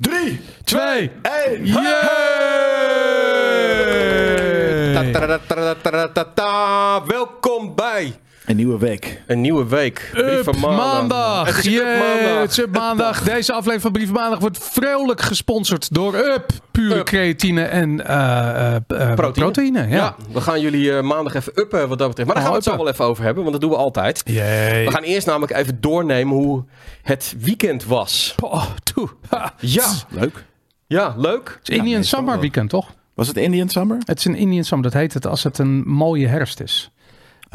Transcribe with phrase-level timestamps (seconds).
[0.00, 1.10] Drie, Twee.
[1.22, 1.66] één.
[1.66, 2.38] Yay!
[8.48, 9.22] Een nieuwe week.
[9.26, 10.10] een nieuwe week.
[10.42, 11.46] Van maandag.
[11.46, 12.40] Het is Yay, maandag.
[12.40, 13.22] Het is Up maandag.
[13.22, 16.50] Deze aflevering van Brief Maandag wordt vrolijk gesponsord door Up.
[16.70, 17.04] Pure Up.
[17.04, 19.78] creatine en eh, eh, eh, proteïne.
[19.80, 19.96] Ja.
[19.96, 20.16] ja.
[20.32, 22.28] we gaan jullie eh, maandag even uppen wat dat betreft.
[22.28, 24.22] Maar daar gaan we het zo wel even over hebben, want dat doen we altijd.
[24.24, 24.84] Yay.
[24.84, 26.64] We gaan eerst namelijk even doornemen hoe
[27.02, 28.34] het weekend was.
[28.42, 29.08] Oh, toe.
[29.60, 30.44] Ja, Leuk.
[30.86, 31.56] ja leuk.
[31.58, 32.94] Het is Indian Summer weekend, toch?
[33.14, 33.98] Was het Indian Summer?
[34.04, 34.90] Het is een Indian Summer.
[34.90, 36.90] Dat heet het als het een mooie herfst is.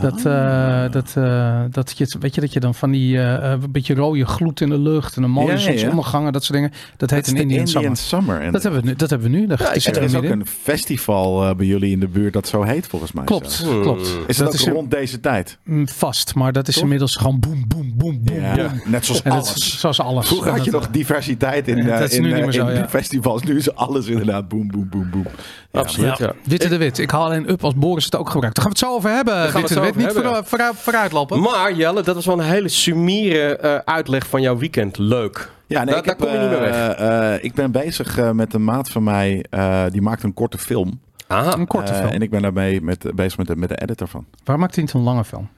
[0.02, 0.86] Dat, Ah.
[0.86, 3.94] eh, dat, eh, dat je, weet je, dat je dan van die eh, een beetje
[3.96, 6.72] rode gloed in de lucht en een mooie Ja, zonsondergangen, dat soort dingen.
[6.98, 7.98] Dat heet een de Indian, Indian Summer.
[7.98, 8.42] Summer.
[8.42, 8.96] En Dat hebben we nu.
[8.96, 9.48] Dat hebben we nu.
[9.48, 12.48] Ja, het is er is ook een festival eh, bij jullie in de buurt dat
[12.48, 13.24] zo heet volgens mij.
[13.24, 14.08] Klopt, klopt.
[14.28, 15.58] Is dat dat is ook rond deze tijd?
[15.64, 16.84] mm, vast, maar dat is Toch?
[16.84, 18.42] inmiddels gewoon boem, boem, boem, boem.
[18.86, 19.56] Net zoals alles.
[19.56, 20.28] is zoals alles.
[20.28, 22.90] Vroeger had je nog diversiteit in, eh, in, zo, in ja.
[22.90, 23.44] festivals.
[23.44, 25.26] Nu is alles inderdaad boem, boem, boem, boem.
[25.72, 26.34] Absoluut, ja.
[26.44, 26.98] Witte de Wit.
[26.98, 28.56] Ik haal alleen up als Boris het ook gebruikt.
[28.56, 29.83] Daar gaan we het zo over hebben.
[29.84, 30.34] Gaan we Witte de het Wit.
[30.34, 31.40] zo Niet voor, vooruit, vooruitlopen.
[31.40, 34.98] Maar Jelle, dat was wel een hele sumiere eh, uitleg van jouw weekend.
[34.98, 35.52] Leuk.
[35.68, 36.96] Ja, nee, Daar- ik daar heb, kom je niet meer weg.
[36.98, 39.46] eh, eh, ik ben bezig eh, met een maat van mij.
[39.50, 41.00] eh, die maakt een korte film.
[41.28, 41.54] Aha.
[41.54, 42.12] een korte Eh, film.
[42.12, 44.26] En ik ben daarmee met, bezig met de, met de editor van.
[44.44, 45.50] Waar maakt hij niet een lange film?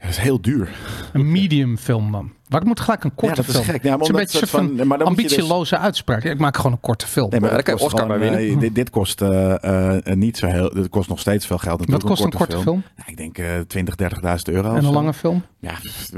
[0.00, 0.68] Ja, dat is heel duur.
[1.12, 2.30] Een medium film dan.
[2.48, 3.64] Waar moet gelijk een korte ja, dat is film?
[3.64, 3.82] gek.
[3.82, 6.24] Ja, maar Het is een beetje een van, maar dus- ambitieloze uitspraak.
[6.24, 7.30] Ik maak gewoon een korte film.
[7.30, 8.54] Nee, maar dat daar kan Oscar gewoon, bij winnen.
[8.54, 10.70] eh, dit, dit kost eh, eh, niet zo heel.
[10.74, 11.84] Dit kost nog steeds veel geld.
[11.90, 12.82] Wat kost een korte film?
[12.96, 14.70] Ja, ik denk eh 20, 30.000 euro.
[14.70, 14.92] En een zo.
[14.92, 15.42] lange film?
[15.58, 15.72] Ja,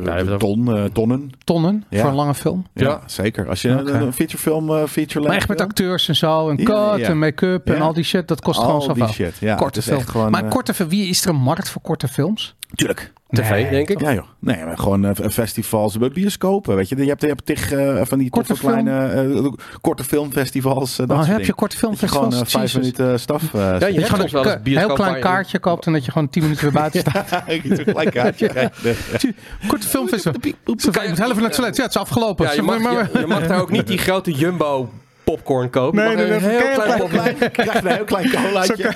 [0.05, 1.30] Ja, dat- ton, tonnen.
[1.44, 2.00] Tonnen Ja.
[2.00, 2.67] voor een lange film?
[2.74, 3.00] Ja, Ja.
[3.06, 3.48] zeker.
[3.48, 6.48] Als je een- een featurefilm, eh feature Maar echt met acteurs en zo.
[6.48, 7.08] En Ja, cut ja.
[7.08, 8.28] en make-up en al die shit.
[8.28, 9.08] Dat kost Al gewoon die zoveel.
[9.27, 9.55] shit, ja.
[9.55, 10.30] korte is film.
[10.30, 10.89] maar korte film.
[10.89, 12.55] Wie is er een markt voor korte films?
[12.74, 13.12] Tuurlijk.
[13.30, 14.00] TV, Nee, denk ik.
[14.00, 14.24] Ja joh.
[14.38, 16.96] Nee, maar gewoon eh, festivals, bij bioscopen, weet je.
[16.96, 20.90] Je hebt, je hebt tig eh, van die Korte kleine eh, korte filmfestivals.
[20.98, 21.46] eh, dat Oh, soort heb dingen.
[21.46, 22.34] je korte Dat je filmfestivals?
[22.34, 23.42] gewoon eh, vijf minuten staf.
[23.54, 25.86] eh, Ja, je Dat hebt je gewoon wel eens een heel klein je- kaartje koopt
[25.86, 27.42] en dat je gewoon 10 minuten weer buiten staat.
[27.62, 28.70] je zo'n klein kaartje.
[29.68, 30.40] Korte filmfestival.
[30.42, 31.77] Zo, Je moet heel even naar het toilet.
[31.77, 32.46] Ja, het is afgelopen.
[32.46, 34.90] Ja, je, mag, je, je mag daar ook niet die grote jumbo
[35.34, 36.04] popcorn kopen.
[36.16, 37.50] Nee, een heel klein klein- popcorn.
[37.52, 38.92] krijg een heel klein colaatje.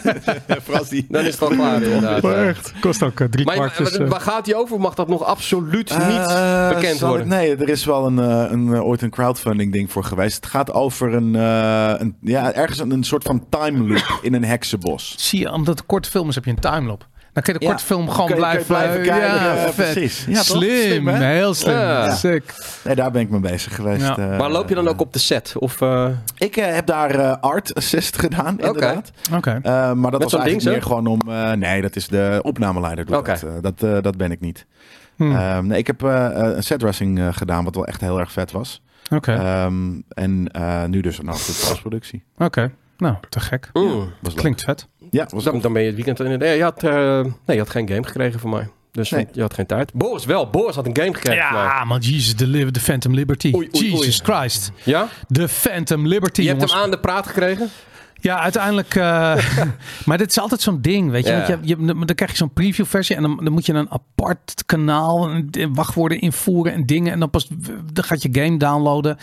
[0.62, 1.06] Frans die.
[1.08, 2.22] Dan is het al klaar inderdaad.
[2.22, 3.96] Maar echt, kost ook eh, drie Maar kwart.
[4.08, 4.80] waar- gaat die over?
[4.80, 7.28] Mag dat nog absoluut niet Eh, bekend worden?
[7.28, 10.36] nee, er is wel een, eh, een, eh, ooit een crowdfunding ding voor geweest.
[10.36, 14.34] Het gaat over een, eh, een ja, ergens een, een soort van time loop in
[14.34, 15.14] een heksenbos.
[15.18, 17.06] Zie je, omdat het korte film is, heb je een timelap.
[17.32, 17.70] Dan kun je de Ja.
[17.70, 19.74] korte film gewoon Kun je- kun je blijven, blijven kijken, Ja, ja, vet.
[19.92, 20.24] precies.
[20.28, 21.24] Ja, slim, Slim, hè?
[21.24, 21.74] heel slim.
[21.74, 22.14] Ja.
[22.14, 22.54] Sick.
[22.84, 24.02] Nee, daar ben ik mee bezig geweest.
[24.06, 24.16] Ja.
[24.18, 24.38] eh.
[24.38, 25.54] Maar loop je dan ook op de set?
[25.58, 26.08] Of, eh,
[26.38, 29.10] Ik eh, heb daar eh, art assist gedaan, inderdaad.
[29.34, 29.60] Oké.
[29.62, 30.86] Eh, maar dat was eigenlijk ding meer zo?
[30.88, 31.20] gewoon om...
[31.28, 33.04] eh, nee, dat is de opnameleider.
[33.06, 33.42] Doet dat.
[33.42, 34.66] Eh, dat, eh, dat ben ik niet.
[35.16, 35.32] Hm.
[35.36, 38.32] Ehm, nee, ik heb eh, eh, een setdressing eh, gedaan, wat wel echt heel erg
[38.32, 38.82] vet was.
[39.10, 39.32] Oké.
[39.32, 42.24] Ehm, en eh, nu dus nog de postproductie.
[42.38, 42.70] Oké.
[42.96, 43.70] Nou, te gek.
[43.72, 44.34] leuk.
[44.34, 44.88] Klinkt vet.
[45.10, 46.20] Ja, was dan, dan ben je het weekend...
[46.20, 48.68] in- Nee, je had, eh, nee, je had geen game gekregen van mij.
[48.92, 49.26] Dus Nee.
[49.32, 49.92] je had geen tijd.
[49.94, 50.50] Boris wel.
[50.50, 51.36] Boris had een game gekregen.
[51.42, 53.52] Ja, man, Jesus, de, Phantom Liberty.
[53.54, 53.90] Oei, oei, oei.
[53.96, 54.72] Jesus Christ.
[54.84, 55.08] Ja?
[55.28, 56.74] De Phantom Liberty, Je hebt jongens.
[56.78, 57.68] hem aan de praat gekregen?
[58.22, 58.94] Ja, uiteindelijk.
[58.94, 59.36] eh,
[60.06, 61.32] maar dit is altijd zo'n ding, weet je.
[61.32, 61.46] Ja.
[61.46, 63.90] Want je, je, dan krijg je zo'n preview versie en dan, dan moet je een
[63.90, 67.12] apart kanaal, en wachtwoorden invoeren en dingen.
[67.12, 67.48] En dan pas
[67.92, 69.16] dan gaat je game downloaden.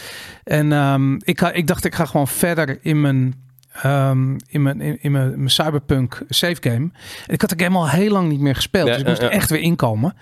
[0.43, 3.45] En ehm, ik, ik dacht, ik ga gewoon verder in mijn.
[3.81, 6.89] Ehm, in, mijn, in, in mijn, mijn Cyberpunk save game.
[7.27, 8.87] En ik had de game al heel lang niet meer gespeeld.
[8.87, 10.13] Ja, dus ik moest er echt weer inkomen.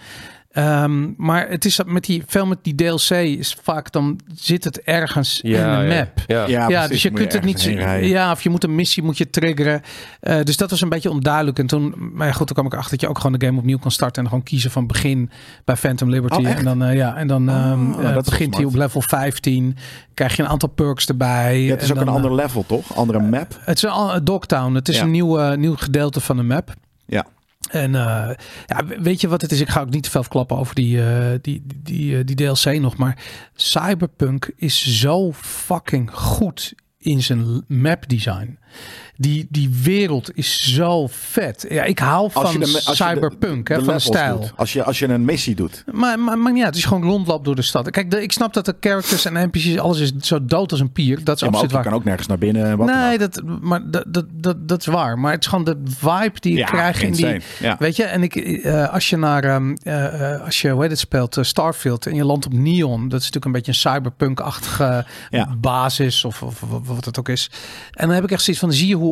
[0.56, 4.82] Ehm, maar het is met die, veel met die DLC is vaak dan zit het
[4.82, 6.24] ergens in de map.
[6.28, 6.68] Ja.
[6.70, 7.62] Ja, dus je kunt het niet.
[8.02, 9.82] Ja, of je moet een missie moet je triggeren.
[10.20, 11.60] Eh, dus dat was een beetje onduidelijk.
[11.60, 13.60] En toen, maar ja, goed, toen kwam ik achter dat je ook gewoon de game
[13.60, 15.30] opnieuw kan starten en gewoon kiezen van begin
[15.66, 16.40] bij Phantom Liberty.
[16.40, 18.76] Oh, en dan, eh, ja, en dan Oh, ehm, dat eh, wel begint hij op
[18.76, 19.78] level 15.
[20.14, 21.62] Krijg je een aantal perks erbij.
[21.62, 22.96] Ja, het is En ook een ander level, toch?
[22.96, 23.58] Andere map.
[23.60, 24.74] het is een al- Dogtown.
[24.76, 25.04] Het is Ja.
[25.04, 26.74] een nieuw, eh, nieuw gedeelte van de map.
[27.70, 28.30] En eh,
[28.66, 29.62] ja, weet je wat het is?
[29.62, 32.80] Ik ga ook niet te veel verklappen over die, eh, die, die, die, eh, DLC
[32.80, 32.98] nog.
[32.98, 33.24] Maar
[33.56, 38.60] Cyberpunk is zo fucking goed in zijn map design.
[39.18, 41.66] Die, die wereld is zo vet.
[41.70, 44.40] Ja, ik hou van de, de- Cyberpunk, hè, de van de stijl.
[44.40, 44.54] doet.
[44.56, 45.84] Als je, als je een missie doet.
[45.92, 47.90] Maar, maar, maar ja, het is gewoon rondloop door de stad.
[47.90, 51.24] Kijk, ik snap dat de characters en NPC's, alles is zo dood als een pier.
[51.24, 51.84] Dat is Ja, maar ook, waar.
[51.84, 52.66] kan ook nergens naar binnen.
[52.66, 55.20] en Wat Nee, dat, maar dat, dat, dat, dat is waar.
[55.20, 57.42] Maar het is gewoon de vibe die je Ja, krijgt in die.
[57.60, 57.76] Ja.
[57.80, 61.00] Weet je, en ik, eh, als je naar, ehm, eh, als je, hoe heet het,
[61.00, 65.06] speelt, eh, Starfield en je landt op Neon, dat is natuurlijk een beetje een cyberpunk-achtige
[65.58, 67.50] basis of, of, of wat het ook is.
[67.92, 69.05] En dan heb ik echt zoiets van, zie je hoe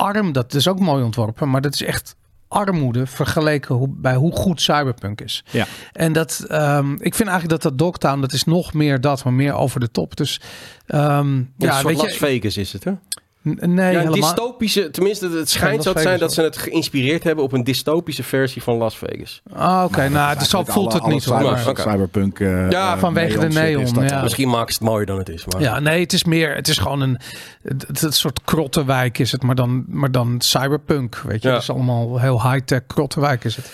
[0.00, 2.16] arm dat, is ook mooi ontworpen, maar dat is echt
[2.48, 5.44] armoede vergeleken hoe, bij hoe goed Cyberpunk is.
[5.50, 5.66] Ja.
[5.92, 9.32] En dat, ehm, ik vind eigenlijk dat dat Dogtown, dat is nog meer dat, maar
[9.32, 10.16] meer over de top.
[10.16, 10.40] Dus
[10.86, 12.92] ehm, Ja, ja, een soort weet Las je, Vegas is het, hè?
[13.42, 14.12] Nee, Ja, een helemaal.
[14.12, 18.22] dystopische, tenminste, het schijnt zo te zijn dat ze het geïnspireerd hebben op een dystopische
[18.22, 19.42] versie van Las Vegas.
[19.52, 21.80] Ah, oké, nou, dat dus is zo voelt alle- het niet cyber- Oké.
[21.82, 22.40] Cyberpunk.
[22.40, 24.22] eh, Ja, eh, vanwege de neon, dat, ja.
[24.22, 25.44] Misschien maakt het mooier dan het is.
[25.46, 25.60] Maar...
[25.60, 27.18] Ja, nee, het is meer, het is gewoon een,
[27.62, 31.48] het, het- soort krottenwijk is het, maar dan, maar dan cyberpunk, weet je.
[31.48, 31.54] Ja.
[31.54, 33.70] Het is allemaal heel high-tech krottenwijk is het.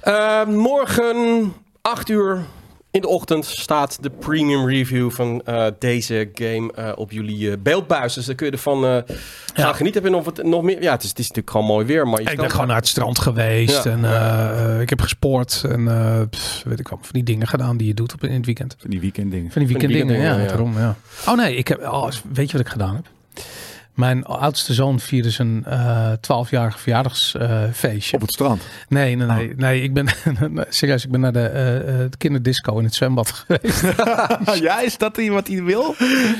[0.00, 1.52] Eh, morgen,
[1.82, 2.38] 8 uur
[2.92, 7.56] in de ochtend, staat de premium review van eh, deze game eh, op jullie eh,
[7.62, 8.14] beeldbuis.
[8.14, 8.96] Dus daar kun je ervan eh
[9.54, 10.02] gaan genieten.
[10.02, 10.82] Heb je nog, wat, nog meer?
[10.82, 12.08] Ja, het is, het is natuurlijk gewoon mooi weer.
[12.08, 13.90] Maar je Ik ben gewoon naar het strand geweest Ja.
[13.90, 17.86] en ik heb gesport en eh, pff, weet ik wat, van die dingen gedaan die
[17.86, 18.76] je doet op, in het weekend.
[18.78, 19.50] Van die weekenddingen.
[19.50, 20.46] Van die weekenddingen, ja, ja.
[20.46, 20.96] daarom, ja.
[21.26, 23.06] Oh nee, ik heb, oh, weet je wat ik gedaan heb?
[23.94, 28.16] Mijn oudste zoon vierde zijn eh 12-jarig verjaardagsfeestje.
[28.16, 28.62] Op het strand.
[28.88, 29.34] Nee, nee, Oh.
[29.36, 29.52] nee.
[29.56, 30.08] nee ik ben
[30.50, 33.82] nee, serieus, ik ben naar de eh, eh, kinderdisco in het zwembad geweest.
[34.62, 35.94] ja, is dat die wat hij wil?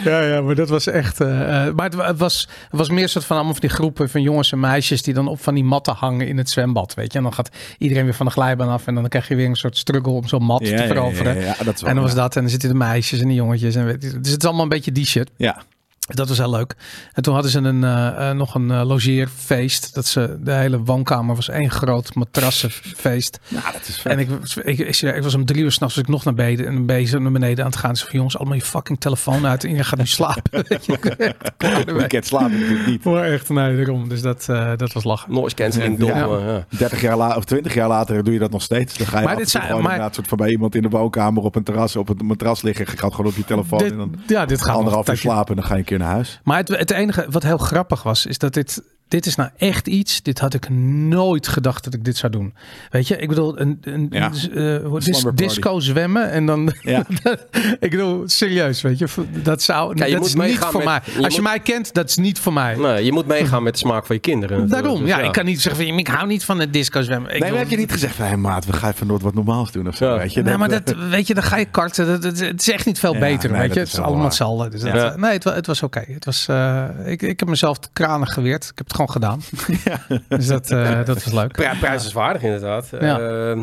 [0.05, 1.19] ja, ja, maar dat was echt.
[1.19, 4.23] maar het, wa- het was, het was meer soort van allemaal van die groepen van
[4.23, 7.19] jongens en meisjes die dan op van die matten hangen in het zwembad, weet je.
[7.19, 9.57] En dan gaat iedereen weer van de glijbaan af en dan krijg je weer een
[9.57, 11.35] soort struggle om zo'n mat Ja, te veroveren.
[11.37, 13.35] ja, ja, dat wel, En dan was dat en dan zitten de meisjes en de
[13.35, 15.31] jongetjes en weet je, dus het is allemaal een beetje die shit.
[15.37, 15.63] Ja.
[16.07, 16.75] Dat was heel leuk.
[17.13, 19.95] En toen hadden ze een, eh, eh, nog een eh, logeerfeest.
[19.95, 23.39] Dat ze, de hele woonkamer was één groot matrassenfeest.
[23.49, 24.13] Nou, dat is vet.
[24.13, 24.29] En ik,
[24.65, 27.33] ik, ik, ik was om drie uur s'nachts ik nog naar beneden, en bezig naar
[27.33, 27.97] beneden aan het gaan.
[27.97, 30.65] Ze van jongens, allemaal je fucking telefoon uit en je gaat nu slapen.
[31.97, 33.05] Weekend slapen natuurlijk niet.
[33.05, 34.09] Maar echt, nee, daarom.
[34.09, 35.33] Dus dat, eh, dat was lachen.
[35.33, 36.23] Noise cancelling, Ja.
[36.25, 36.39] dom.
[36.47, 36.67] ja.
[36.69, 38.97] 30 jaar later of 20 jaar later doe je dat nog steeds.
[38.99, 40.89] Dan ga je Maar dit zijn- gewoon maar- inderdaad soort van bij iemand in de
[40.89, 42.87] woonkamer op een terras op een matras liggen.
[42.91, 45.49] Je gaat gewoon op je telefoon Dit, en dan ja, dit gaat anderhalf uur slapen
[45.49, 46.41] en dan ga je een naar huis.
[46.45, 49.87] Maar het, het enige wat heel grappig was, is dat dit, dit is nou echt
[49.89, 50.23] iets.
[50.23, 52.55] Dit had ik nooit gedacht dat ik dit zou doen.
[52.91, 54.31] Weet je, ik bedoel, een, een, Ja.
[54.53, 56.73] een, eh, dis- disco zwemmen en dan.
[56.81, 57.07] Ja.
[57.81, 59.07] ik bedoel, serieus, weet je,
[59.43, 59.95] dat zou.
[59.95, 61.01] Je dat moet is niet voor met- mij.
[61.05, 62.75] je Als je moet- mij kent, dat is niet voor mij.
[62.77, 64.69] Nee, je moet meegaan met de smaak van je kinderen.
[64.69, 67.27] Daarom, Dus ja, ik kan niet zeggen van, ik hou niet van het disco zwemmen.
[67.27, 69.23] Ik nee, maar bedoel- heb je niet gezegd van, hé maat, we gaan even nooit
[69.23, 70.19] wat normaals doen of zo, Ja.
[70.19, 70.43] weet je?
[70.43, 72.07] Nee, maar eh, dat, weet je, dan ga je karten.
[72.07, 73.81] Dat, dat- het is echt niet veel Ja, beter, nee, weet je.
[73.81, 74.69] Het is allemaal hetzelfde.
[74.69, 76.05] Dus eh, nee, het, wa- het was oké.
[76.09, 78.63] Het was, eh, ik, ik heb mezelf kranig geweerd.
[78.63, 79.41] Ik heb het gewoon gedaan.
[80.29, 81.53] Dus dat, eh, dat was leuk.
[81.53, 82.89] Pri- prijzenswaardig inderdaad.
[83.01, 83.19] Ja.
[83.21, 83.59] Ehm,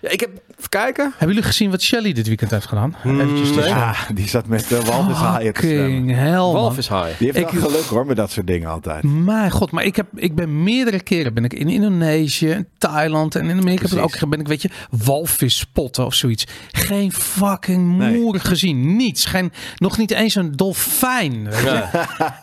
[0.00, 0.30] ja, ik heb...
[0.58, 1.04] Even kijken.
[1.10, 2.96] Hebben jullie gezien wat Shelly dit weekend heeft gedaan?
[3.04, 3.52] Eventjes nee.
[3.56, 3.76] tussen.
[3.76, 6.14] Ja, die zat met de walvishaaien te zwemmen.
[6.14, 6.52] Hell, man.
[6.52, 7.18] Walvis High.
[7.18, 9.02] Die heeft Ik- wel geluk hoor, met dat soort dingen altijd.
[9.02, 13.34] Mijn god, maar ik, heb, ik ben meerdere keren ben ik in Indonesië, in Thailand
[13.34, 16.46] en in Amerika ben ook ben ik, weet je, walvis spotten of zoiets.
[16.70, 18.20] Geen fucking Nee.
[18.20, 19.24] moer gezien, niets.
[19.24, 21.44] Geen, nog niet eens een dolfijn.
[21.50, 21.84] Weet je?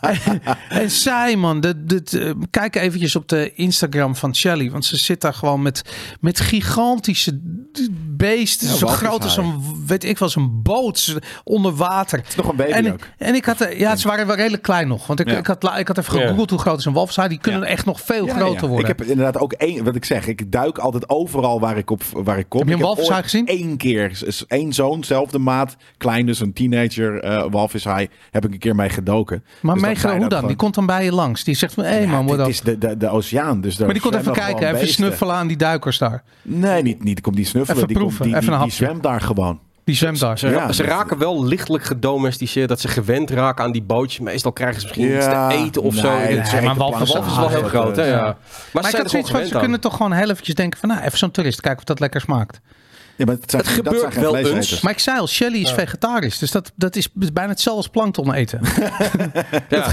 [0.00, 4.84] en, en zij man, de, de, de- kijk eventjes op de Instagram van Shelly, want
[4.84, 5.82] ze zit daar gewoon met,
[6.20, 7.40] met gigantische
[8.06, 12.18] beesten, Ja, zo groot als een, weet ik wel, een boot onder water.
[12.18, 12.98] Het is nog een baby En, ook.
[13.18, 15.06] en ik had, ja, ze waren wel redelijk klein nog.
[15.06, 15.38] Want ik, Ja.
[15.38, 16.20] ik, had, ik had even Ja.
[16.20, 17.28] gegoogeld hoe groot is een walvishaai.
[17.28, 17.66] Die kunnen Ja.
[17.66, 18.68] echt nog veel Ja, groter ja.
[18.68, 18.90] worden.
[18.90, 22.02] Ik heb inderdaad ook één, wat ik zeg, ik duik altijd overal waar ik op
[22.12, 22.60] waar ik kom.
[22.60, 23.44] Heb je een walvishaai gezien?
[23.50, 28.58] Eén keer, één zoon, zelfde maat, klein dus een teenager eh walvishaai, heb ik een
[28.58, 29.44] keer mee gedoken.
[29.62, 30.28] maar Dus dan hoe dan?
[30.30, 31.44] gewoon- Die komt dan bij je langs.
[31.44, 32.50] Die zegt van, hé hey Ja, man, wat dit op.
[32.52, 33.60] is de, de, de oceaan.
[33.60, 36.22] Dus daar Maar die komt even kijken, even snuffelen aan die duikers daar.
[36.42, 37.76] Nee, niet, niet komt die snuffelen.
[37.82, 38.84] Even die, komt- proeven, die, even die, een die hapje.
[38.86, 39.58] zwemt daar gewoon.
[39.84, 40.38] Die zwemt daar.
[40.38, 42.68] Ze, Ja, ze raken wel lichtelijk gedomesticeerd.
[42.68, 44.20] Dat ze gewend raken aan die bootjes.
[44.20, 46.16] Meestal krijgen ze misschien iets te eten of zo.
[46.18, 48.04] nee, maar walvis- is wel heel groot, hè?
[48.04, 48.22] Ja.
[48.22, 48.36] Maar,
[48.72, 51.18] Maar ik had zoiets van, ze kunnen toch gewoon heel eventjes denken van, nou, even
[51.18, 52.60] zo'n toerist, kijken of dat lekker smaakt.
[53.16, 54.80] Ja, maar het, zijn, Het dat gebeurt wel eens.
[54.80, 56.38] Maar ik zei al, Shelly is vegetarisch.
[56.38, 58.60] Dus dat, dat is bijna hetzelfde als plankton eten.
[59.68, 59.86] Ja.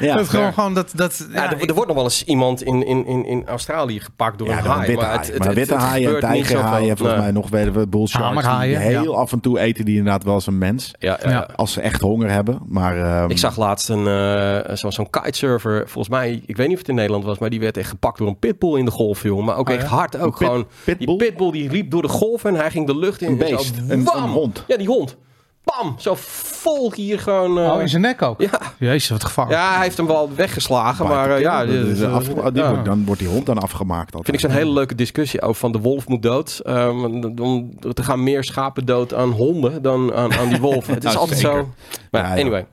[0.00, 2.86] Ja, dat gewoon, gewoon dat, dat, Ja, er, er wordt nog wel eens iemand in,
[2.86, 4.86] in, in, in Australië gepakt door Ja, een haai.
[4.86, 5.18] witte maar haai.
[5.26, 7.26] het, Maar het, witte het haaien tijgerhaaien, volgens Nee.
[7.26, 10.34] mij nog weten we bull sharks, die heel af en toe eten die inderdaad wel
[10.34, 10.94] eens een mens.
[10.98, 11.48] Ja.
[11.56, 12.58] Als ze echt honger hebben.
[12.68, 16.74] Maar, ehm, Ik zag laatst een, eh, zo- zo'n kitesurfer, volgens mij, ik weet niet
[16.76, 18.90] of het in Nederland was, maar die werd echt gepakt door een pitbull in de
[18.90, 19.44] golf, jongen.
[19.44, 20.66] Maar ook Oh, echt hard, ook gewoon.
[20.84, 21.06] pitbull?
[21.06, 23.28] Die pitbull die liep door de golf en hij ging de lucht in.
[23.40, 24.64] Een zo, beest, een- hond.
[24.66, 25.16] Ja, die hond.
[25.64, 25.94] Bam!
[25.98, 27.58] Zo vol hier gewoon...
[27.58, 28.40] eh, Oh, in zijn nek ook?
[28.40, 28.60] ja.
[28.78, 29.58] Jezus, wat gevaarlijk.
[29.60, 32.10] ja, hij heeft hem wel weggeslagen, maar eh, ja, die ja.
[32.68, 34.14] wordt- dan wordt die hond dan afgemaakt.
[34.14, 34.24] altijd.
[34.24, 36.60] Vind ik zo'n hele leuke discussie over van de wolf moet dood.
[36.66, 40.86] Um, dan, er gaan meer schapen dood aan honden dan aan, aan die wolf.
[40.96, 41.58] Het is Nou, altijd zeker.
[41.58, 41.68] zo.
[42.10, 42.40] Maar ja, Ja, ja.
[42.40, 42.66] anyway.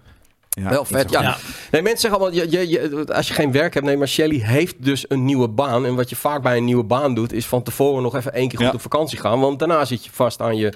[0.50, 1.38] Ja, Wel dat vet, ja.
[1.72, 4.40] Nee, mensen zeggen allemaal, je, je, je- als je geen werk hebt, nee, maar Shelly
[4.44, 5.86] heeft dus een nieuwe baan.
[5.86, 8.48] En wat je vaak bij een nieuwe baan doet, is van tevoren nog even één
[8.48, 8.74] keer goed Ja.
[8.74, 9.40] op vakantie gaan.
[9.40, 10.74] Want daarna zit je vast aan je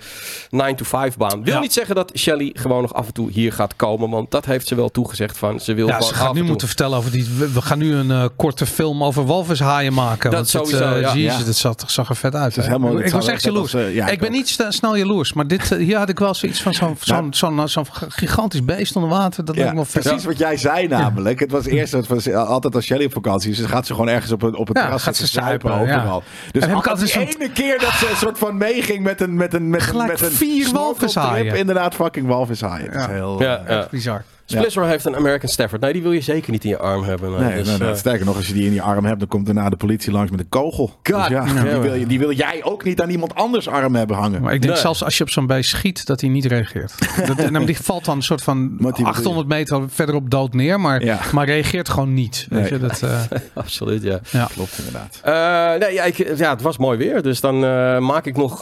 [0.49, 1.43] 9-to-5 baan.
[1.43, 1.59] Wil Ja.
[1.59, 4.67] niet zeggen dat Shelly gewoon nog af en toe hier gaat komen, want dat heeft
[4.67, 6.47] ze wel toegezegd van, ze wil Ja, ze gaat nu toe.
[6.49, 7.27] moeten vertellen over die.
[7.37, 10.31] We, we gaan nu een eh, korte film over walvishaaien maken.
[10.31, 11.13] Dat want het, sowieso, eh, ja.
[11.15, 11.45] Jezus, Ja.
[11.45, 12.55] dat zag, zag er vet uit.
[12.55, 13.73] Helemaal- ik was echt jaloers.
[13.75, 14.35] als, eh, ja, ik ik ben ook.
[14.35, 17.85] niet snel jaloers, maar dit, hier had ik wel zoiets van zo'n zo'n zo'n zo'n
[18.07, 19.45] gigantisch beest onder water.
[19.45, 21.39] Dat Ja, me precies wat jij zei namelijk.
[21.39, 24.09] Het was eerst het was altijd als Shelly op vakantie is, dan gaat ze gewoon
[24.09, 25.79] ergens op een, op het Ja, terras gaat ze zuipen ja.
[25.81, 26.23] overal.
[26.51, 29.21] Dus En heb ik altijd zo'n- ene keer dat ze een soort van meeging met
[29.21, 31.55] een met een met een Gelijk met een vier walvishaaien.
[31.55, 32.85] Inderdaad, fucking walvishaaien.
[32.85, 33.09] Het is Ja.
[33.11, 33.41] heel.
[33.41, 33.87] Ja, eh, ja.
[33.91, 34.23] Bizar.
[34.57, 35.81] Splisser heeft een American Stafford.
[35.81, 37.31] Nee, die wil je zeker niet in je arm hebben.
[37.31, 39.19] Nee, Nee, dus, nee, nee, eh, sterker nog, als je die in je arm hebt,
[39.19, 40.91] dan komt daarna de politie langs met een kogel.
[41.01, 43.67] Dus God ja, damn die, wil je, die wil jij ook niet aan iemand anders
[43.67, 44.41] arm hebben hangen.
[44.41, 44.81] Maar ik denk Nee.
[44.81, 46.93] zelfs als je op zo'n beest schiet, dat hij niet reageert.
[47.27, 50.53] Dat, en dan die valt dan een soort van Wat die- 800 meter verderop dood
[50.53, 51.19] neer, maar, Ja.
[51.33, 52.47] maar reageert gewoon niet.
[52.49, 52.71] Weet Nee.
[52.71, 53.19] je, dat, eh,
[53.53, 54.19] absoluut, ja.
[54.31, 54.47] ja.
[54.53, 55.19] Klopt inderdaad.
[55.23, 57.21] Eh, nee, ja, ik, ja, het was mooi weer.
[57.21, 58.57] Dus dan eh, maak ik nog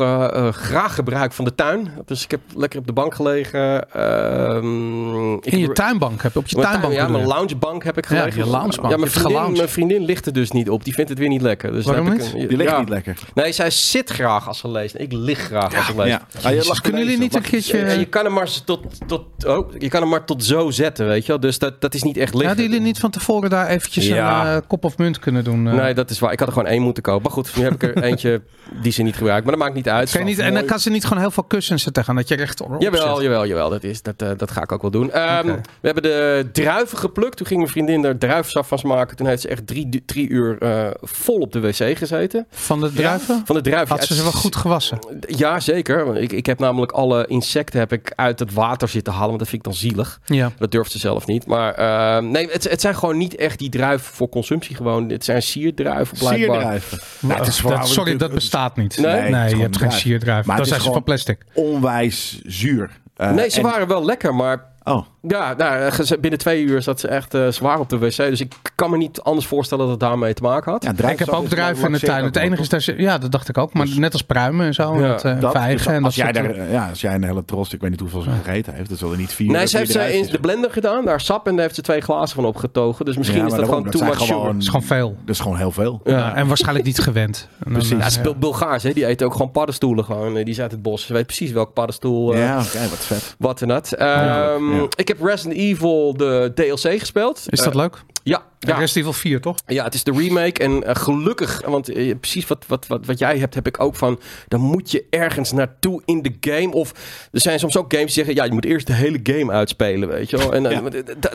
[0.51, 1.89] graag gebruik van de tuin.
[2.05, 3.91] Dus ik heb lekker op de bank gelegen.
[3.93, 6.93] Ehm, ik In je heb- tuinbank heb je op je Mijn tuinbank.
[6.93, 7.33] tuin- ja, mijn je?
[7.33, 8.43] loungebank heb ik Ja, gelegen.
[8.43, 8.83] je loungebank.
[8.83, 10.83] Ja, Je mijn vriendin, mijn vriendin ligt er dus niet op.
[10.83, 11.71] Die vindt het weer niet lekker.
[11.71, 12.33] Dus Waarom ik niet?
[12.33, 12.79] een- Die ligt ja.
[12.79, 13.17] niet lekker.
[13.33, 14.95] Nee, zij zit graag als ze leest.
[14.97, 16.07] Ik lig graag als ik lees.
[16.07, 16.21] Ja.
[16.43, 17.77] Ah, je kunnen jullie niet een keertje...
[17.77, 21.07] En je kan hem maar tot, tot, oh, je kan hem maar tot zo zetten,
[21.07, 21.39] weet je wel.
[21.39, 22.47] Dus dat, dat is niet echt liggen.
[22.47, 24.41] Hadden jullie niet van tevoren daar eventjes Ja.
[24.55, 25.67] een eh, kop of munt kunnen doen?
[25.67, 25.73] eh?
[25.73, 26.31] Nee, dat is waar.
[26.31, 27.21] Ik had er gewoon één moeten kopen.
[27.23, 28.41] Maar goed, nu heb ik er eentje
[28.81, 29.43] die ze niet gebruikt.
[29.45, 30.11] Maar dat maakt niet uit.
[30.11, 32.27] Kan je niet, en dan kan ze niet gewoon heel veel kussens zetten gaan, dat
[32.27, 33.23] je recht op Jawel, zit.
[33.23, 33.69] jawel, jawel.
[33.69, 35.11] Dat, is, dat, eh, dat ga ik ook wel doen.
[35.11, 35.55] Ehm.
[35.61, 37.37] We hebben de druiven geplukt.
[37.37, 39.17] Toen ging mijn vriendin er druivensap van maken.
[39.17, 42.47] Toen heeft ze echt drie, drie uur eh, vol op de wc gezeten.
[42.49, 43.41] Van de druiven?
[43.45, 43.95] Van de druiven.
[43.95, 44.99] Had ze ze wel goed gewassen?
[45.27, 46.17] Ja, zeker.
[46.17, 49.27] Ik, ik heb namelijk alle insecten heb ik uit het water zitten halen.
[49.27, 50.19] Want dat vind ik dan zielig.
[50.25, 50.51] Ja.
[50.57, 51.45] Dat durft ze zelf niet.
[51.45, 54.75] Maar ehm, nee, het, het zijn gewoon niet echt die druiven voor consumptie.
[54.75, 56.55] Gewoon, het zijn sierdruiven blijkbaar.
[56.55, 56.99] Sierdruiven.
[57.19, 58.97] Nou, het is Dat- sorry, dat bestaat niet.
[58.97, 59.13] Nee?
[59.13, 60.19] Nee, je gewoon hebt geen.
[60.45, 61.43] Maar Dat zijn is ze van plastic.
[61.53, 62.99] Onwijs zuur.
[63.15, 66.81] Eh, Nee, ze en- waren wel lekker, maar Oh, Ja, nou, ge- binnen twee uur
[66.81, 68.15] zat ze echt eh, zwaar op de wc.
[68.17, 70.83] Dus ik kan me niet anders voorstellen dat het daarmee te maken had.
[70.83, 72.23] ja, Ik heb ook is- druiven in de tuin.
[72.23, 73.73] Het enige is dat ze, ja, dat dacht ik ook.
[73.73, 74.99] Maar Dus- net als pruimen en zo.
[74.99, 77.45] Ja, eh, Dat- vijgen dus en dat als, jij daar, ja, als jij een hele
[77.45, 79.77] tros, ik weet niet hoeveel ze gegeten heeft, dan zullen er niet vier Nee, ze
[79.77, 82.45] heeft ze in de blender gedaan, daar sap en daar heeft ze twee glazen van
[82.45, 83.05] opgetogen.
[83.05, 84.45] Dus misschien Ja, is dat gewoon too dat much zijn sugar.
[84.53, 85.15] Dat is gewoon veel.
[85.25, 86.01] Dat is gewoon heel veel.
[86.03, 86.11] Ja.
[86.17, 87.47] Ja, en waarschijnlijk niet gewend.
[87.59, 87.91] Precies.
[87.91, 88.93] eh, Ja, het is Bulgaars, hè?
[88.93, 90.05] die eten ook gewoon paddenstoelen.
[90.05, 90.27] Gewoon.
[90.37, 91.05] eh, Die is uit het bos.
[91.05, 93.35] Ze weet precies welke paddenstoel, eh, ja, oké, wat vet.
[93.37, 93.91] wat en dat.
[93.91, 94.79] Ehm.
[94.95, 97.45] Ik heb Resident Evil de DLC gespeeld.
[97.49, 98.03] Is dat Eh, leuk?
[98.23, 98.75] ja, Ja.
[98.77, 99.55] Resident Evil 4, toch?
[99.65, 100.63] Ja, het is de remake.
[100.63, 103.95] En eh, gelukkig, want eh, precies wat, wat, wat, wat jij hebt, heb ik ook
[103.95, 104.19] van.
[104.47, 106.71] Dan moet je ergens naartoe in de game.
[106.73, 106.91] Of
[107.31, 110.09] er zijn soms ook games die zeggen: ja, je moet eerst de hele game uitspelen.
[110.09, 110.53] Weet je wel.
[110.53, 110.81] En Ja.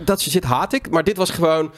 [0.04, 0.90] dat soort shit haat ik.
[0.90, 1.72] Maar dit was gewoon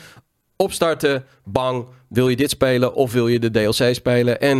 [0.57, 1.87] opstarten, bang.
[2.09, 4.41] Wil je dit spelen of wil je de DLC spelen?
[4.41, 4.59] En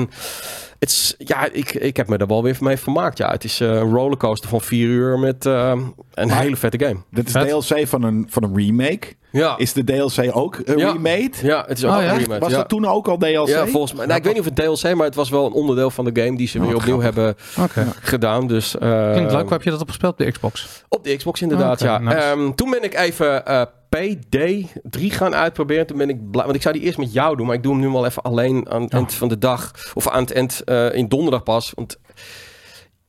[0.79, 3.19] het is, ja, ik, ik heb me er wel weer mee vermaakt.
[3.19, 5.73] Ja, het is eh, een rollercoaster van vier uur met eh,
[6.15, 6.97] een Maar- hele vette game.
[7.11, 7.49] Dit is Vet.
[7.49, 9.17] DLC van een, van een remake.
[9.33, 10.93] Ja, Is de DLC ook een Ja.
[10.93, 11.31] remade?
[11.43, 12.13] ja het is ook Oh, een ja?
[12.17, 12.41] remake.
[12.41, 12.57] Was ja.
[12.57, 13.47] dat toen ook al DLC?
[13.49, 14.07] Ja, volgens mij.
[14.07, 16.23] Nou, ik weet niet of het DLC, maar het was wel een onderdeel van de
[16.23, 17.25] game die ze Oh, weer opnieuw grappig.
[17.25, 17.87] hebben Oké.
[18.01, 18.47] gedaan.
[18.47, 19.43] Dus, eh, Klinkt leuk.
[19.43, 20.13] Waar heb je dat op gespeeld?
[20.13, 20.83] Op de Xbox?
[20.89, 21.99] Op de Xbox inderdaad, ja.
[21.99, 22.17] nice.
[22.17, 25.87] Ehm, toen ben ik even eh, PD3 gaan uitproberen.
[25.87, 27.73] Toen ben ik blij, want ik zou die eerst met jou doen, maar ik doe
[27.73, 28.99] hem nu wel even alleen aan het Ja.
[28.99, 29.73] eind van de dag.
[29.95, 31.73] Of aan het eind eh, in donderdag pas.
[31.75, 31.99] Want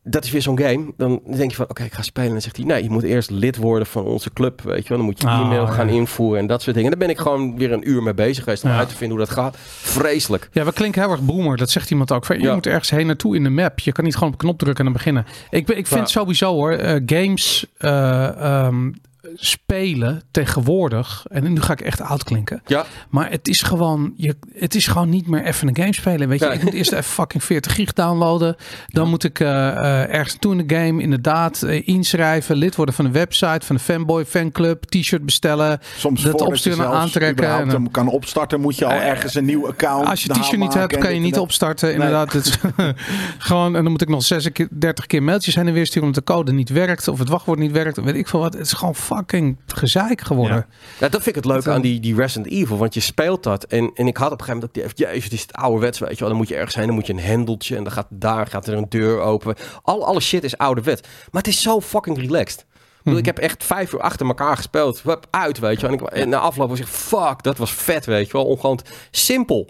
[0.03, 0.93] dat is weer zo'n game.
[0.97, 2.27] Dan denk je van, oké, ik ga spelen.
[2.27, 4.89] En dan zegt hij, nee, je moet eerst lid worden van onze club, weet je
[4.89, 4.97] wel.
[4.97, 5.93] Dan moet je Ah, e-mail gaan ja.
[5.93, 6.91] invoeren en dat soort dingen.
[6.91, 8.77] En daar ben ik gewoon weer een uur mee bezig geweest om Ja.
[8.77, 9.55] uit te vinden hoe dat gaat.
[9.81, 10.49] Vreselijk.
[10.51, 11.57] Ja, we klinken heel erg boomer.
[11.57, 12.25] Dat zegt iemand ook.
[12.27, 12.53] Je Ja.
[12.53, 13.79] moet ergens heen naartoe in de map.
[13.79, 15.25] Je kan niet gewoon op knop drukken en dan beginnen.
[15.49, 18.91] Ik, ik vind sowieso hoor, eh, games eh, ehm,
[19.35, 21.25] spelen tegenwoordig.
[21.29, 22.61] En nu ga ik echt oud klinken.
[22.65, 26.27] Ja, Maar het is gewoon, je, het is gewoon niet meer even een game spelen.
[26.27, 28.55] Weet je, ik moet eerst even fucking 40 gig downloaden.
[28.87, 32.95] Dan moet ik eh, eh, ergens toe in de game inderdaad eh, inschrijven, lid worden
[32.95, 35.79] van de website, van de fanboy fanclub, t-shirt bestellen.
[35.97, 40.07] Soms Dat opsturen aantrekken en dan- kan opstarten, moet je al ergens een nieuw account
[40.07, 41.93] Als je t-shirt niet hebt, kan je niet opstarten.
[41.93, 42.59] Inderdaad, het
[43.37, 46.33] gewoon en dan moet ik nog 36 keer mailtjes heen en weer sturen omdat de
[46.33, 47.97] code niet werkt of het wachtwoord niet werkt.
[48.01, 48.53] Weet ik veel wat.
[48.53, 50.65] Het is gewoon fucking gezeik geworden.
[50.99, 52.77] Ja, dat vind ik het leuke Dat, aan eh, die, die Resident Evil.
[52.77, 53.63] Want je speelt dat.
[53.63, 55.53] En, en ik had op een gegeven moment dat ik dacht, jezus, het is het
[55.53, 56.27] ouderwets, weet je wel.
[56.29, 57.75] Dan moet je ergens heen, dan moet je een hendeltje.
[57.75, 59.55] En dan gaat daar gaat er een deur open.
[59.81, 61.01] Al, alle shit is ouderwets.
[61.01, 62.65] Maar het is zo fucking relaxed.
[63.03, 65.01] Ik, ik heb echt vijf uur achter elkaar gespeeld.
[65.01, 65.97] Hup, uit, weet je wel.
[65.97, 68.45] En, ik, en na afloop was ik, fuck, dat was vet, weet je wel.
[68.45, 68.79] Ongewoon
[69.11, 69.69] simpel.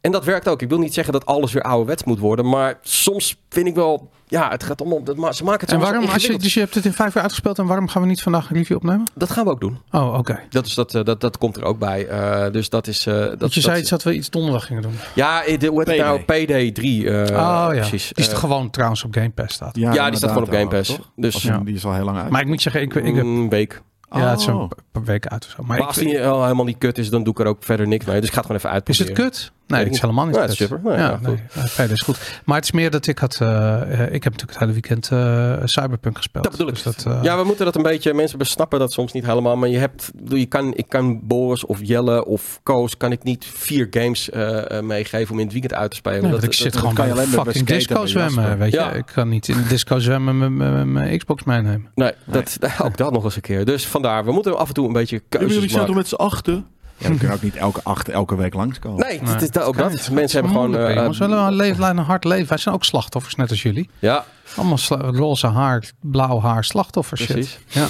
[0.00, 0.62] En dat werkt ook.
[0.62, 2.48] Ik wil niet zeggen dat alles weer ouderwets moet worden.
[2.48, 5.02] Maar soms vind ik wel ja, het gaat allemaal...
[5.02, 7.14] Dat, ma- ze maken het En waarom, als je, dus je hebt het in vijf
[7.14, 9.04] uur uitgespeeld en waarom gaan we niet vandaag een review opnemen?
[9.14, 9.78] Dat gaan we ook doen.
[9.90, 10.40] Oh, oké.
[10.50, 12.06] Dat, is dat, eh, dat, dat komt er ook bij.
[12.06, 13.06] Eh, dus dat is...
[13.06, 14.94] eh, dat, Want je dat- zei iets dat we iets donderdag gingen doen.
[15.14, 16.20] Ja, de, hoe heet het nou?
[16.20, 17.06] PD3.
[17.06, 18.08] eh, oh ja, Precies.
[18.12, 19.76] die is gewoon trouwens op Game Pass staat.
[19.76, 20.98] ja, die staat gewoon op Game Pass.
[21.16, 21.58] Dus Ja.
[21.58, 22.30] Die is al heel lang uit.
[22.30, 23.82] Maar ik moet zeggen, ik, ik heb, een week.
[24.10, 24.60] ja, het is Oh.
[24.62, 25.62] een paar weken uit of zo.
[25.62, 27.86] Maar Maar als die al helemaal niet kut is, dan doe ik er ook verder
[27.88, 28.20] niks mee.
[28.20, 29.24] Dus ik ga het gewoon even is uitproberen.
[29.24, 29.52] het kut?
[29.70, 30.80] Nee, het is helemaal niet Ja, het is super.
[30.84, 31.36] Nou, ja, ja, nee,
[31.76, 32.40] dat is goed.
[32.44, 33.48] Maar het is meer dat ik had, eh,
[33.82, 36.44] eh, ik heb natuurlijk het hele weekend eh, Cyberpunk gespeeld.
[36.44, 36.74] Dat bedoel ik.
[36.74, 38.14] Dus dat, eh, ja, we moeten dat een beetje...
[38.14, 39.56] Mensen besnappen dat soms niet helemaal.
[39.56, 40.10] Maar je hebt...
[40.28, 42.96] ik Je kan, ik kan Boris of Jelle of Koos...
[42.96, 46.22] kan ik niet vier games eh, eh, meegeven om in het weekend uit te spelen.
[46.22, 48.58] Nee, dat, want ik zit dat- gewoon kan bij alleen maar fucking bij disco zwemmen,
[48.58, 48.78] weet je.
[48.78, 48.92] Ja.
[48.92, 51.90] Ik kan niet in de disco zwemmen met- mijn Xbox meenemen.
[51.94, 53.64] Nee, dat, ook dat nog eens een keer.
[53.64, 55.86] Dus vandaar, we moeten af en toe een beetje Hebben keuzes jullie maken.
[55.86, 56.66] doen met z'n achten?
[57.00, 59.06] Ja, we kunnen ook niet elke acht elke week langskomen.
[59.06, 60.10] Nee, het is dat- ook dat.
[60.10, 60.76] Mensen hebben gewoon...
[60.76, 61.18] eh, jongens.
[61.18, 62.48] We hebben een leven, leiden een hard leven.
[62.48, 63.90] Wij zijn ook slachtoffers, net als jullie.
[63.98, 64.24] ja,
[64.56, 67.32] Allemaal roze haar, blauw haar, slachtoffers shit.
[67.32, 67.58] precies.
[67.68, 67.86] Ja.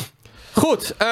[0.53, 1.07] Goed, eh,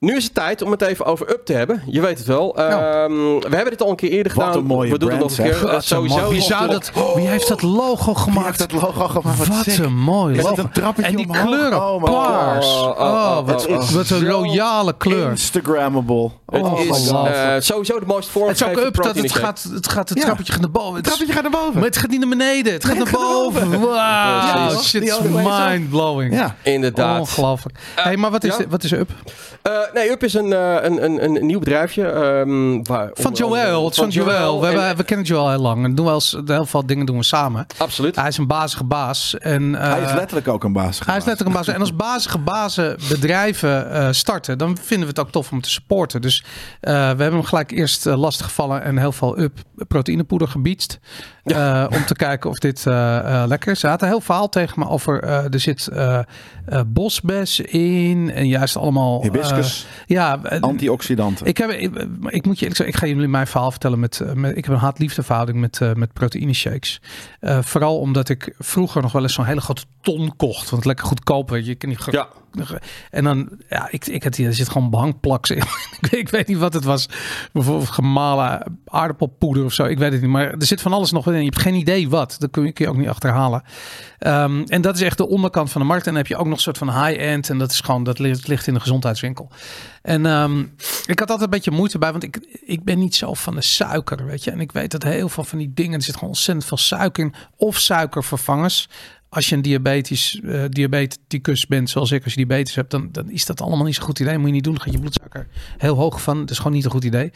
[0.00, 1.82] nu is het tijd om het even over Up te hebben.
[1.86, 2.52] Je weet het wel.
[2.56, 2.68] Ja.
[3.04, 4.58] Ehm, we hebben dit al een keer eerder Wat gedaan.
[4.60, 5.52] een mooie we doen het nog een keer.
[5.54, 6.28] Eh, is een sowieso.
[6.30, 8.58] Wie, zou dat, wie heeft dat logo gemaakt?
[8.58, 9.38] dat logo gemaakt?
[9.38, 10.62] Wat, Wat een mooi Is logo.
[10.62, 11.44] een trappetje En die omhoog?
[11.46, 12.66] kleuren, Oh my paars.
[12.66, 13.88] Oh, Oh, oh, wat, oh, oh.
[13.90, 15.30] wat een royale kleur.
[15.30, 16.30] Instagrammable.
[16.46, 18.48] Het Oh, is eh, sowieso de mooiste vorm.
[18.48, 20.24] Het is ook up dat het gaat, het gaat het Ja.
[20.24, 20.94] trappetje gaat naar boven.
[20.96, 21.74] Het is- Trappetje gaat naar boven.
[21.74, 22.72] Maar het gaat niet naar beneden.
[22.72, 23.68] Het gaat naar boven.
[23.80, 24.88] Precies.
[24.88, 26.34] shit is mind-blowing.
[26.34, 26.54] Ja.
[26.62, 27.20] Inderdaad.
[27.20, 27.78] Ongelooflijk.
[27.94, 29.10] hey, maar wat is, wat is up?
[29.90, 32.02] Eh, nee, Up is een, eh, een, een, een nieuw bedrijfje.
[32.06, 33.90] ehm, waar Van Joel.
[33.90, 34.60] Van Joel.
[34.60, 35.84] We, en- hebben, we kennen Joel heel lang.
[35.84, 37.66] En doen wel eens, heel veel dingen doen we samen.
[37.76, 38.16] Absoluut.
[38.16, 39.38] Hij is een bazige baas.
[39.38, 40.98] En, eh, Hij is letterlijk ook een baas.
[41.06, 41.74] Hij is letterlijk een baas.
[41.74, 45.70] En als bazige bazen bedrijven eh, starten, dan vinden we het ook tof om te
[45.70, 46.20] supporten.
[46.20, 46.44] Dus
[46.80, 50.98] eh, we hebben hem gelijk eerst uh, lastiggevallen en heel veel up proteïnepoeder gebiedst.
[51.44, 53.82] Uh, om te kijken of dit uh, uh, lekker is.
[53.82, 55.22] Hij had een heel verhaal tegen me over.
[55.24, 55.88] er zit
[56.86, 59.22] bosbes in en juist allemaal.
[59.22, 59.86] Hibiscus.
[60.06, 61.46] ja, antioxidanten.
[61.46, 64.22] Ik, heb, ik, ik moet je zeggen, ik ga jullie mijn verhaal vertellen met.
[64.34, 67.00] met ik heb een haat-liefde verhouding met, met proteïne shakes.
[67.40, 70.70] vooral omdat ik vroeger nog wel eens zo'n hele grote ton kocht.
[70.70, 71.50] Want lekker goedkoop.
[71.50, 72.28] Weet je, je kan niet ja.
[73.10, 75.62] En dan, ja, ik, ik had hier, er zit gewoon behangplaks in.
[76.10, 77.08] ik weet niet wat het was.
[77.52, 79.84] Bijvoorbeeld gemalen aardappelpoeder of zo.
[79.84, 80.30] Ik weet het niet.
[80.30, 81.34] Maar er zit van alles nog in.
[81.34, 82.36] Je hebt geen idee wat.
[82.38, 83.62] Dat kun je, ook niet achterhalen.
[84.18, 86.06] Um, en dat is echt de onderkant van de markt.
[86.06, 87.50] En dan heb je ook nog een soort van high-end.
[87.50, 89.50] En dat is gewoon, dat ligt, ligt in de gezondheidswinkel.
[90.02, 90.74] En um,
[91.06, 92.10] ik had altijd een beetje moeite bij.
[92.10, 94.50] Want ik, ik ben niet zo van de suiker, weet je.
[94.50, 97.24] En ik weet dat heel veel van die dingen, er zit gewoon ontzettend veel suiker
[97.24, 97.34] in.
[97.56, 98.88] Of suikervervangers
[99.30, 103.30] als je een diabetisch, uh, diabeticus bent, zoals ik, als je diabetes hebt, dan, dan
[103.30, 104.38] is dat allemaal niet zo'n goed idee.
[104.38, 105.46] Moet je niet doen, dan gaat je bloedsuiker
[105.78, 106.40] heel hoog van.
[106.40, 107.30] Dat is gewoon niet een goed idee.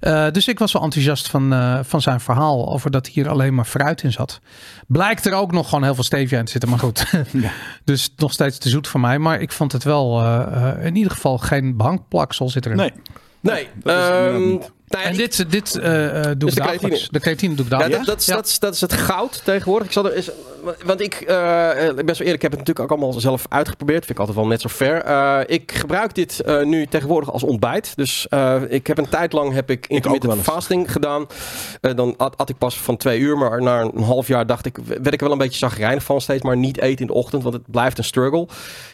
[0.00, 3.54] Uh, dus ik was wel enthousiast van, uh, van zijn verhaal over dat hier alleen
[3.54, 4.40] maar fruit in zat.
[4.86, 7.06] Blijkt er ook nog gewoon heel veel stevia in te zitten, maar goed.
[7.32, 7.52] ja.
[7.84, 9.18] dus nog steeds te zoet voor mij.
[9.18, 12.78] Maar ik vond het wel uh, in ieder geval geen behangplaksel zit erin.
[12.78, 12.92] Nee.
[13.40, 17.08] Nee, um, nou ja, en dit, dit uh, uh, doe dus ik de dagelijks.
[17.08, 18.06] De creatine doe ik ja, dagelijks.
[18.06, 18.34] dat, dat, is, ja.
[18.34, 19.86] dat, is, dat is het goud tegenwoordig.
[19.86, 20.30] Ik zal er eens,
[20.84, 23.98] want ik, uh, ik ben zo eerlijk, ik heb het natuurlijk ook allemaal zelf uitgeprobeerd.
[24.04, 25.06] Vind ik altijd wel net zo ver.
[25.06, 27.96] Uh, ik gebruik dit uh, nu tegenwoordig als ontbijt.
[27.96, 28.26] Dus
[28.68, 31.26] ik heb een tijd lang heb ik intermittent fasting gedaan.
[31.80, 34.76] dan at, at, ik pas van twee uur, maar na een half jaar dacht ik,
[34.84, 36.42] werd ik er wel een beetje zagrijnig van steeds.
[36.42, 38.48] Maar niet eten in de ochtend, want het blijft een struggle.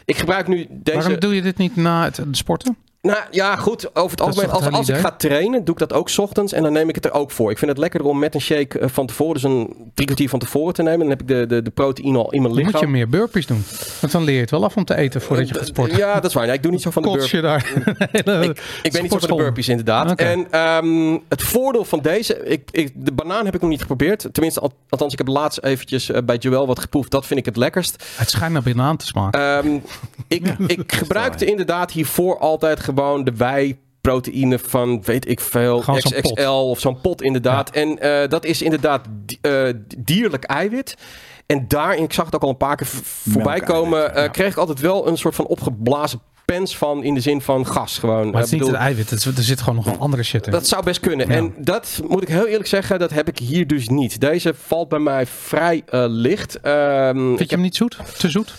[0.05, 0.97] Ik gebruik nu deze...
[0.97, 2.77] Waarom doe je dit niet na het sporten?
[3.05, 3.95] Nou ja, goed.
[3.95, 6.53] Over het algemeen, als, als ik ga trainen, doe ik dat ook 's ochtends.
[6.53, 7.51] En dan neem ik het er ook voor.
[7.51, 10.39] Ik vind het lekkerder om met een shake van tevoren, dus een drie kwartier van
[10.39, 10.99] tevoren te nemen.
[10.99, 12.71] Dan heb ik de, de, de proteïne al in mijn lichaam.
[12.71, 13.63] Dan moet je meer burpees doen.
[13.99, 15.97] Want dan leer je het wel af om te eten voordat je gaat sporten.
[15.97, 16.45] Ja, dat is waar.
[16.45, 17.41] Nee, ik doe niet zo van de burpees.
[17.41, 17.65] daar.
[18.43, 20.11] ik, ik ben niet zo van de burpees, inderdaad.
[20.11, 20.31] Okay.
[20.31, 24.27] En um, het voordeel van deze, ik, ik, de banaan heb ik nog niet geprobeerd.
[24.31, 27.11] Tenminste, al, althans, ik heb laatst eventjes uh, bij Joel wat geproefd.
[27.11, 28.03] Dat vind ik het lekkerst.
[28.15, 29.65] Het schijnt naar banaan te smaken.
[29.65, 29.83] Um,
[30.27, 35.99] ik, ik gebruikte inderdaad hiervoor altijd gewoon de wei proteïne van weet ik veel, Gewoon
[35.99, 37.69] XXL zo'n of zo'n pot inderdaad.
[37.73, 37.81] Ja.
[37.81, 39.07] En uh, dat is inderdaad
[39.41, 40.97] uh, dierlijk eiwit.
[41.45, 44.27] En daarin, ik zag het ook al een paar keer voorbij komen, uh, ja.
[44.27, 47.97] kreeg ik altijd wel een soort van opgeblazen pens van in de zin van gas
[47.97, 48.29] gewoon.
[48.29, 50.45] Maar het is niet het eiwit, het is, er zit gewoon nog een andere shit
[50.45, 50.51] in.
[50.51, 51.27] Dat zou best kunnen.
[51.27, 51.35] Ja.
[51.35, 54.21] En dat moet ik heel eerlijk zeggen, dat heb ik hier dus niet.
[54.21, 56.59] Deze valt bij mij vrij licht.
[56.67, 57.97] Um, Vind je hem niet zoet?
[58.17, 58.53] Te zoet?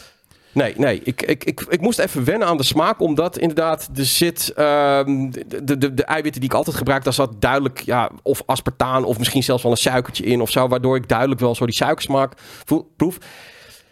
[0.56, 1.00] Nee, nee.
[1.04, 3.00] Ik, ik, ik, ik moest even wennen aan de smaak.
[3.00, 4.52] Omdat inderdaad er zit...
[4.58, 7.04] Um, de, de, de eiwitten die ik altijd gebruik...
[7.04, 9.04] daar zat duidelijk ja, of aspartaan...
[9.04, 10.68] of misschien zelfs wel een suikertje in of zo.
[10.68, 12.32] Waardoor ik duidelijk wel zo die suikersmaak
[12.64, 13.18] voel, proef.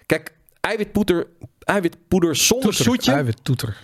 [0.07, 1.27] Kijk, eiwitpoeder,
[1.59, 3.12] eiwitpoeder zonder toeter, zoetje...
[3.12, 3.77] Eiwittoeter.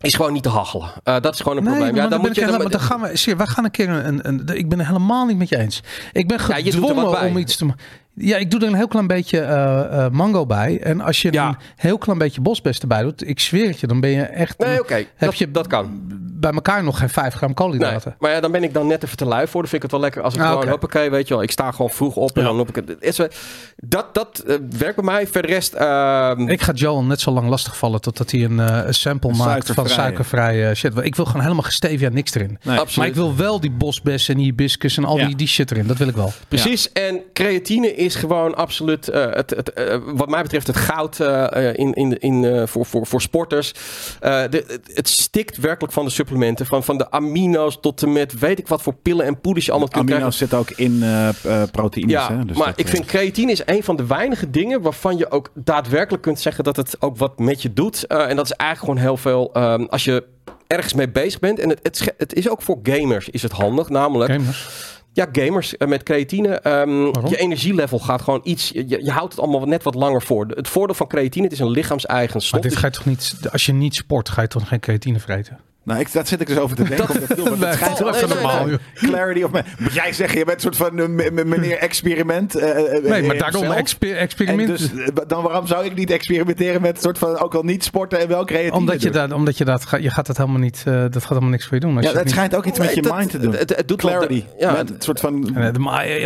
[0.00, 0.90] is gewoon niet te hachelen.
[1.04, 1.94] Eh, dat is gewoon een Nee, probleem.
[1.96, 4.06] Ja, dan, ik je- helemaal, dan gaan we, zie je, wij gaan een keer een,
[4.28, 5.82] een, een- Ik ben het helemaal niet met je eens.
[6.12, 7.28] Ik ben gedwongen bij.
[7.28, 7.64] om iets te.
[7.64, 7.74] ma-
[8.18, 10.80] Ja, ik doe er een heel klein beetje eh, eh, mango bij.
[10.82, 11.48] En als je Ja.
[11.48, 14.58] een heel klein beetje bosbest erbij doet, ik zweer het je, dan ben je echt
[14.58, 14.94] Nee, oké.
[14.94, 16.00] Heb Dat, je- dat kan.
[16.38, 17.56] bij elkaar nog geen 5 gram Nee.
[17.56, 18.16] koolhydraten.
[18.18, 19.60] Maar ja, dan ben ik dan net even te lui voor.
[19.60, 20.70] Dan vind ik het wel lekker als ik Ah, gewoon, oké.
[20.70, 21.42] hoppakee, weet je wel.
[21.42, 22.48] Ik sta gewoon vroeg op en Ja.
[22.48, 23.30] dan op ik het.
[23.76, 25.26] Dat, dat eh, werkt bij mij.
[25.26, 25.72] Verder rest...
[25.74, 29.36] ehm, Ik ga Joel net zo lang lastigvallen totdat hij een, eh, een sample Een
[29.36, 29.94] maakt van suikervrije.
[30.00, 30.92] suikervrije shit.
[31.06, 32.58] Ik wil gewoon helemaal gestevia niks erin.
[32.62, 32.78] Nee.
[32.78, 32.96] absoluut.
[32.96, 35.26] Maar ik wil wel die bosbessen en die hibiscus en al Ja.
[35.26, 35.86] die, die shit erin.
[35.86, 36.32] Dat wil ik wel.
[36.48, 41.20] Precies, en creatine is gewoon absoluut, eh, het, het, eh, wat mij betreft, het goud
[41.20, 43.72] eh, eh, in, in, in, eh, voor, voor, voor sporters.
[44.20, 48.38] Eh, de, het, stikt werkelijk van de supplementen, van, van de amino's tot en met
[48.38, 50.26] weet ik wat voor pillen en poeders je allemaal kunt krijgen.
[50.26, 52.12] Amino's zitten ook in eh eh, proteïnes.
[52.12, 52.44] Ja, hè?
[52.44, 55.50] Dus maar dat, ik vind creatine is een van de weinige dingen waarvan je ook
[55.54, 58.06] daadwerkelijk kunt zeggen dat het ook wat met je doet.
[58.06, 60.24] Eh, en dat is eigenlijk gewoon heel veel ehm, als je
[60.66, 61.58] ergens mee bezig bent.
[61.58, 64.68] En het, het, het is ook voor gamers is het handig, namelijk Gamers.
[65.16, 66.48] Ja, gamers eh, met creatine.
[66.48, 68.70] ehm, je energielevel gaat gewoon iets.
[68.74, 70.46] Je, je houdt het allemaal net wat langer voor.
[70.48, 72.52] Het voordeel van creatine, het is een lichaams-eigen stof.
[72.52, 74.80] Maar dit Dus- ga je toch niet, als je niet sport, ga je toch geen
[74.80, 75.58] creatine vreten?
[75.86, 77.06] Nou, ik, dat zit ik dus over te denken.
[77.60, 80.98] dat, schijnt wel even een clarity of Moet jij zeggen, je bent een soort van
[81.18, 82.54] eh, meneer experiment.
[82.54, 83.84] eh, eh, Nee, maar daarom En
[84.16, 84.66] experiment.
[84.68, 84.88] dus,
[85.26, 88.28] dan waarom zou ik niet experimenteren met een soort van ook al niet sporten en
[88.28, 90.92] wel creatine omdat je, dat, omdat je dat gaat, je gaat dat helemaal niet, eh,
[90.92, 91.94] dat gaat helemaal niks voor je doen.
[92.02, 93.54] Ja, het niet- schijnt ook iets met Nee, je dat- mind te doen.
[93.54, 94.44] Het, het doet Clarity.
[94.58, 95.56] ja, Met een soort van...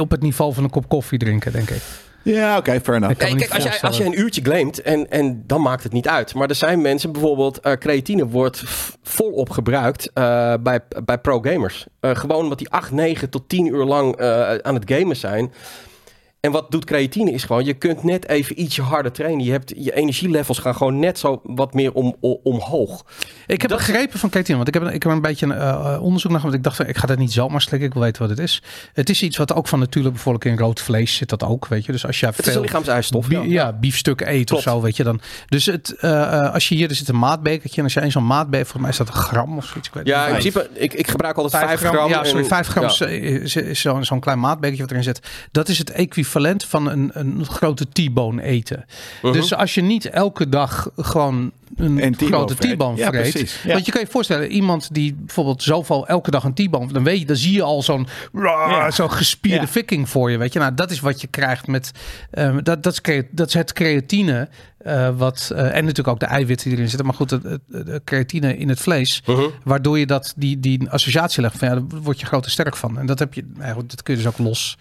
[0.01, 1.83] Op het niveau van een kop koffie drinken, denk ik.
[2.23, 3.19] Ja, oké, fair enough.
[3.19, 4.13] Kijk, niet als je, als voorstellen.
[4.13, 6.35] een uurtje claimt en, en dan maakt het niet uit.
[6.35, 8.63] Maar er zijn mensen, bijvoorbeeld eh, creatine wordt
[9.03, 11.87] volop gebruikt eh, bij, bij pro-gamers.
[12.01, 15.53] Eh, gewoon omdat die 8, 9 tot 10 uur lang eh, aan het gamen zijn.
[16.41, 19.45] En wat doet creatine is gewoon, je kunt net even ietsje harder trainen.
[19.45, 23.05] Je, hebt, je energielevels gaan gewoon net zo wat meer om, om- omhoog.
[23.47, 25.99] Ik heb Dat- begrepen van creatine, want ik heb, ik heb een beetje een eh,
[26.03, 28.21] onderzoek naar, want ik dacht, van, ik ga dat niet zomaar slikken, ik wil weten
[28.23, 28.63] wat het is.
[28.93, 31.85] Het is iets wat ook van natuurlijk bijvoorbeeld in rood vlees zit dat ook, weet
[31.85, 31.93] je.
[31.93, 33.29] Dus als je Het is veel een lichaams-eigen stof.
[33.29, 33.73] Bie- ja.
[33.73, 34.67] biefstukken eet Klopt.
[34.67, 35.21] of zo, weet je dan.
[35.47, 38.11] Dus het, eh, eh, als je hier, er zit een maatbekertje en als je één
[38.11, 39.89] zo'n maatbeker, volgens mij is dat een gram of zoiets.
[39.89, 42.09] Ik weet Ja, in principe, ik, ik gebruik altijd 5 gram.
[42.09, 42.89] Ja, sorry, en- 5 gram ja.
[42.89, 45.21] is, is, is zo'n zo'n klein maatbekertje wat erin zit.
[45.53, 48.85] Dat is het equivalent van een, een grote T-bone eten.
[49.23, 49.33] Mhm.
[49.33, 52.75] Dus als je niet elke dag gewoon een Een T-bone grote vreet.
[52.75, 53.31] T-bone Ja, vreet.
[53.31, 53.63] precies.
[53.63, 53.73] Ja.
[53.73, 57.19] Want je kan je voorstellen, iemand die bijvoorbeeld zoveel elke dag een T-bone, dan weet
[57.19, 58.91] je, dan zie je al zo'n Ja.
[58.91, 59.69] zo'n gespierde Ja.
[59.69, 60.59] viking voor je, weet je.
[60.59, 61.91] Nou, dat is wat je krijgt met
[62.31, 64.49] ehm, dat, dat, is, dat is het creatine.
[64.81, 67.07] eh, wat, eh, en natuurlijk ook de eiwitten die erin zitten.
[67.07, 69.23] Maar goed, het, de creatine in het vlees.
[69.27, 69.43] Mhm.
[69.65, 72.77] Waardoor je dat, die, die associatie legt van ja, daar word je groot en sterk
[72.77, 72.99] van.
[72.99, 74.79] En dat heb je, goed, dat kun je dus ook los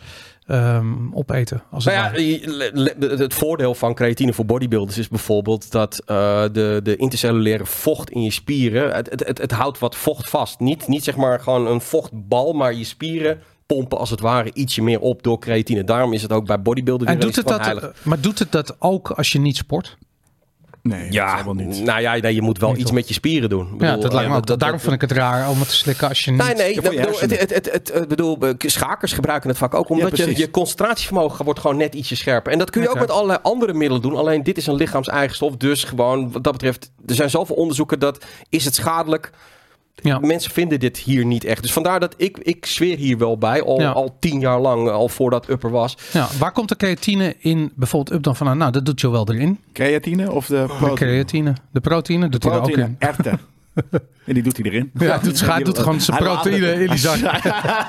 [0.49, 1.63] ehm, opeten.
[1.71, 6.01] Als het Nou ja, le- le- het voordeel van creatine voor bodybuilders is bijvoorbeeld dat
[6.05, 10.29] eh, de, de intercellulaire vocht in je spieren, het, het, het, het houdt wat vocht
[10.29, 10.59] vast.
[10.59, 14.81] Niet, niet zeg maar gewoon een vochtbal, maar je spieren pompen als het ware ietsje
[14.81, 15.83] meer op door creatine.
[15.83, 17.83] Daarom is het ook bij bodybuilders en doet het van dat, heilig.
[17.83, 19.97] eh, maar doet het dat ook als je niet sport?
[20.81, 21.83] Nee, Ja, helemaal niet.
[21.83, 23.65] nou ja, nee, je moet wel iets met je spieren doen.
[23.65, 24.59] Ik ja, bedoel, dat lijkt me ook.
[24.59, 26.41] Daarom vind ik het raar om het te slikken als je niet...
[26.43, 27.39] Nee, nee, Ja, dat voor je bedoel, het, hersenen.
[27.39, 31.45] het, het, het, het, bedoel, eh, schakers gebruiken het vaak ook omdat je, je concentratievermogen
[31.45, 32.51] wordt gewoon net ietsje scherper.
[32.51, 34.15] En dat kun je ook met allerlei andere middelen doen.
[34.15, 35.55] Alleen dit is een lichaams-eigen stof.
[35.57, 39.31] Dus gewoon, wat dat betreft, er zijn zoveel onderzoeken dat is het schadelijk.
[40.01, 40.19] Ja.
[40.19, 41.61] Mensen vinden dit hier niet echt.
[41.61, 43.91] Dus vandaar dat ik, ik zweer hier wel bij, al, Ja.
[43.91, 45.97] al tien jaar lang, al voordat Upper was.
[46.13, 48.57] Ja, waar komt de creatine in bijvoorbeeld Up dan vandaan?
[48.57, 49.59] Nou, dat doet Joel erin.
[49.73, 50.95] Creatine of de De proteïne?
[50.95, 51.53] creatine.
[51.71, 52.95] De proteïne doet hij er ook Proteïne, in.
[53.07, 53.39] erwten.
[54.25, 54.91] En die doet hij erin.
[54.93, 57.17] Ja, hij doet, hij doet gewoon zijn proteïne in die zak.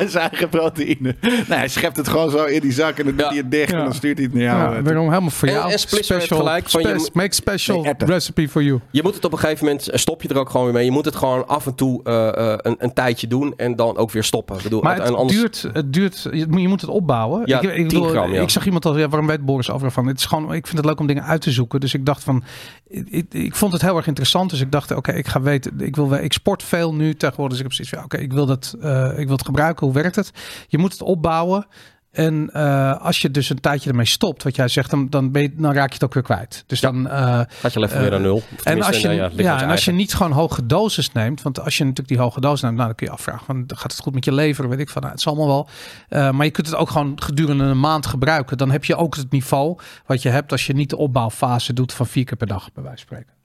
[0.09, 1.17] Zijn eigen proteïne.
[1.21, 3.29] Nee, hij schept het gewoon zo in die zak en dan doet Ja.
[3.29, 3.79] hij het dicht Ja.
[3.79, 4.75] en dan stuurt hij het naar jou.
[4.77, 5.73] Ja, daarom helemaal voor jou.
[5.73, 8.81] en Splisser heeft gelijk van je- spe- make special recipe for you.
[8.91, 10.85] Je moet het op een gegeven moment, eh, stop je er ook gewoon weer mee.
[10.85, 13.97] Je moet het gewoon af en toe eh, eh, een, een tijdje doen en dan
[13.97, 14.57] ook weer stoppen.
[14.57, 17.43] Ik bedoel, Maar het anders- duurt, het duurt, je moet- je moet het opbouwen.
[17.45, 18.41] Ja, ik, ik, 10 bedoel, gram, ja.
[18.43, 20.07] ik zag iemand al, ja, waarom weet Boris over van?
[20.07, 21.81] Het is gewoon, ik vind het leuk om dingen uit te zoeken.
[21.81, 22.43] Dus ik dacht van,
[22.89, 24.51] ik, ik, ik vond het heel erg interessant.
[24.51, 27.59] Dus ik dacht, oké, ik ga weten, ik wil, ik sport veel nu tegenwoordig.
[27.59, 29.87] Dus ik heb zoiets van, ja, oké, ik wil dat, eh, ik wil het gebruiken.
[29.87, 30.31] Hoe werkt het?
[30.69, 31.67] Je moet het opbouwen.
[32.11, 35.43] En eh, als je dus een tijdje ermee stopt, wat jij zegt, dan, dan, ben
[35.43, 36.65] je, dan raak je het ook weer kwijt.
[36.67, 38.37] Dus dan, eh, gaat je even weer naar nul.
[38.37, 41.77] Of en als je, nou ja, als je niet gewoon hoge doses neemt, want als
[41.77, 44.15] je natuurlijk die hoge dosis neemt, nou, dan kun je afvragen, van, gaat het goed
[44.15, 45.67] met je lever, weet ik van, nou, het zal allemaal
[46.09, 46.33] wel.
[46.33, 48.59] Maar je kunt het ook gewoon gedurende een maand gebruiken.
[48.59, 51.93] Dan heb je ook het niveau wat je hebt als je niet de opbouwfase doet
[51.93, 53.40] van vier keer per dag, bij wijze van spreken.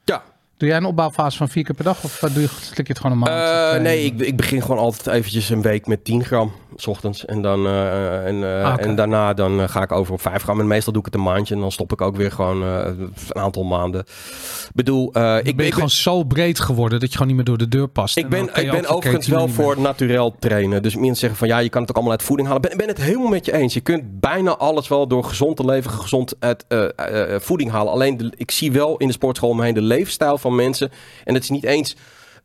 [0.57, 2.97] Doe jij een opbouwfase van vier keer per dag of doe je, slik je het
[3.01, 3.39] gewoon een maand?
[3.39, 6.51] Eh, Twee- nee, ik, ik begin gewoon altijd eventjes een week met 10 gram.
[6.77, 7.25] s ochtends.
[7.25, 10.43] En, dan, eh, en, eh, Ah, en daarna dan eh, ga ik over op 5
[10.43, 10.59] gram.
[10.59, 11.55] En meestal doe ik het een maandje.
[11.55, 12.85] En dan stop ik ook weer gewoon eh,
[13.29, 13.99] een aantal maanden.
[14.01, 17.27] Ik bedoel, eh, ik, ben je ben, ik, gewoon zo breed geworden dat je gewoon
[17.27, 18.17] niet meer door de deur past.
[18.17, 20.81] ik ben, ik ben overigens wel voor naturel trainen.
[20.81, 22.63] Dus mensen zeggen van ja, je kan het ook allemaal uit voeding halen.
[22.63, 23.73] Ik ben, ben het helemaal met je eens.
[23.73, 27.71] Je kunt bijna alles wel door gezond te leven, gezond uit eh, eh, eh, voeding
[27.71, 27.91] halen.
[27.93, 30.91] Alleen de- ik zie wel in de sportschool omheen de leefstijl van mensen.
[31.23, 31.95] En het is niet eens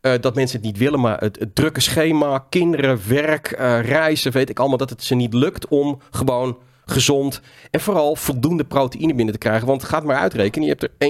[0.01, 4.33] eh, dat mensen het niet willen, maar het, het drukke schema, kinderen, werk, eh, reizen,
[4.33, 9.15] weet ik allemaal, dat het ze niet lukt om gewoon gezond en vooral voldoende proteïne
[9.15, 9.67] binnen te krijgen.
[9.67, 11.09] Want gaat maar uitrekenen, je hebt er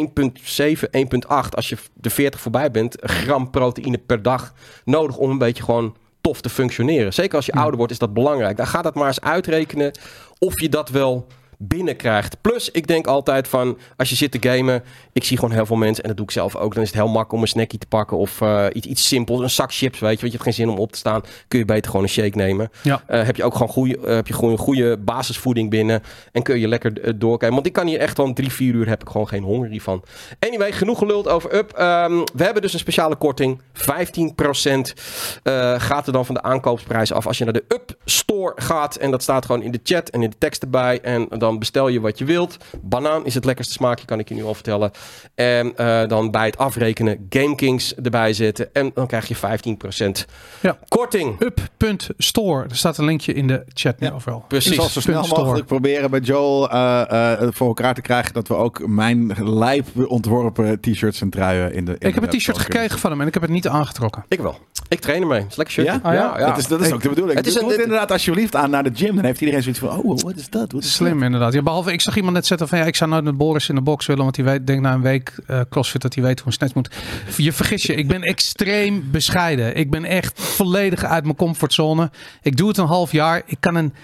[0.79, 5.38] 1,7, 1,8 als je de 40 voorbij bent, gram proteïne per dag nodig om een
[5.38, 7.12] beetje gewoon tof te functioneren.
[7.12, 8.57] Zeker als je ouder wordt is dat belangrijk.
[8.57, 9.92] Dan gaat dat maar eens uitrekenen
[10.38, 11.26] of je dat wel
[11.62, 12.40] binnenkrijgt.
[12.40, 15.77] Plus, ik denk altijd van, als je zit te gamen, ik zie gewoon heel veel
[15.77, 17.79] mensen, en dat doe ik zelf ook, dan is het heel makkelijk om een snackie
[17.79, 20.42] te pakken of eh, iets, iets simpels, een zak chips, weet je, want je hebt
[20.42, 22.70] geen zin om op te staan, kun je beter gewoon een shake nemen.
[22.83, 23.03] Ja.
[23.07, 26.42] Eh, heb je ook gewoon goede, eh, heb je gewoon een goede basisvoeding binnen en
[26.42, 27.55] kun je lekker doorkijken.
[27.55, 30.05] Want ik kan hier echt gewoon drie, vier uur heb ik gewoon geen honger hiervan.
[30.38, 31.73] Anyway, genoeg geluld over Up.
[31.73, 33.61] Ehm, we hebben dus een speciale korting.
[33.73, 34.94] 15%
[35.42, 38.96] eh, gaat er dan van de aankoopsprijs af als je naar de Up Store gaat.
[38.96, 41.01] En dat staat gewoon in de chat en in de tekst erbij.
[41.01, 42.56] En dan bestel je wat je wilt.
[42.82, 44.90] Banaan is het lekkerste smaakje, kan ik je nu al vertellen.
[45.34, 48.68] En eh, dan bij het afrekenen GameKings erbij zetten.
[48.74, 50.26] En dan krijg je 15%
[50.60, 50.78] Ja.
[50.88, 51.40] korting.
[51.40, 52.64] Up.store.
[52.68, 54.12] Er staat een linkje in de chat nu Ja.
[54.12, 54.44] overal.
[54.48, 54.70] Precies.
[54.72, 55.42] Ik zal zo snel Punt store.
[55.42, 59.86] mogelijk proberen bij Joel eh, eh, voor elkaar te krijgen dat we ook mijn lijp
[60.06, 61.96] ontworpen t-shirts en truien in de.
[61.98, 64.24] in Ik heb een t-shirt gekregen van hem en ik heb het niet aangetrokken.
[64.28, 64.58] Ik wel.
[64.88, 65.44] Ik train ermee.
[65.48, 65.86] Is lekker shirt.
[65.86, 66.00] Ja?
[66.02, 66.46] Ah, ja?
[66.46, 67.36] Dat is, dat is Ik- ook de bedoeling.
[67.38, 69.14] Het is Het een- inderdaad alsjeblieft aan naar de gym.
[69.14, 70.72] Dan heeft iedereen zoiets van, oh, wat is dat?
[70.72, 71.39] Wat is Slim inderdaad.
[71.48, 73.74] Ja, behalve, ik zag iemand net zetten van ja, ik zou nooit met Boris in
[73.74, 76.38] de box willen, want die weet, denk na een week eh, crossfit dat hij weet
[76.38, 76.90] hoe een snatch moet.
[77.37, 79.76] Je vergis je, ik ben extreem bescheiden.
[79.76, 82.11] Ik ben echt volledig uit mijn comfortzone.
[82.42, 83.42] Ik doe het een half jaar.
[83.46, 83.94] Ik kan een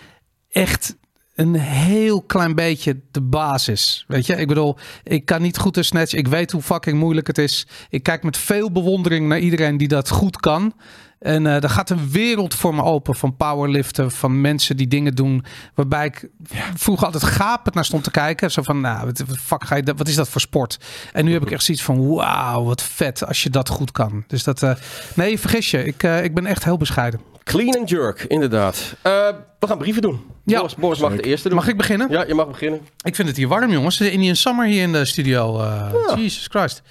[0.50, 0.96] echt
[1.34, 4.04] een heel klein beetje de basis.
[4.08, 6.12] Weet je, ik bedoel, ik kan niet goed een snatch.
[6.12, 7.66] Ik weet hoe fucking moeilijk het is.
[7.88, 10.74] Ik kijk met veel bewondering naar iedereen die dat goed kan.
[11.18, 15.14] En eh er gaat een wereld voor me open van powerliften, van mensen die dingen
[15.14, 16.28] doen waarbij ik
[16.74, 18.50] vroeger altijd gapend naar stond te kijken.
[18.50, 20.78] Zo van, nou, wat, fuck ga je, dat- wat is dat voor sport?
[21.12, 24.24] En nu heb ik echt zoiets van, wauw, wat vet als je dat goed kan.
[24.26, 24.74] Dus dat, eh,
[25.14, 27.20] nee, vergis je, ik, eh, ik ben echt heel bescheiden.
[27.44, 28.94] Clean and jerk, inderdaad.
[29.02, 29.12] Eh,
[29.58, 30.20] we gaan brieven doen.
[30.44, 30.56] Ja.
[30.58, 31.56] Boris, Boris mag de eerste doen.
[31.58, 32.10] Mag ik beginnen?
[32.10, 32.80] Ja, je mag beginnen.
[33.02, 33.96] Ik vind het hier warm, jongens.
[33.98, 35.60] De Indian Summer hier in de studio.
[35.60, 36.82] eh Jesus Christ.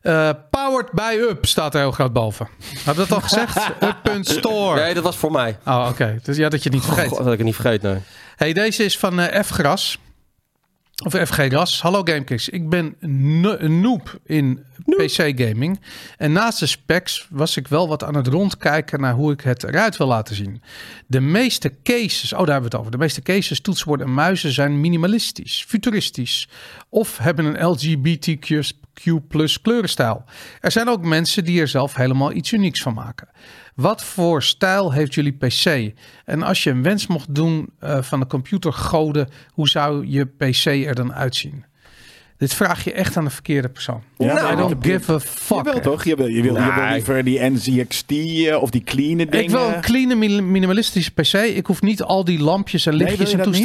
[0.00, 2.48] Eh, powered by Up staat er heel groot boven.
[2.84, 3.56] Had dat al gezegd?
[4.06, 4.80] Up.store.
[4.80, 5.58] Nee, dat was voor mij.
[5.66, 6.18] Oh, oké.
[6.22, 7.08] Dus ja, dat je het niet vergeet.
[7.08, 7.92] God, dat ik het niet vergeten.
[7.92, 8.02] Nee.
[8.36, 9.98] Hey, deze is van eh, F Gras.
[11.04, 11.82] Of FG Gras.
[11.82, 12.48] Hallo GameKicks.
[12.48, 15.80] Ik ben een noob in PC gaming.
[16.16, 19.62] En naast de specs was ik wel wat aan het rondkijken naar hoe ik het
[19.62, 20.62] eruit wil laten zien.
[21.06, 22.90] De meeste cases, oh daar hebben we het over.
[22.90, 26.48] De meeste cases, toetsenborden en muizen zijn minimalistisch, futuristisch.
[26.88, 30.24] Of hebben een LGBTQ plus kleurenstijl.
[30.60, 33.28] Er zijn ook mensen die er zelf helemaal iets unieks van maken.
[33.74, 35.92] Wat voor stijl heeft jullie PC?
[36.24, 40.64] En als je een wens mocht doen eh, van de computergoden, hoe zou je PC
[40.64, 41.64] er dan uitzien?
[42.36, 44.02] Dit vraag je echt aan de verkeerde persoon.
[44.18, 45.64] Ja, I nou, don't give a fuck.
[45.64, 46.04] Je wil toch?
[46.04, 46.92] Je wil, je wil, je wil Nee.
[46.92, 49.38] liever die NZXT eh, of die clean dingen.
[49.42, 51.32] Ik wil een clean, min- minimalistische PC.
[51.34, 53.62] Ik hoef niet al die lampjes en Nee, lichtjes je en dat niet?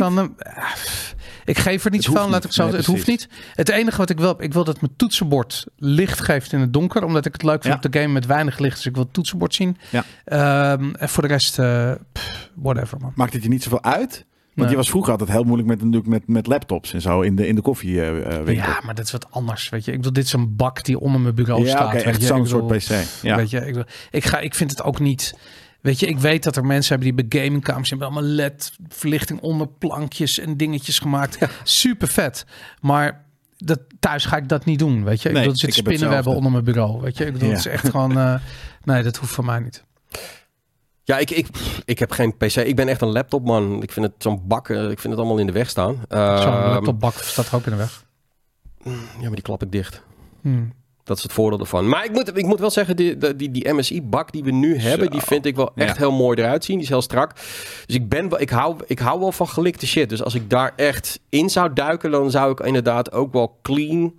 [1.46, 2.54] Ik geef er niet Het zoveel, hoeft laat ik niet.
[2.56, 2.76] zo Nee.
[2.76, 3.30] Het hoeft niet.
[3.54, 7.04] Het enige wat ik wil, ik wil dat mijn toetsenbord licht geeft in het donker.
[7.04, 7.80] Omdat ik het leuk vind Ja.
[7.84, 8.76] om te gamen met weinig licht.
[8.76, 9.78] Dus ik wil het toetsenbord zien.
[9.90, 10.04] Ja.
[10.26, 13.12] Ehm, en voor de rest, eh, pff, whatever man.
[13.16, 14.26] Maakt het je niet zoveel uit?
[14.54, 17.36] Want je was vroeger altijd heel moeilijk met, natuurlijk met, met laptops en zo in
[17.36, 18.54] de, in de koffiewinkel.
[18.54, 19.70] Ja, maar dat is wat anders.
[19.70, 21.92] Weet je, ik bedoel, dit is een bak die onder mijn bureau ja staat.
[21.94, 22.90] weet echt zo'n soort PC.
[23.22, 23.36] Ja.
[23.36, 25.36] Weet je, ik, bedoel, ik, ga, ik vind het ook niet.
[25.86, 29.68] Weet je, ik weet dat er mensen hebben die bij gamingkamers hebben allemaal LED-verlichting onder
[29.68, 31.38] plankjes en dingetjes gemaakt.
[31.64, 32.46] Super vet.
[32.82, 33.26] Maar
[33.58, 35.04] dat, thuis ga ik dat niet doen.
[35.04, 37.02] Weet je, ik Nee, bedoel, er zit ik heb spinnenwebben onder mijn bureau.
[37.02, 37.56] Weet je, ik bedoel, Ja.
[37.56, 38.18] het is echt gewoon.
[38.18, 38.36] eh,
[38.84, 39.84] nee, dat hoeft voor mij niet.
[41.04, 41.48] Ja, ik, ik,
[41.86, 42.56] ik heb geen PC.
[42.56, 43.82] Ik ben echt een laptopman.
[43.82, 45.94] Ik vind het zo'n bak, eh, ik vind het allemaal in de weg staan.
[46.10, 48.04] Zo'n Ehm, laptopbak staat er ook in de weg.
[48.84, 50.02] Ja, maar die klap ik dicht.
[50.42, 50.74] Hmm.
[51.06, 51.90] Dat is het voordeel ervan.
[51.90, 55.06] Maar ik moet, ik moet wel zeggen, die, die, die, MSI-bak die we nu hebben,
[55.06, 55.12] Zo.
[55.12, 55.98] die vind ik wel echt Ja.
[56.02, 56.76] heel mooi eruit zien.
[56.76, 57.36] Die is heel strak.
[57.86, 60.10] Dus ik, ben, wel- ik, hou, ik hou wel van gelikte shit.
[60.10, 64.14] Dus als ik daar echt in zou duiken, dan zou ik inderdaad ook wel clean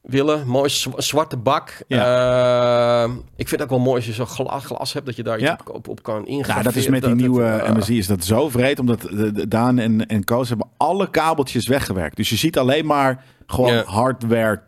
[0.00, 0.46] willen.
[0.46, 1.84] Mooi zwa- zwarte bak.
[1.88, 3.04] Eh,
[3.36, 5.38] ik vind het ook wel mooi als je zo'n gla- glas hebt, dat je daar
[5.38, 5.58] iets Ja.
[5.72, 6.56] op, op, kan ingaan.
[6.56, 8.78] Ja, dat is met die nieuwe MSI is dat zo vreed.
[8.78, 12.16] Omdat de, de- Daan en, en Koos hebben alle kabeltjes weggewerkt.
[12.16, 13.82] Dus je ziet alleen maar gewoon Ja.
[13.84, 14.60] hardware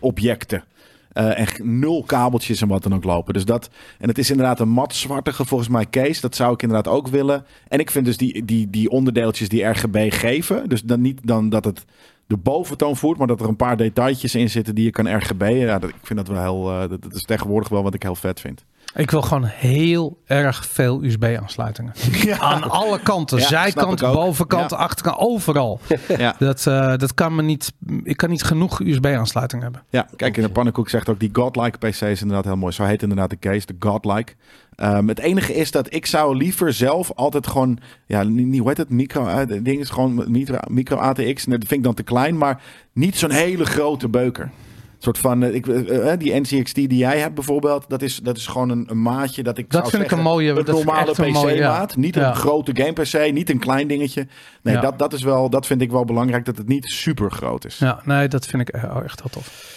[0.00, 0.64] objecten.
[1.12, 3.34] Eh, en nul kabeltjes en wat dan ook lopen.
[3.34, 6.20] Dus dat, en het is inderdaad een matzwartige volgens mij case.
[6.20, 7.44] Dat zou ik inderdaad ook willen.
[7.68, 10.68] En ik vind dus die, die, die onderdeeltjes die RGB geven.
[10.68, 11.84] Dus dan niet dan dat het
[12.26, 15.42] de boventoon voert, maar dat er een paar detailtjes in zitten die je kan RGB.
[15.42, 16.82] Ja, dat, ik vind dat wel heel.
[16.82, 18.64] eh, dat is tegenwoordig wel wat ik heel vet vind.
[18.94, 21.92] Ik wil gewoon heel erg veel USB-aansluitingen.
[22.38, 23.38] Aan alle kanten.
[23.38, 24.76] Ja, Zijkant, bovenkant, Ja.
[24.76, 25.80] achterkant, overal.
[26.18, 26.34] Ja.
[26.38, 27.72] Dat, eh, dat kan me niet.
[28.02, 29.82] Ik kan niet genoeg USB-aansluiting hebben.
[29.90, 32.72] Ja, kijk, in de pannenkoek zegt ook die godlike PC is inderdaad heel mooi.
[32.72, 34.32] Zo heet inderdaad de case, de godlike.
[34.74, 38.68] Ehm, het enige is dat ik zou liever zelf altijd gewoon, ja, niet, niet- hoe
[38.68, 41.44] heet het, micro, het ding is gewoon micro, micro ATX.
[41.44, 42.60] Dat vind ik dan te klein, maar
[42.92, 44.50] niet zo'n hele grote beuker.
[44.96, 48.36] Een soort van, eh, ik, eh, die NCXT die jij hebt bijvoorbeeld, dat is, dat
[48.36, 50.66] is gewoon een, een maatje dat ik Dat zou vind ik een mooie- een dat
[50.74, 51.72] normale echt een mooie, ja.
[51.74, 51.96] PC-maat.
[51.96, 52.28] Niet Ja.
[52.28, 54.26] een grote game PC, niet een klein dingetje.
[54.62, 54.80] Nee, Ja.
[54.80, 57.78] dat, dat, is wel, dat vind ik wel belangrijk, dat het niet super groot is.
[57.78, 59.74] Ja, nee, dat vind ik echt heel tof.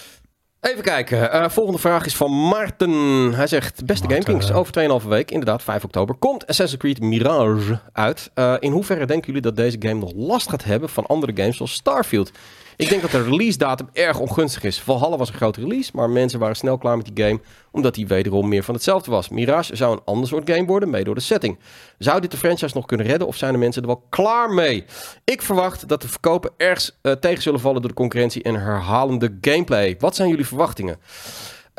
[0.62, 1.32] Even kijken.
[1.32, 2.91] Eh, volgende vraag is van Maarten.
[3.34, 4.08] Hij zegt: Beste.
[4.10, 8.32] GameKings, over 2,5 week, inderdaad 5 oktober, komt Assassin's Creed Mirage uit.
[8.34, 11.55] Eh, in hoeverre denken jullie dat deze game nog last gaat hebben van andere games
[11.58, 12.32] zoals Starfield?
[12.80, 14.80] Ik denk dat de release datum erg ongunstig is.
[14.80, 17.39] Valhalla was een grote release, maar mensen waren snel klaar met die game
[17.72, 19.30] omdat die wederom meer van hetzelfde was.
[19.30, 21.60] Mirage zou een ander soort game worden, mee door de setting.
[21.98, 24.86] Zou dit de franchise nog kunnen redden of zijn de mensen er wel klaar mee?
[25.24, 29.38] Ik verwacht dat de verkopen erg eh, tegen zullen vallen door de concurrentie en herhalende
[29.42, 29.96] gameplay.
[30.00, 30.98] Wat zijn jullie verwachtingen?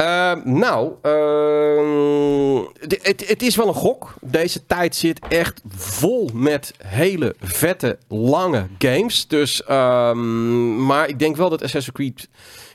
[0.01, 2.63] Eh, nou, eh,
[3.03, 4.15] het, het is wel een gok.
[4.21, 9.27] Deze tijd zit echt vol met hele vette, lange games.
[9.27, 12.29] Dus, ehm, maar ik denk wel dat Assassin's Creed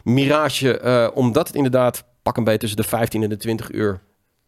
[0.03, 4.01] Mirage, eh, omdat het inderdaad pak een beetje tussen de 15 en de 20 uur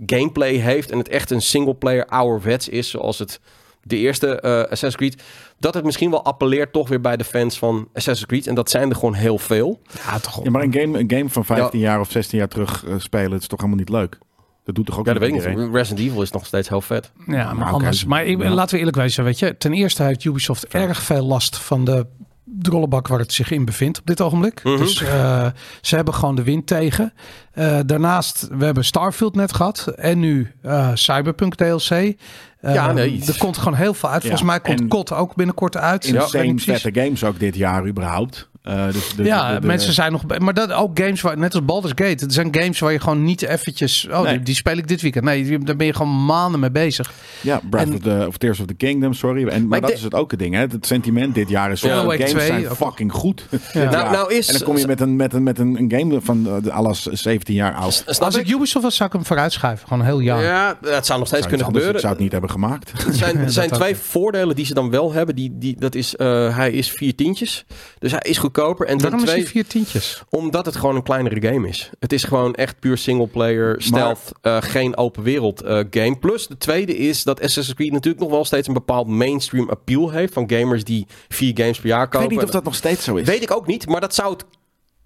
[0.06, 3.40] gameplay heeft en het echt een singleplayer ouderwets is, zoals het
[3.88, 5.24] de eerste eh, Assassin's Creed,
[5.60, 8.48] dat het misschien wel appelleert toch weer bij de fans van Assassin's Creed.
[8.48, 9.82] En dat zijn er gewoon heel veel.
[10.06, 12.86] Ja, toch Ja, maar een game, een game van 15 jaar of 16 jaar terug
[12.86, 14.18] eh, spelen, is toch helemaal niet leuk?
[14.64, 15.68] Dat doet toch ook Ja, dat niet weet ik iedereen?
[15.68, 15.76] niet.
[15.76, 17.12] Resident Evil is nog steeds heel vet.
[17.26, 18.06] Ja, maar Maar oké, anders.
[18.06, 18.50] Maar ik, ja.
[18.50, 19.58] laten we eerlijk wezen, weet je.
[19.58, 22.06] Ten eerste heeft Ubisoft erg veel last van de
[22.60, 24.64] drollebak waar het zich in bevindt op dit ogenblik.
[24.64, 24.78] Mhm.
[24.78, 25.48] Dus eh,
[25.82, 27.14] ze hebben gewoon de wind tegen.
[27.52, 29.88] Eh, daarnaast, we hebben Starfield net gehad.
[29.96, 32.16] En nu eh, Cyberpunk DLC.
[32.62, 33.24] Ja, nee.
[33.28, 34.22] Er komt gewoon heel veel uit.
[34.22, 36.06] Ja, Volgens mij komt en- COD ook binnenkort uit.
[36.06, 38.50] Insane vette games ook dit jaar überhaupt.
[38.68, 40.26] Eh, dus de, ja, de- de- mensen zijn nog...
[40.26, 41.38] bij- Maar dat ook games waar...
[41.38, 42.24] Net als Baldur's Gate.
[42.24, 44.08] Het zijn games waar je gewoon niet eventjes...
[44.12, 44.34] Oh, Nee.
[44.36, 45.24] die, die speel ik dit weekend.
[45.26, 47.12] Nee, die- daar ben je gewoon maanden mee bezig.
[47.42, 49.48] Ja, Breath en- of, the, of Tears of the Kingdom, sorry.
[49.48, 50.60] En, maar, dat is het ook het ding, hè.
[50.60, 51.82] Het sentiment dit jaar is...
[51.82, 52.06] Ja.
[52.06, 53.46] Wake games 2 zijn fucking goed.
[53.74, 53.90] Ja.
[53.98, 56.22] Nou- nou is- en dan kom je met een, met een, met een, een game
[56.22, 58.04] van uh, alles 17 jaar oud.
[58.20, 59.88] Als ik Ubisoft was, zou ik hem vooruitschuiven.
[59.88, 60.44] Gewoon een heel jaar.
[60.44, 61.94] Ja, dat zou nog steeds Zou kunnen gebeuren.
[61.94, 62.92] Ik zou het niet hebben gemaakt.
[63.08, 65.36] Er zijn, er zijn twee voordelen die ze dan wel hebben.
[65.36, 67.66] Die, die, dat is, eh, hij is vier tientjes.
[68.00, 68.88] Dus hij is goedkoper.
[68.88, 70.24] En Waarom is twee, die vier tientjes?
[70.30, 71.90] omdat het gewoon een kleinere game is.
[72.00, 76.16] Het is gewoon echt puur singleplayer, stealth, eh, geen open wereld eh, game.
[76.18, 80.10] Plus de tweede is dat Assassin's Creed natuurlijk nog wel steeds een bepaald mainstream appeal
[80.12, 80.34] heeft.
[80.34, 82.28] Van gamers die vier games per jaar Ik kopen.
[82.28, 83.26] weet niet of dat nog steeds zo is.
[83.28, 84.46] Weet ik ook niet, maar dat zou het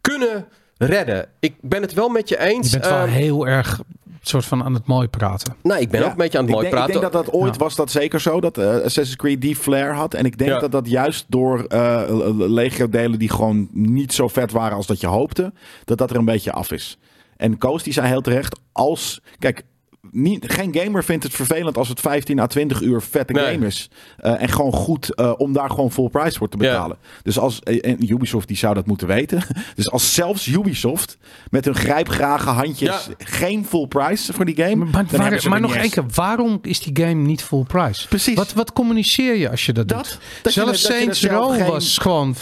[0.01, 1.29] kunnen redden.
[1.39, 2.71] Ik ben het wel met je eens.
[2.71, 3.81] Je bent wel Ehm, heel erg
[4.21, 5.55] soort van aan het mooi praten.
[5.63, 6.95] nou, ik ben Ja, ook een beetje aan het ik mooi denk, praten.
[6.95, 7.59] Ik denk dat dat ooit Ja.
[7.59, 8.41] was dat zeker zo.
[8.41, 10.13] Dat eh, Assassin's Creed die flair had.
[10.13, 10.59] En ik denk Ja.
[10.59, 12.03] dat dat juist door eh
[12.37, 15.53] Legio-delen die gewoon niet zo vet waren als dat je hoopte.
[15.85, 16.97] Dat dat er een beetje af is.
[17.37, 18.59] En Koos die zei heel terecht.
[18.71, 19.63] Als, kijk,
[20.11, 23.53] niet, geen gamer vindt het vervelend als het 15 à 20 uur vette Nee.
[23.53, 23.89] game is.
[24.17, 26.63] Eh, en gewoon goed eh, om daar gewoon full price voor te Ja.
[26.71, 26.97] betalen.
[27.23, 29.43] Dus als, eh, en Ubisoft die zou dat moeten weten.
[29.75, 31.17] Dus als zelfs Ubisoft
[31.49, 33.13] met hun grijpgrage handjes Ja.
[33.17, 34.75] geen full price voor die game.
[34.75, 38.07] Maar, waar- maar nog één keer, waarom is die game niet full price?
[38.07, 38.35] Precies.
[38.35, 40.17] Wat, wat communiceer je als je dat, Dat, doet?
[40.41, 42.35] dat Zelfs je Saints Row geen- was gewoon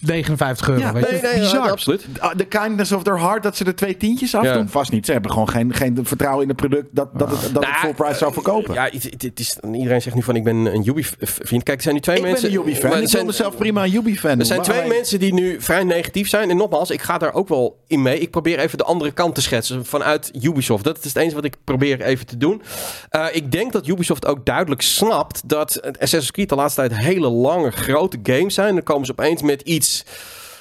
[0.00, 0.80] 59 euro.
[0.80, 1.26] Ja, weet Nee, je?
[1.26, 1.70] nee, Bizar.
[1.70, 2.04] absoluut.
[2.18, 4.52] Ah, De kindness of their heart, dat ze er twee tientjes af Ja.
[4.52, 4.68] doen?
[4.68, 5.06] Vast niet.
[5.06, 7.76] Ze hebben gewoon geen, geen vertrouwen in het product dat, dat, het, dat Nou, het
[7.76, 8.74] full price zou verkopen.
[8.74, 11.62] Ja, het, het- het is, iedereen zegt nu van ik ben een Ubi-vriend.
[11.62, 12.50] Kijk, er zijn nu twee ik mensen...
[12.50, 12.88] ben een Yubi-fan.
[12.88, 15.56] Ik er wil zijn- mezelf prima een Yubi-fan Er zijn twee Alleen- mensen die nu
[15.62, 16.50] vrij negatief zijn.
[16.50, 18.18] En nogmaals, ik ga daar ook wel in mee.
[18.18, 20.84] Ik probeer even de andere kant te schetsen vanuit Ubisoft.
[20.84, 22.62] Dat is het enige wat ik probeer even te doen.
[23.10, 27.28] Eh, ik denk dat Ubisoft ook duidelijk snapt dat Assassin's Creed de laatste tijd hele
[27.28, 28.74] lange, grote games zijn.
[28.74, 29.85] Dan komen ze opeens met iets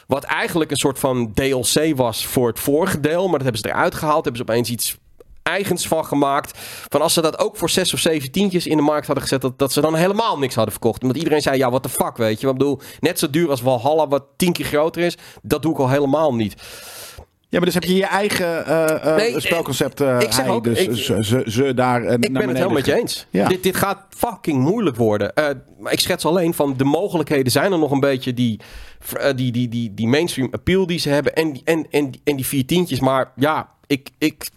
[0.07, 3.23] wat eigenlijk een soort van DLC was voor het vorige deel.
[3.23, 4.23] Maar dat hebben ze eruit gehaald.
[4.23, 4.97] Hebben ze opeens iets
[5.43, 6.57] eigens van gemaakt.
[6.89, 9.41] Van als ze dat ook voor zes of zeven tientjes in de markt hadden gezet,
[9.41, 11.01] dat, dat ze dan helemaal niks hadden verkocht.
[11.01, 12.45] Omdat iedereen zei, ja, what the fuck, weet je.
[12.45, 15.71] Wat ik bedoel, net zo duur als Valhalla, wat tien keer groter is, dat doe
[15.71, 16.55] ik al helemaal niet.
[17.55, 20.01] Ja, maar dus heb je je eigen eh, eh, Nee, spelconcept.
[20.01, 22.41] eh, ik zeg hij, ook, dus ik- ze, ze, ze daar eh, Ik naar ben
[22.47, 23.27] het helemaal met je eens.
[23.29, 23.47] Ja.
[23.47, 25.33] Dit, dit gaat fucking moeilijk worden.
[25.33, 25.45] Eh,
[25.79, 28.59] maar ik schets alleen van de mogelijkheden zijn er nog een beetje die,
[29.35, 31.33] die, die, die, die mainstream appeal die ze hebben.
[31.33, 32.99] En, die- en, en, en die vier tientjes.
[32.99, 34.49] Maar ja, ik, ik,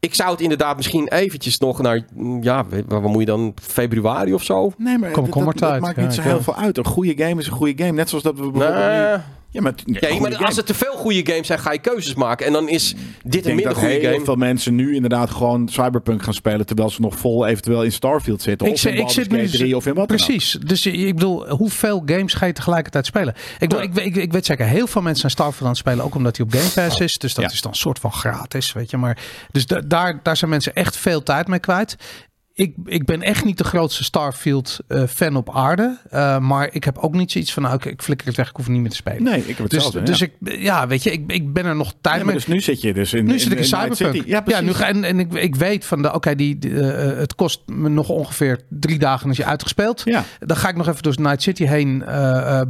[0.00, 4.34] ik zou het inderdaad misschien eventjes nog naar, mm, ja, waar moet je dan, februari
[4.34, 4.72] of zo?
[4.78, 5.82] Nee, maar Kom- dat, kom maar dat- dat tijd.
[5.82, 6.78] maakt Ja, niet zo heel veel uit.
[6.78, 7.92] Een goede game is een goede game.
[7.96, 8.74] Net zoals dat we bijvoorbeeld...
[8.74, 9.12] Nee.
[9.12, 9.20] nu-
[9.56, 10.46] Ja, maar, ja, maar game.
[10.46, 12.46] als er te veel goede games zijn, ga je keuzes maken.
[12.46, 14.24] En dan is dit Ik een denk minder dat goede heel game.
[14.24, 16.66] veel mensen nu inderdaad gewoon Cyberpunk gaan spelen...
[16.66, 18.66] terwijl ze nog vol eventueel in Starfield zitten.
[18.66, 20.24] Ik of zit- in ik zit nu Gate 3 of in wat dan ook.
[20.24, 20.52] Precies.
[20.66, 23.34] Dus ik bedoel, hoeveel games ga je tegelijkertijd spelen?
[23.52, 23.84] Ik, bedoel, Ja.
[23.84, 26.14] ik, weet- ik, ik weet zeker, heel veel mensen zijn Starfield aan het spelen, ook
[26.14, 27.12] omdat hij op Game Pass is.
[27.14, 27.50] Dus dat Ja.
[27.50, 28.96] is dan een soort van gratis, weet je.
[28.96, 29.18] Maar
[29.52, 31.96] dus da- daar, daar zijn mensen echt veel tijd mee kwijt.
[32.56, 35.98] Ik, ik ben echt niet de grootste Starfield eh, fan op aarde.
[36.10, 38.56] Eh, maar ik heb ook niet zoiets van, nou, ik, ik flikker het weg, ik
[38.56, 39.22] hoef het niet meer te spelen.
[39.22, 40.02] Nee, ik heb dus hetzelfde.
[40.02, 40.26] dus ja.
[40.26, 42.34] ik, ja, weet je, ik, ik ben er nog tijd Ja, mee.
[42.34, 44.14] dus nu zit je dus in Nu zit ik in Cyberpunk.
[44.14, 44.22] City.
[44.46, 47.34] Ja, nu ga, en, en ik, ik weet van de, oké, die, die, eh, het
[47.34, 50.02] kost me nog ongeveer drie dagen als je uitgespeeld.
[50.04, 50.24] Ja.
[50.38, 52.04] Dan ga ik nog even door Night City heen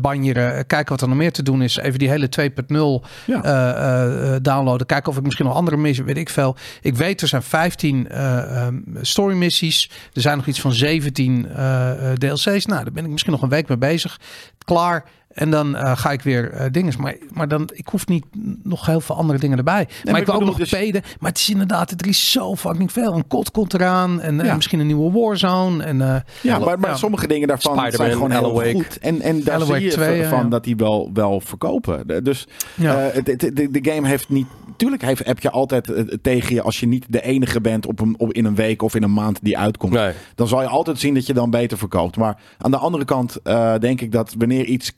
[0.01, 0.66] banjeren.
[0.66, 1.76] Kijken wat er nog meer te doen is.
[1.76, 3.43] Even die hele 2.0 Ja.
[3.43, 4.87] eh, eh, downloaden.
[4.87, 6.57] Kijken of ik misschien nog andere missies, weet ik veel.
[6.80, 9.74] Ik weet, er zijn 15 eh, ehm, story missies.
[9.85, 12.66] Er zijn nog iets van 17 eh, eh, DLC's.
[12.66, 14.20] Nou, daar ben ik misschien nog een week mee bezig.
[14.64, 15.05] Klaar.
[15.37, 16.93] En dan eh, ga ik weer eh dingen.
[16.99, 18.24] Maar, maar dan, ik hoef niet
[18.62, 19.89] nog heel veel andere dingen erbij.
[20.05, 21.03] maar, maar ik wil ook nog dus- peden.
[21.20, 23.14] Maar het is inderdaad, er is zo fucking veel.
[23.14, 24.20] Een kot komt eraan.
[24.20, 25.84] En eh, misschien een nieuwe Warzone.
[25.84, 26.97] En, eh, Ja, maar, maar Ja.
[26.97, 28.99] sommige dingen daarvan zijn gewoon heel goed.
[28.99, 30.49] En, en daar zie je 2, van ja.
[30.49, 32.07] dat die wel, wel verkopen.
[32.07, 33.07] De- Dus Ja.
[33.09, 34.47] eh, het- het- de, de game heeft niet...
[34.76, 36.62] Tuurlijk heeft, heb je altijd tegen je...
[36.62, 39.12] als je niet de enige bent op een, op, in een week of in een
[39.12, 39.93] maand die uitkomt...
[39.93, 40.12] Nee.
[40.34, 42.16] dan zal je altijd zien dat je dan beter verkoopt.
[42.16, 44.93] Maar aan de andere kant eh, denk ik dat wanneer iets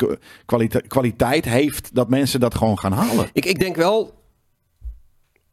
[0.47, 1.95] kwalite- kwaliteit heeft...
[1.95, 3.29] dat mensen dat gewoon gaan halen.
[3.33, 4.15] Ik, ik denk wel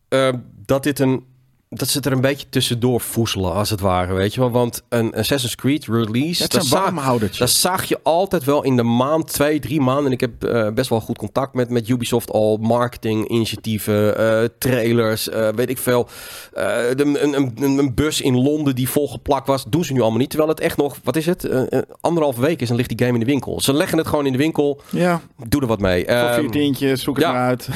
[0.08, 0.34] eh,
[0.66, 1.26] dat dit een.
[1.70, 4.52] Dat ze het er een beetje tussendoor voezelen, als het ware, weet je wel.
[4.52, 6.44] Want een Assassin's Creed release...
[6.44, 7.38] Het daar zijn za- warmhoudertjes.
[7.40, 10.06] Dat zag je altijd wel in de maand, twee, drie maanden.
[10.06, 12.58] En ik heb eh, best wel goed contact met, met Ubisoft al.
[12.58, 16.08] Marketing, initiatieven, eh, trailers, eh, weet ik veel.
[16.54, 19.66] De, een, een, een, bus in Londen die volgeplakt was.
[19.70, 20.30] Doen ze nu allemaal niet.
[20.30, 21.50] Terwijl het echt nog, wat is het?
[22.02, 23.62] Anderhalf week is en ligt die game in de winkel.
[23.62, 24.82] Ze leggen het gewoon in de winkel.
[24.90, 26.06] Ja, Doe er wat mee.
[26.06, 27.32] voor Ehm, vier tientjes, zoek het ja.
[27.32, 27.70] maar uit.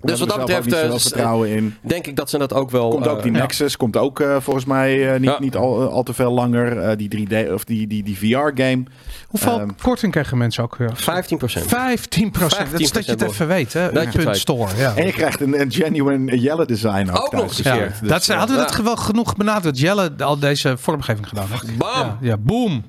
[0.00, 1.74] Dus wat dat betreft, vertrouwen in.
[1.80, 2.88] denk ik dat ze dat ook wel...
[2.88, 3.38] Komt ook die ja.
[3.38, 5.36] Nexus, komt ook eh, volgens mij eh, niet, Ja.
[5.40, 6.78] niet al, al te veel langer.
[6.78, 8.82] Eh, die 3D of die, die, die VR-game.
[9.28, 10.90] Hoeveel Ehm, korting krijgen mensen ook weer?
[10.94, 11.66] 15 procent.
[11.66, 12.70] 15 procent.
[12.70, 13.92] Dat is dat je het 15% even weet, hè?
[13.92, 14.94] Dat Punt store, ja.
[14.96, 17.54] En je krijgt een, een genuine Jelle design ook, nog.
[17.54, 17.64] Dus,
[18.02, 18.82] dat ze, eh, hadden we dat ja.
[18.82, 19.78] wel genoeg benadrukt.
[19.78, 21.76] Jelle al deze vormgeving gedaan heeft.
[21.76, 21.88] Bam!
[21.90, 22.84] Ja, ja, boom.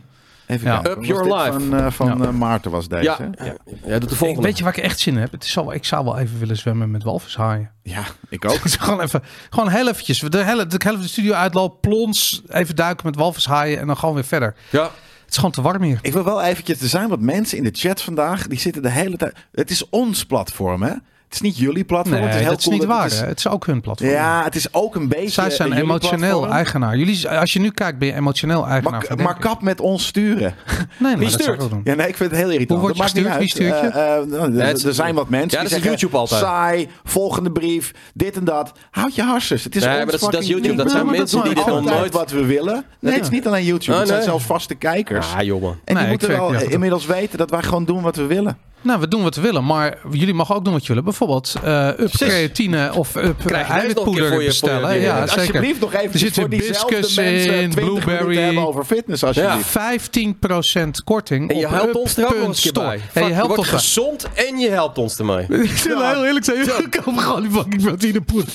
[0.48, 0.86] Even Ja.
[0.86, 1.52] Up your life.
[1.52, 2.26] Van, eh, van Ja.
[2.26, 3.04] eh, Maarten was deze.
[3.04, 3.46] Ja, hè?
[3.46, 4.42] ja, de Ik, volgende.
[4.48, 5.32] weet je waar ik echt zin in heb?
[5.32, 7.72] Het is ik zou wel even willen zwemmen met walvishaaien.
[7.84, 8.60] ja, ik ook.
[8.80, 10.20] gewoon even, gewoon heel eventjes.
[10.20, 14.16] De hele, de helft de studio uitlopen, plons, even duiken met walvishaaien en dan gewoon
[14.16, 14.56] weer verder.
[14.70, 16.00] Ja, Het is gewoon te warm hier.
[16.02, 18.90] Ik wil wel eventjes, er zijn wat mensen in de chat vandaag, die zitten de
[18.90, 19.36] hele tijd...
[19.52, 20.94] Het is ons platform, hè?
[21.34, 22.16] Het is niet jullie platform.
[22.16, 23.04] Nee, het is heel dat is niet dat waar.
[23.04, 23.26] het is- hè.
[23.26, 24.10] Het is ook hun platform.
[24.10, 26.52] Ja, het is ook een beetje Zij zijn emotioneel platform.
[26.52, 26.98] eigenaar.
[26.98, 29.00] Jullie, als je nu kijkt, ben je emotioneel eigenaar.
[29.00, 30.54] Maar, van maar kap met ons sturen.
[30.98, 31.64] Nee, stuurt?
[31.84, 32.70] Ja, nee, ik vind het heel irritant.
[32.70, 33.38] Hoe wordt Dat je gestuurd?
[33.38, 33.50] Wie uit.
[33.50, 34.00] stuurt je?
[34.00, 35.90] Eh, eh, nou, Nee, er- zijn wat mensen Ja, die dat is zeggen...
[35.90, 36.42] YouTube altijd.
[36.42, 38.72] Saai, volgende brief, dit en dat.
[38.92, 39.64] Houd je harses.
[39.64, 40.84] Het is Nee, maar dat is- dat is fucking YouTube.
[40.84, 42.86] Dat zijn mensen die dit nog nooit- wat we willen.
[43.00, 43.98] Nee, het is niet alleen YouTube.
[43.98, 45.34] Het zijn zelfs vaste kijkers.
[45.36, 45.70] ah, jongen.
[45.72, 48.58] En die Nee, moeten wel inmiddels weten dat wij gewoon doen wat we willen.
[48.84, 51.04] Nou, we doen wat we willen, maar jullie mogen ook doen wat je willen.
[51.04, 54.94] Bijvoorbeeld eh up creatine of up keer eiwitpoeder voor je- bestellen.
[54.94, 55.40] je- ja, Ja, zeker.
[55.40, 58.38] Alsjeblieft nog even Er voor diezelfde mensen in, 20 minuten blueberry.
[58.38, 59.68] hebben over fitness alsjeblieft.
[59.70, 62.98] 15% korting En je op helpt ons er ook nog bij.
[62.98, 65.46] Ja, Fuck, je helpt ons gezond en je helpt ons ermee.
[65.64, 68.54] Ik zal heel eerlijk zijn, we kopen gewoon die fucking proteinepoeder.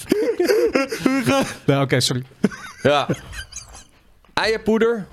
[1.66, 2.22] nou, oké, sorry.
[2.82, 3.06] Ja.
[4.34, 5.06] Eierpoeder.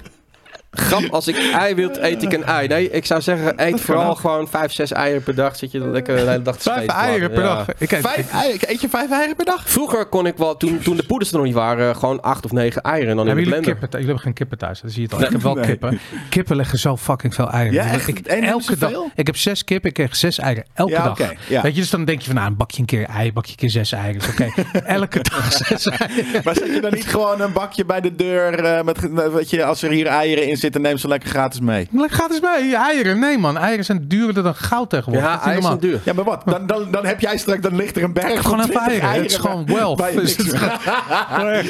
[0.76, 2.68] Grap, als ik ei wil, eet ik een ei.
[2.68, 5.56] Nee, ik zou zeggen, eet vooral gewoon 5, 6 eieren per dag.
[5.56, 7.56] Zit je dan lekker de hele dag te Vijf eieren per Ja.
[7.56, 7.68] dag.
[7.78, 9.62] Ik eet, Vijf eieren, eet je vijf eieren per dag?
[9.70, 12.52] Vroeger kon ik wel, toen, toen de poeders er nog niet waren, gewoon 8 of
[12.52, 13.72] 9 eieren en dan in de jullie, blender.
[13.72, 15.22] kippen, jullie hebben geen kippen thuis, dat zie je al.
[15.24, 15.66] ik heb wel Nee.
[15.66, 16.00] kippen.
[16.30, 17.74] Kippen leggen zo fucking veel eieren.
[17.74, 18.08] Ja, echt?
[18.08, 18.90] Ik, elke dag.
[18.90, 19.12] veel?
[19.16, 20.66] Ik heb zes kippen, ik krijg zes eieren.
[20.74, 21.18] Elke Ja, dag.
[21.62, 23.58] Weet je, dus dan denk je van, nou, een bakje een keer ei, bakje een
[23.58, 24.22] keer zes eieren.
[24.22, 24.50] Dus Oké,
[24.86, 26.42] elke dag zes eieren.
[26.44, 29.64] Maar zet je dan niet gewoon een bakje bij de deur eh, met, weet je,
[29.64, 31.88] als er hier eieren in zit en neem ze lekker gratis mee.
[31.94, 32.76] Gaat eens mee.
[32.76, 33.20] Eieren.
[33.20, 35.30] Nee man, eieren zijn duurder dan goud tegenwoordig.
[35.46, 35.72] Ja, normaal.
[35.72, 36.00] een duur.
[36.04, 36.42] Ja, maar wat?
[36.46, 39.00] Dan, dan, dan heb jij straks, dan ligt er een berg Gewoon van even 20
[39.00, 39.22] eieren.
[39.22, 40.04] Het is gewoon wealth.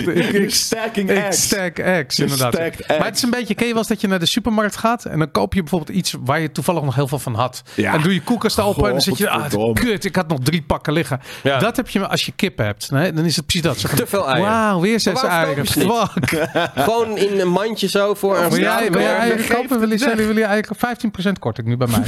[0.03, 1.41] You're stacking Ik eggs.
[1.41, 2.53] stack eggs, Je inderdaad.
[2.87, 5.05] Maar het is een beetje, ken je wel eens dat je naar de supermarkt gaat
[5.05, 7.61] en dan koop je bijvoorbeeld iets waar je toevallig nog heel veel van had.
[7.73, 7.93] Ja.
[7.93, 10.61] En doe je koelkast open en dan zit je, ah, kut, ik had nog drie
[10.61, 11.19] pakken liggen.
[11.43, 11.59] Ja.
[11.59, 12.91] Dat heb je als je kip hebt.
[12.91, 13.77] Nee, dan is het precies dat.
[13.77, 14.51] Zo Te veel eieren.
[14.51, 15.65] Wauw, weer zes eieren.
[15.65, 16.47] Fuck.
[16.75, 18.49] Gewoon in een mandje zo voor een
[18.91, 19.79] wil Ja, eieren geef kopen?
[19.79, 22.01] Wil je, je eigenlijk 15% korting nu bij mij?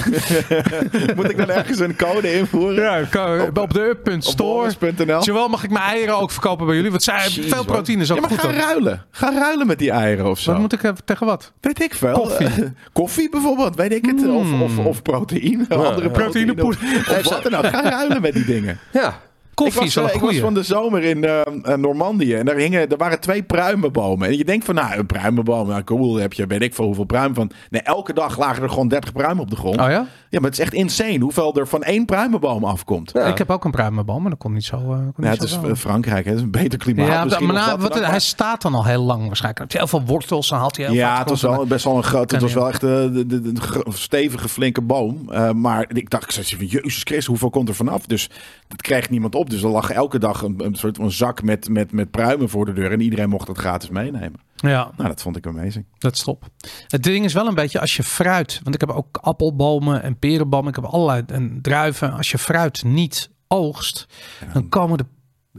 [1.15, 2.83] Moet ik dan ergens een code invoeren?
[2.83, 4.31] ja, op de up.store.
[4.31, 4.37] Op
[4.79, 5.23] boris.nl?
[5.23, 6.89] Zowel mag ik mijn eieren ook verkopen bij jullie.
[6.91, 8.39] Want zij, Jeez, veel proteïne is ook Ja, maar goed.
[8.39, 8.57] ga dan.
[8.61, 9.05] ruilen.
[9.11, 10.51] Ga ruilen met die eieren of zo.
[10.51, 11.51] Wat moet ik even tegen wat?
[11.61, 12.13] Weet ik veel.
[12.13, 12.47] Koffie.
[12.47, 12.53] Eh,
[12.93, 14.27] koffie bijvoorbeeld, weet ik het.
[14.27, 15.65] Of, of, of proteïne.
[15.69, 16.79] andere Proteïnepoeder.
[16.97, 17.65] Of, of wat dan ook.
[17.65, 18.79] Ga ruilen met die dingen.
[18.91, 19.19] Ja.
[19.57, 20.41] Koffie ik was, is eh, een ik was goeie.
[20.43, 22.33] van de zomer in eh, eh, Normandië.
[22.33, 24.27] En daar, hingen, er waren twee pruimenbomen.
[24.27, 25.67] En je denkt van, nou, een pruimenboom.
[25.67, 27.51] Nou, cool, heb je, weet ik veel hoeveel pruim van.
[27.69, 29.75] Nee, elke dag lagen er gewoon 30 pruimen op de grond.
[29.81, 30.05] Oh ja?
[30.29, 33.11] Ja, maar het is echt insane hoeveel er van één pruimenboom afkomt.
[33.13, 33.25] Ja.
[33.25, 34.75] Ik heb ook een pruimenboom, maar dat komt niet zo.
[34.77, 35.75] eh, komt Ja, niet het zo is wel.
[35.75, 36.29] Frankrijk, hè.
[36.29, 37.07] het is een beter klimaat.
[37.07, 39.59] Ja, maar nou, wat hij maar- staat dan al heel lang waarschijnlijk.
[39.59, 41.83] Heb je heel veel wortels, dan haalt hij heel veel Ja, het was wel best
[41.85, 42.31] wel een groot.
[42.31, 42.83] Het was wel echt
[43.59, 45.29] gro- stevige, flinke boom.
[45.31, 48.05] Eh, maar ik dacht, ik zei van Jezus Christus, hoeveel komt er vanaf?
[48.05, 48.29] Dus
[48.67, 49.46] dat kreeg niemand op.
[49.49, 52.65] Dus er lag elke dag een, een soort van zak met, met, met pruimen voor
[52.65, 52.91] de deur.
[52.91, 54.39] En iedereen mocht het gratis meenemen.
[54.55, 55.85] Ja, Nou, dat vond ik amazing.
[55.97, 56.45] dat is top.
[56.87, 60.17] Het ding is wel een beetje als je fruit, want ik heb ook appelbomen en
[60.19, 62.13] perenbomen, ik heb allerlei en druiven.
[62.13, 64.07] Als je fruit niet oogst,
[64.53, 65.05] dan komen er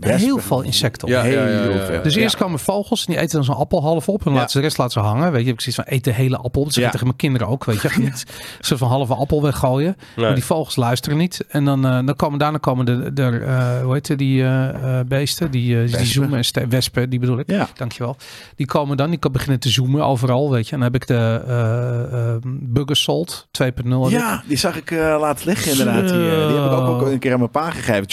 [0.01, 0.21] Wespen.
[0.25, 1.13] heel veel insecten op.
[1.13, 2.03] Ja, ja, ja, Heel ja, veel.
[2.03, 2.21] Dus Ja.
[2.21, 4.37] eerst komen vogels en die eten dan zo'n appel half op en Ja.
[4.37, 5.33] laten ze de rest laten ze hangen.
[5.33, 6.65] Weet je, ik zoiets van eet de hele appel.
[6.65, 7.89] Dat zeg ik tegen mijn kinderen ook, weet je.
[8.01, 8.25] Niet
[8.61, 9.97] soort van halve appel weggooien.
[10.17, 10.27] Nee.
[10.27, 11.45] Maar die vogels luisteren niet.
[11.49, 14.69] En dan, eh, dan komen daarna komen de, de eh, hoe heet het, die eh,
[14.99, 17.51] eh, beesten, die, eh, die zoomen en wespen, die bedoel ik.
[17.51, 17.69] Ja.
[17.77, 18.17] Dankjewel.
[18.57, 20.73] Die komen dan, die kan beginnen te zoomen overal, weet je.
[20.75, 23.65] En dan heb ik de Bugger Salt 2.0.
[23.65, 24.11] heb ik.
[24.11, 26.09] Ja, die zag ik eh laten liggen inderdaad.
[26.09, 26.29] Die, die
[26.61, 28.07] heb ik ook, ook een keer aan mijn pa gegeven.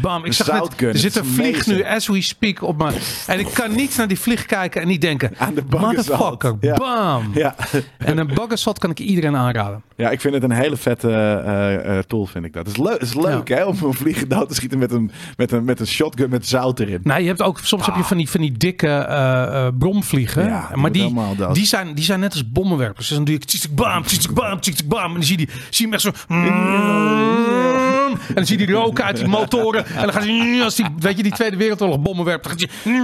[0.00, 0.24] Bam.
[0.24, 2.92] Ik zag net, er zit een vlieg nu, as we speak, op me.
[3.26, 6.56] En ik kan niet naar die vlieg kijken en niet denken, Aan de motherfucker.
[6.60, 6.74] Ja.
[6.74, 7.30] bam.
[7.34, 7.54] Ja.
[7.98, 9.82] En een Bugger Salt kan ik iedereen aanraden.
[9.96, 12.66] ja, ik vind het een hele vette eh, eh, tool, vind ik dat.
[12.66, 15.52] Het is, leuk is leuk, hè, om een vliegen dood te schieten met een, met,
[15.52, 17.00] een, met een shotgun met zout erin.
[17.02, 20.44] Nou, je hebt ook, soms heb je van die, van die dikke eh, eh, bromvliegen.
[20.44, 21.14] Ja, maar die,
[21.52, 23.08] die, zijn, die zijn net als bommenwerpers.
[23.08, 25.04] Dus dan doe ik tjik, bam, tjik, bam, tjik, bam.
[25.04, 27.89] En dan zie je, die, zie je hem echt zo...
[28.28, 29.86] En dan zie je die rook uit die motoren.
[29.86, 32.44] En dan gaat hij, als die, weet je, die Tweede Wereldoorlog bommen werpt.
[32.44, 32.68] Dan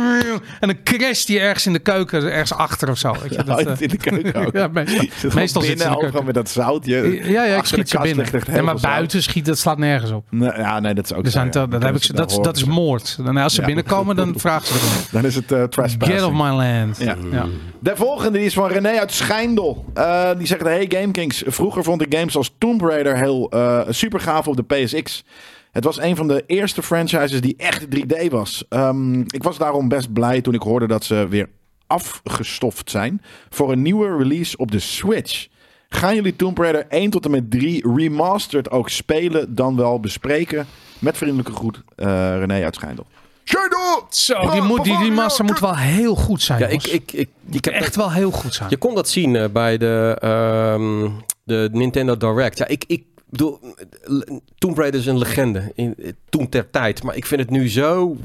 [0.60, 3.14] en dan crasht hij ergens in de keuken, ergens achter of zo.
[3.22, 4.52] Weet je, dat, Oh, eh, in de keuken ook.
[4.52, 6.24] ja, meestal, Zit meestal zit ze in binnen, de keuken.
[6.24, 6.86] met dat zout.
[6.86, 8.26] Je, Ja, ja, ik schiet ze binnen.
[8.52, 10.24] Ja, maar buiten schiet, dat slaat nergens op.
[10.30, 13.16] Nee, ja, nee, dat is ook Er zijn dat, heb ik, dat, dat is moord.
[13.24, 15.04] Dan, als ze binnenkomen, dan vragen ze erom.
[15.10, 16.18] Dan is het eh trespassing.
[16.18, 16.98] Get off my land.
[16.98, 17.16] Ja.
[17.32, 17.46] Ja.
[17.80, 19.84] De volgende die is van René uit Schijndel.
[19.94, 24.20] Eh, die zegt: Hey GameKings, vroeger vond ik games als Tomb Raider heel eh, super
[24.20, 24.62] gaaf op de
[25.72, 28.64] Het was een van de eerste franchises die echt 3D was.
[28.68, 31.48] Ehm, ik was daarom best blij toen ik hoorde dat ze weer
[31.86, 35.46] afgestoft zijn voor een nieuwe release op de Switch.
[35.88, 40.66] Gaan jullie Tomb Raider 1 tot en met 3 remastered ook spelen, dan wel bespreken?
[40.98, 42.06] Met vriendelijke groet, eh
[42.38, 43.06] René uit Schijndel.
[44.08, 46.58] Zo, die, moet, die, die master moet wel heel goed zijn.
[46.58, 48.70] Ja, ik, ik, ik, ik heb echt wel heel goed zijn.
[48.70, 51.10] Je kon dat zien eh, bij de, ehm,
[51.42, 52.58] de Nintendo Direct.
[52.58, 53.04] Ja, ik, ik
[53.36, 53.60] bedoel,
[54.58, 57.02] Tomb Raider is een legende in, eh, toen ter tijd.
[57.02, 58.16] Maar ik vind het nu zo...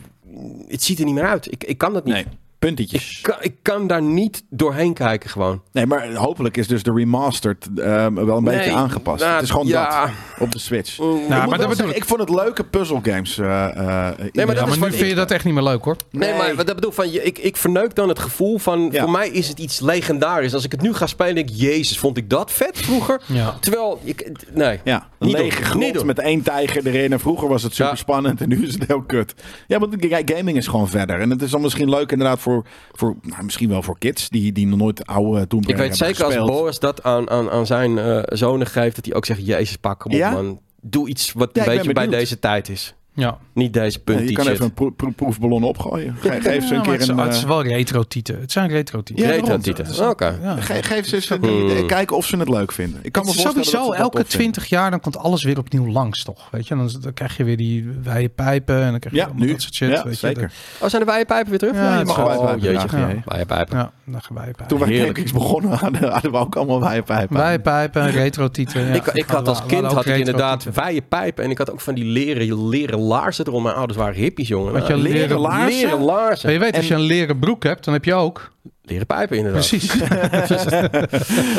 [0.68, 1.52] Het ziet er niet meer uit.
[1.52, 2.26] Ik, ik kan dat niet.
[2.66, 3.18] Puntetjes.
[3.18, 5.62] Ik kan, ik kan daar niet doorheen kijken gewoon.
[5.72, 9.22] Nee, maar hopelijk is dus de remastered ehm, wel een Nee, beetje aangepast.
[9.22, 10.02] nou, het is gewoon ja.
[10.06, 10.10] dat
[10.40, 10.94] op de Switch.
[10.94, 12.02] Ik, Nou, maar dat bedoel zeggen, ik.
[12.02, 13.38] ik vond het leuke puzzelgames.
[13.38, 15.84] eh eh maar dat ja, is maar nu vind je dat echt niet meer leuk
[15.84, 15.96] hoor.
[16.12, 16.38] Nee, Nee.
[16.38, 19.02] maar wat dat bedoel van, je- ik, ik verneuk dan het gevoel van, Ja.
[19.02, 20.54] voor mij is het iets legendarisch.
[20.54, 23.22] Als ik het nu ga spelen, denk ik, jezus, vond ik dat vet vroeger?
[23.26, 23.58] Ja.
[23.60, 24.80] Terwijl, ik, nee.
[24.84, 26.06] Ja, Niet lege doen.
[26.06, 27.12] met één tijger erin.
[27.12, 27.98] En vroeger was het super Ja.
[27.98, 29.34] spannend en nu is het heel kut.
[29.68, 31.20] Ja, want ga- gaming is gewoon verder.
[31.20, 32.51] En het is dan misschien leuk inderdaad voor,
[32.92, 36.24] voor nou, misschien wel voor kids die, die nog nooit oude Tomb Ik weet zeker
[36.26, 36.36] als.
[36.36, 40.04] Boris dat aan, aan, aan zijn eh, zonen geeft, dat hij ook zegt, jezus, pak
[40.04, 40.32] hem op Ja?
[40.32, 40.60] man.
[40.82, 42.96] Doe iets wat Ja, een beetje bij deze tijd is.
[43.14, 43.38] Ja.
[43.54, 46.16] Niet deze Ja, punt je kan even een pro- pro- proefballon opgooien.
[46.20, 47.18] Ge- geef ze een keer het, is, een...
[47.18, 48.40] het is eh, wel retro-tieten.
[48.40, 49.26] Het zijn retro-tieten.
[49.26, 50.10] Ja, Retro titel.
[50.10, 50.40] Oké.
[50.42, 50.56] Ja.
[50.56, 51.66] ge- geef ze eens een Hmm.
[51.70, 51.86] idee.
[51.86, 53.00] Kijken of ze het leuk vinden.
[53.04, 54.30] Ik kan me Het voorstellen dat sowieso dat elke.
[54.30, 56.48] 20 jaar dan komt alles weer opnieuw langs, toch?
[56.52, 59.26] Weet je, dan, dan krijg je weer die wijde pijpen en dan krijg je Ja,
[59.28, 59.52] allemaal nu.
[59.52, 59.90] dat soort shit.
[59.90, 60.42] Ja, weet zeker.
[60.42, 61.76] Je, Oh, zijn de wijpijpen weer terug?
[61.76, 62.72] Ja, je mag Oh, jeetje.
[62.74, 63.66] dragen, ja.
[63.70, 63.92] ja.
[64.06, 64.68] Dan gaan wijpijpen.
[64.68, 65.32] Toen wij Heerlijk.
[65.34, 67.38] Begonnen hadden, hadden we ook allemaal wijpijpen.
[67.38, 68.82] Wijpijpen, retro-tieten.
[68.88, 68.94] Ja.
[68.94, 70.84] ik, ik had als kind had ik inderdaad retro-tieten.
[70.84, 73.64] wijde pijpen en ik had ook van die leren, leren laarzen erom.
[73.64, 74.74] Mijn ouders waren hippies, jongen.
[74.74, 75.82] Had je Nou, leren laarzen?
[75.82, 76.46] Leren laarzen.
[76.46, 78.52] Maar je weet, als je een leren broek hebt, dan heb je ook
[78.84, 79.68] Leren pijpen inderdaad.
[79.68, 79.96] Precies.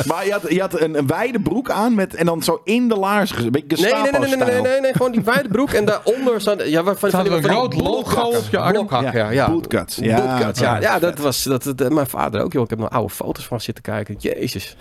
[0.09, 2.89] Maar je had, je had een, een wijde broek aan met, en dan zo in
[2.89, 3.31] de laars.
[3.31, 4.63] Een beetje Nee, nee, nee, nee, nee, nee, Gestapo-stijl.
[4.63, 6.69] nee, nee, gewoon die wijde broek en daaronder staat...
[6.69, 8.89] Ja, van, van, van, een rood logo op je arm.
[8.91, 9.31] Ja.
[9.31, 9.51] ja.
[9.51, 9.97] Bootcuts.
[9.97, 10.81] Ja, Bootcuts, ja.
[10.81, 11.43] ja, dat was...
[11.43, 12.63] Dat, dat, mijn vader ook, joh.
[12.63, 14.17] Ik heb nog oude foto's van zitten kijken.
[14.19, 14.77] Jezus.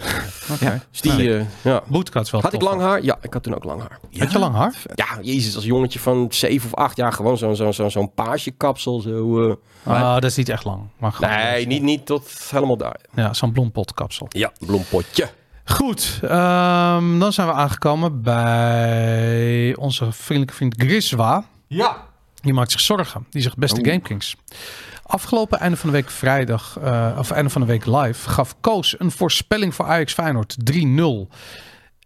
[0.52, 0.82] Oké.
[0.92, 1.38] Dus die...
[1.38, 1.82] eh, ja.
[1.88, 3.04] Bootcuts wel Had ik lang haar?
[3.04, 4.00] Ja, ik had toen ook lang haar.
[4.18, 4.74] Had je lang haar?
[4.96, 9.00] Ja, jezus, als jongetje van 7 of 8 jaar gewoon zo'n zo'n zo'n zo'n paasje-kapsel.
[9.00, 9.56] Zo, eh.
[9.84, 10.82] Ah, dat is niet echt lang.
[10.98, 12.99] Maar gewoon, Nee, niet, niet tot helemaal daar.
[13.16, 14.28] Ja, zo'n bloempotkapsel.
[14.30, 15.30] Ja, bloempotje.
[15.66, 21.45] Goed, ehm, dan zijn we aangekomen bij onze vriendelijke vriend Griswa.
[21.68, 21.97] Ja.
[22.41, 23.26] Die maakt zich zorgen.
[23.30, 23.88] Die zegt beste Oeh.
[23.88, 24.36] GameKings.
[25.03, 28.99] Afgelopen einde van de week vrijdag, eh, of einde van de week live, gaf Koos
[28.99, 31.28] een voorspelling voor Ajax Feyenoord 3-0.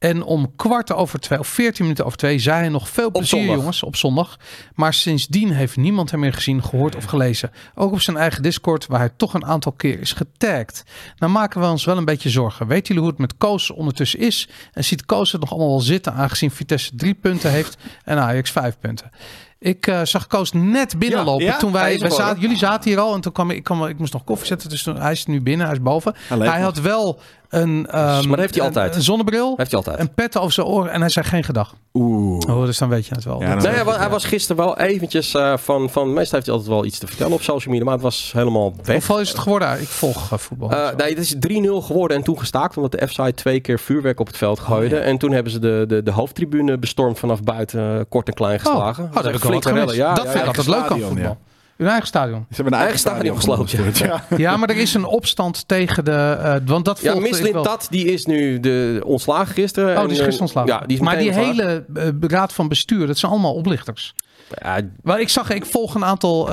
[0.06, 3.46] En om kwart over twee, of 14 minuten over twee, zei hij nog veel plezier
[3.46, 4.38] jongens, op zondag.
[4.76, 7.52] Maar sindsdien heeft niemand hem meer gezien, gehoord of gelezen.
[7.76, 10.84] Ook op zijn eigen Discord, waar hij toch een aantal keer is getagd.
[11.18, 12.68] Nou maken we ons wel een beetje zorgen.
[12.68, 14.50] Weten jullie hoe het met Koos ondertussen is?
[14.74, 18.52] En ziet Koos het nog allemaal wel zitten, aangezien Vitesse drie punten heeft en Ajax
[18.52, 19.12] vijf punten?
[19.60, 23.00] Ik eh, zag Koos net binnenlopen Ja, ja, toen wij, wij zaten, jullie zaten hier
[23.00, 25.12] al en toen kwam ik, ik, kwam, ik moest nog koffie zetten, dus toen, hij
[25.12, 26.16] is nu binnen, hij is boven.
[26.28, 27.20] Hij had wel
[27.56, 28.96] een, ehm, dat heeft hij een- altijd.
[28.96, 30.00] een zonnebril, Heeft hij altijd.
[30.00, 31.76] een pet over zijn oren en hij zei geen gedag.
[31.94, 32.40] Oeh.
[32.50, 33.42] Oh, dus dan weet je het wel.
[33.42, 36.14] Ja, Nee, hij was, hij was gisteren wel eventjes eh, van, van...
[36.14, 38.74] Meestal heeft hij altijd wel iets te vertellen op social media, maar het was helemaal
[38.84, 38.96] weg.
[38.96, 39.82] Hoeveel is het geworden?
[39.82, 40.72] Ik volg eh, voetbal.
[40.72, 44.20] Eh, nee, het is 3-0 geworden en toen gestaakt omdat de F-side twee keer vuurwerk
[44.20, 44.96] op het veld gooide.
[44.96, 45.08] Oh, ja.
[45.08, 49.04] En toen hebben ze de, de, de hoofdtribune bestormd vanaf buiten, kort en klein geslagen.
[49.04, 49.96] Oh, dat heb ik wel gemist.
[49.96, 51.38] ja, dat ja, vind ik altijd leuk aan voetbal.
[51.78, 52.46] Hun eigen stadion.
[52.50, 53.84] Ze hebben een Eigen stadion gesloopt, ja.
[53.84, 54.00] gesloopt.
[54.30, 54.38] Ja.
[54.38, 56.12] Ja, maar er is een opstand tegen de...
[56.12, 57.64] eh, want dat Ja, Mislin wel.
[57.64, 59.96] Tat, die is nu de ontslagen gisteren.
[59.96, 60.72] Oh, En, die is gisteren ontslagen.
[60.74, 61.56] Ja, die is maar die ontslagen.
[61.56, 61.86] hele
[62.22, 64.14] eh, raad van bestuur, dat zijn allemaal oplichters.
[64.62, 66.46] Ja, Maar ik zag, ik volg een aantal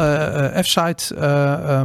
[0.63, 1.83] F-site, eh,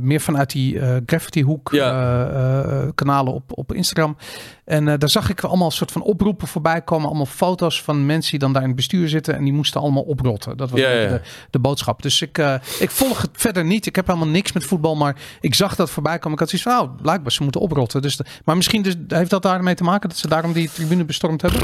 [0.00, 2.90] meer vanuit die Gravity Hoek Ja.
[2.94, 4.16] kanalen op, op Instagram.
[4.64, 7.06] En daar zag ik allemaal een soort van oproepen voorbij komen.
[7.06, 9.34] Allemaal foto's van mensen die dan daar in het bestuur zitten.
[9.36, 10.56] En die moesten allemaal oprotten.
[10.56, 10.86] Dat was Ja.
[10.86, 11.20] De,
[11.50, 12.02] de boodschap.
[12.02, 12.38] Dus ik,
[12.80, 13.86] ik volg het verder niet.
[13.86, 14.96] Ik heb helemaal niks met voetbal.
[14.96, 16.32] Maar ik zag dat voorbij komen.
[16.32, 18.02] Ik had zoiets van, nou, blijkbaar ze moeten oprotten.
[18.02, 21.04] Dus de- maar misschien dus, heeft dat daarmee te maken dat ze daarom die tribune
[21.04, 21.60] bestormd hebben?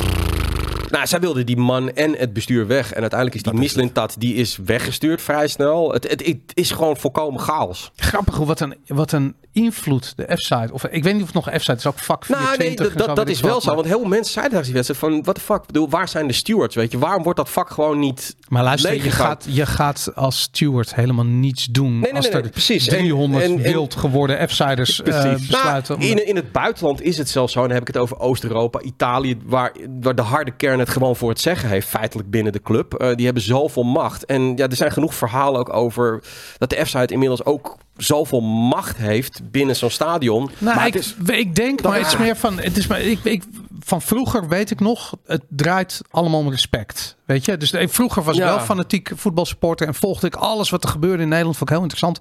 [0.92, 2.92] Nou, zij wilden die man en het bestuur weg.
[2.92, 5.92] En uiteindelijk is die Mislin Tat, die is weggestuurd vrij snel.
[5.92, 7.92] Het, het, het is gewoon volkomen chaos.
[7.96, 10.72] Grappig hoe wat een, wat een invloed de F-site.
[10.72, 11.86] Of ik weet niet of het nog F-site is.
[11.86, 13.74] Ook vak 24 Nou, nee, dat, dat, is wel wat, zo.
[13.74, 15.22] Want heel veel mensen zeiden tijdens die wedstrijd van...
[15.22, 16.98] What the fuck, bedoel, waar zijn de stewards, weet je?
[16.98, 18.36] Waarom wordt dat vak gewoon niet...
[18.48, 21.98] Maar luister, je gaat, je gaat als steward helemaal niets doen.
[21.98, 22.88] nee, als er precies.
[22.88, 25.46] En- 300 en- en- wild geworden F-siders Precies.
[25.46, 25.98] besluiten.
[25.98, 27.58] Nou, in, in het buitenland is het zelfs zo.
[27.60, 31.16] En dan heb ik het over Oost-Europa, Italië, waar, waar de harde kern het gewoon
[31.16, 32.94] voor het zeggen heeft, feitelijk binnen de club.
[32.94, 34.24] Eh, die hebben zoveel macht.
[34.24, 36.22] En ja, er zijn genoeg verhalen ook over
[36.58, 40.50] dat de F-site inmiddels ook zoveel macht heeft binnen zo'n stadion.
[40.58, 43.00] nou, maar ik, het is- ik denk, maar het is meer van, het is maar,
[43.00, 43.42] ik, ik,
[43.80, 47.16] van vroeger weet ik nog, het draait allemaal om respect.
[47.24, 48.48] Weet je, dus vroeger was ik Ja.
[48.48, 51.56] wel fanatiek voetbalsupporter en volgde ik alles wat er gebeurde in Nederland.
[51.56, 52.20] Vond ik heel interessant.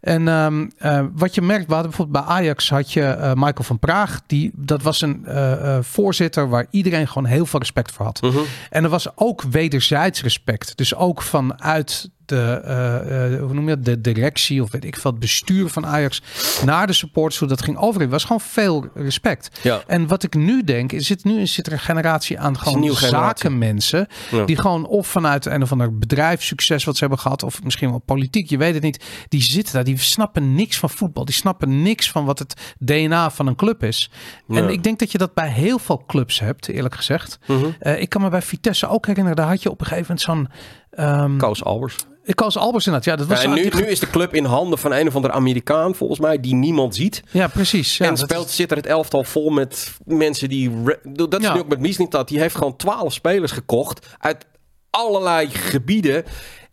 [0.00, 3.62] En ehm, eh, wat je merkt, we hadden bijvoorbeeld bij Ajax had je eh, Michael
[3.64, 4.20] van Praag.
[4.26, 8.22] Die, dat was een eh, voorzitter waar iedereen gewoon heel veel respect voor had.
[8.22, 8.38] Mhm.
[8.70, 10.76] En er was ook wederzijds respect.
[10.76, 15.20] Dus ook vanuit de, hoe noem je dat, de directie of weet ik veel, het
[15.20, 16.22] bestuur van Ajax
[16.64, 18.00] naar de supporters, hoe dat ging over.
[18.00, 19.58] Er was gewoon veel respect.
[19.62, 19.82] Ja.
[19.86, 24.06] En wat ik nu denk, is zit nu zit er een generatie aan gewoon zakenmensen
[24.36, 24.44] Ja.
[24.44, 27.98] die gewoon of vanuit een of ander bedrijfssucces wat ze hebben gehad, of misschien wel
[27.98, 29.04] politiek, je weet het niet.
[29.28, 33.30] Die zitten daar, die snappen niks van voetbal, die snappen niks van wat het DNA
[33.30, 34.10] van een club is.
[34.46, 34.56] Ja.
[34.56, 37.38] En ik denk dat je dat bij heel veel clubs hebt, eerlijk gezegd.
[37.46, 37.66] Mhm.
[37.78, 40.50] Eh, ik kan me bij Vitesse ook herinneren, daar had je op een gegeven moment
[40.50, 40.58] zo'n...
[41.04, 41.96] ehm Koos Albers.
[42.26, 44.44] Ik als Albers inderdaad, ja, dat was Ja, en nu, nu is de club in
[44.44, 47.22] handen van een of andere Amerikaan, volgens mij, die niemand ziet.
[47.30, 47.96] Ja, precies.
[47.96, 50.70] Ja, en speelt, is- zit er het elftal vol met mensen die...
[51.02, 52.28] Dat is nu ook met Mislintat.
[52.28, 54.46] Die heeft gewoon twaalf spelers gekocht uit
[54.90, 56.24] allerlei gebieden.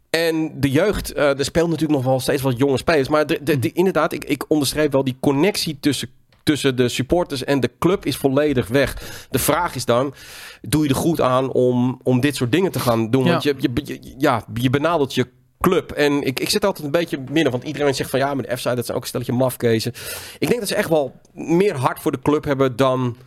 [0.10, 3.08] En de jeugd, eh, er speelt natuurlijk nog wel steeds wat jonge spelers.
[3.08, 6.10] Maar de, de, de- inderdaad, ik, ik onderstreep wel die connectie tussen,
[6.43, 8.97] tussen de supporters en de club is volledig weg.
[9.30, 10.14] De vraag is dan,
[10.62, 13.24] doe je er goed aan om, om dit soort dingen te gaan doen?
[13.26, 13.32] Ja.
[13.32, 15.28] Want je, je, je- ja, je benadert je
[15.64, 15.91] club.
[15.91, 18.55] En ik, ik zit altijd een beetje midden, want iedereen zegt van ja, maar de
[18.55, 19.93] F-side, dat zijn ook een stelletje mafkezen.
[20.39, 23.18] Ik denk dat ze echt wel meer hart voor de club hebben dan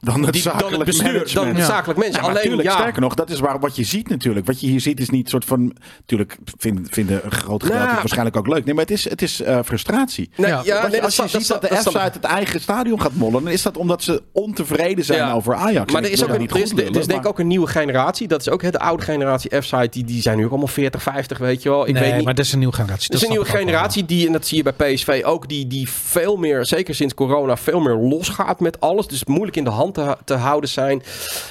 [0.00, 1.48] dan het die- dan zakelijk het bestuur, dan management.
[1.48, 1.72] het Ja.
[1.74, 2.22] zakelijk mensen.
[2.22, 4.46] Ja, Alleen, ja, sterker nog, dat is waar, wat je ziet natuurlijk.
[4.46, 5.76] Wat je hier ziet is niet soort van...
[5.98, 7.96] Natuurlijk vinden, vinden een groot gedeelte Nou.
[7.98, 8.64] waarschijnlijk ook leuk.
[8.64, 10.30] Nee, maar het is, het is eh, frustratie.
[10.36, 10.62] Nee, Ja.
[10.88, 13.14] nee, als je dat, ziet dat, dat, de dat, F's uit het eigen stadion gaat
[13.14, 13.44] mollen...
[13.44, 15.32] dan is dat omdat ze ontevreden zijn Ja.
[15.32, 15.92] over Ajax.
[15.92, 17.38] Maar er is ook een, dat er is, niet goed er is denk ik ook
[17.38, 18.28] een nieuwe generatie.
[18.28, 19.88] Dat is ook hè, de oude generatie F-site.
[19.90, 21.86] Die, die zijn nu ook allemaal 40, 50, weet je wel.
[21.86, 22.24] Ik nee, weet niet.
[22.24, 23.08] maar dat is een nieuwe generatie.
[23.08, 25.66] Er is een Dat nieuwe generatie die, en dat zie je bij PSV ook, die,
[25.66, 29.06] die veel meer, zeker sinds corona, veel meer losgaat met alles.
[29.06, 31.02] Dus moeilijk in de hand te, te houden zijn.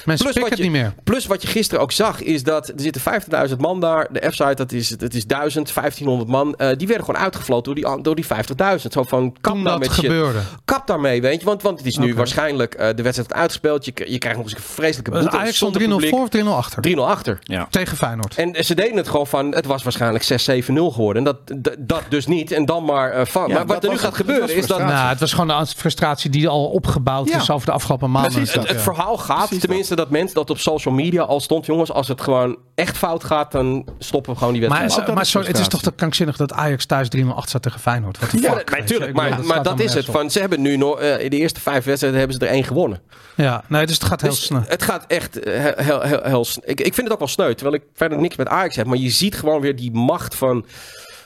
[0.04, 0.94] Mensen Plus wat het je- niet meer.
[1.04, 3.02] Plus wat je gisteren ook zag, is dat er zitten
[3.50, 4.08] 50.000 man daar.
[4.12, 6.54] De F-site, dat is, dat is 1000, 1500 man.
[6.54, 8.92] Eh, die werden gewoon uitgefloten door die, door die 50.000.
[8.92, 10.04] Zo van, kap Toen dat met shit.
[10.04, 10.38] gebeurde.
[10.64, 11.46] Kap daarmee, weet je.
[11.46, 13.84] Want, want het is nu waarschijnlijk eh, de wedstrijd uitgespeeld.
[13.84, 15.36] Je, je krijgt nog eens een vreselijke Dus boete.
[15.36, 16.10] Ajax stond zonder 3-0 publiek.
[16.32, 16.88] voor of 3-0 achter?
[16.88, 17.38] 3-0 achter.
[17.42, 17.66] Ja.
[17.70, 18.34] Tegen Feyenoord.
[18.34, 21.26] En ze deden het gewoon van, het was waarschijnlijk 6-7-0 geworden.
[21.26, 22.52] En dat, dat, dus niet.
[22.52, 23.48] En dan maar eh, van.
[23.48, 24.78] Ja, maar wat er nu gaat gebeuren is dat...
[24.78, 27.36] Nou, het was gewoon de frustratie die al opgebouwd Ja.
[27.40, 28.29] is over de afgelopen maanden.
[28.32, 28.54] Precies.
[28.54, 28.82] Het, het Ja.
[28.82, 31.66] verhaal gaat, Precies tenminste dat mensen dat op social media al stond.
[31.66, 35.14] Jongens, als het gewoon echt fout gaat, dan stoppen we gewoon die Maar, wedstrijd.
[35.14, 38.18] maar zo, het is toch te krankzinnig dat Ajax thuis 3-0 achter staat tegen Feyenoord.
[38.18, 40.08] Wat de ja, fuck, Maar, maar dat is het.
[40.08, 40.14] op.
[40.14, 42.64] Van, ze hebben nu nog, eh, in de eerste vijf wedstrijden hebben ze er één
[42.64, 43.00] gewonnen.
[43.36, 44.62] Ja, nee, dus het gaat heel Dus snel.
[44.66, 47.28] het gaat echt eh, heel, heel, heel, heel sn- ik, ik vind het ook wel
[47.28, 48.86] sneu, terwijl ik verder niks met Ajax heb.
[48.86, 50.64] Maar je ziet gewoon weer die macht van,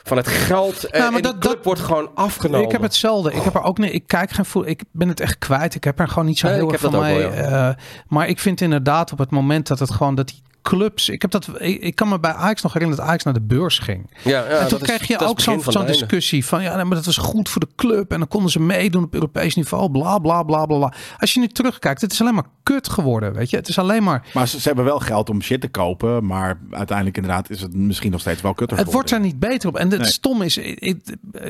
[0.05, 0.83] van het geld.
[0.83, 2.65] En, Ja, maar en dat- wordt gewoon afgenomen.
[2.65, 3.33] Ik heb hetzelfde.
[3.33, 3.93] Ik heb er ook niet.
[3.93, 4.71] Ik kijk geen voetbal.
[4.71, 5.75] Ik ben het echt kwijt.
[5.75, 7.17] Ik heb er gewoon niet zo heel erg van mij.
[7.17, 7.69] wel, eh,
[8.07, 11.09] maar ik vind inderdaad op het moment dat het gewoon dat die clubs.
[11.09, 11.47] Ik heb dat.
[11.57, 14.09] Ik, ik kan me bij Ajax nog herinneren dat Ajax naar de beurs ging.
[14.23, 16.95] Ja, ja, en toen dat is- kreeg je ook zo'n discussie van ja, nee, maar
[16.95, 19.91] dat was goed voor de club en dan konden ze meedoen op Europees niveau.
[19.91, 20.77] Bla bla bla bla.
[20.77, 20.93] bla.
[21.17, 23.33] Als je nu terugkijkt, het is alleen maar kut geworden.
[23.33, 24.27] Weet je, het is alleen maar.
[24.33, 26.25] Maar ze, ze hebben wel geld om shit te kopen.
[26.25, 29.31] Maar uiteindelijk inderdaad is het misschien nog steeds wel kutter Het wordt geworden.
[29.31, 29.75] niet beter op.
[29.77, 30.09] En het Nee.
[30.09, 30.99] stom is, ik, ik,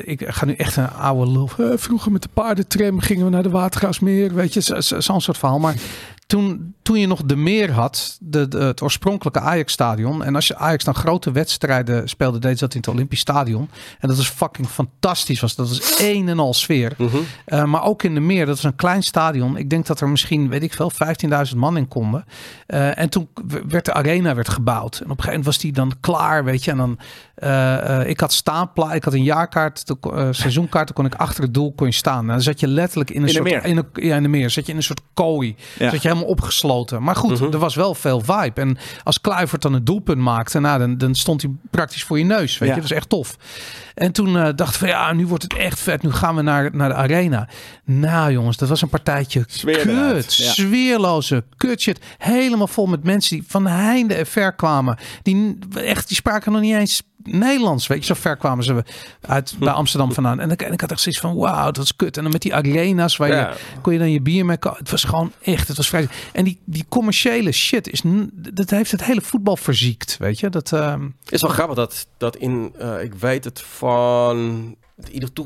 [0.04, 1.50] ik ga nu echt een oude lul.
[1.58, 4.34] Eh, vroeger met de paardentram gingen we naar de Watergaasmeer.
[4.34, 5.58] Weet je, zo- zo- zo'n soort verhaal.
[5.58, 5.74] Maar
[6.26, 10.24] toen, toen je nog de meer had, de, de- het oorspronkelijke Ajax-stadion.
[10.24, 13.70] En als je Ajax dan grote wedstrijden speelde, deed ze dat in het Olympisch Stadion.
[14.00, 15.40] En dat was fucking fantastisch.
[15.40, 15.54] Was.
[15.54, 16.92] Dat was één en al sfeer.
[16.98, 17.16] Mhm.
[17.46, 19.56] Uh, maar ook in de meer, dat is een klein stadion.
[19.56, 20.92] Ik denk dat er misschien, weet ik veel,
[21.50, 22.24] 15.000 man in konden.
[22.68, 23.28] Uh, en toen
[23.68, 24.94] werd de arena werd gebouwd.
[24.94, 26.70] En op een gegeven moment was die dan klaar, weet je.
[26.70, 26.98] En dan,
[27.38, 30.86] uh, ik had staanpla, ik had een jaarkaart, de, seizoenkaart.
[30.86, 32.20] Dan kon ik achter het doel kon je staan.
[32.20, 33.64] En dan zat je letterlijk in een In soort, meer.
[33.64, 34.50] in een, ja, in de meer.
[34.50, 35.56] Zat je in een soort kooi.
[35.78, 35.90] Ja.
[35.90, 37.02] Zat je helemaal opgesloten.
[37.02, 37.52] Maar goed, Mhm.
[37.52, 38.60] er was wel veel vibe.
[38.60, 42.24] En als Kluivert dan het doelpunt maakte, nou, dan, dan stond hij praktisch voor je
[42.24, 42.58] neus.
[42.58, 42.74] Weet Ja.
[42.74, 43.36] je, dat is echt tof.
[43.96, 46.02] En toen uh, dacht ik van ja, nu wordt het echt vet.
[46.02, 47.48] Nu gaan we naar, naar de arena.
[47.84, 50.36] Nou jongens, dat was een partijtje kut.
[50.36, 50.52] ja.
[50.52, 52.00] Sfeerloze kut shit.
[52.18, 54.96] Helemaal vol met mensen die van heinde en ver kwamen.
[55.22, 57.86] Die echt, die spraken nog niet eens Nederlands.
[57.86, 58.84] Weet je, zo ver kwamen ze
[59.20, 60.40] uit bij Amsterdam vandaan.
[60.40, 62.16] En, en ik had echt zoiets van wauw, dat was kut.
[62.16, 63.48] En dan met die arena's waar Ja.
[63.48, 64.78] je kon je dan je bier mee kopen.
[64.78, 66.08] Het was gewoon echt, het was vrij.
[66.32, 70.16] En die, die commerciële shit is, dat heeft het hele voetbal verziekt.
[70.18, 70.70] Weet je, dat.
[70.70, 74.76] Het is wel grappig dat, dat in, eh, ik weet het van,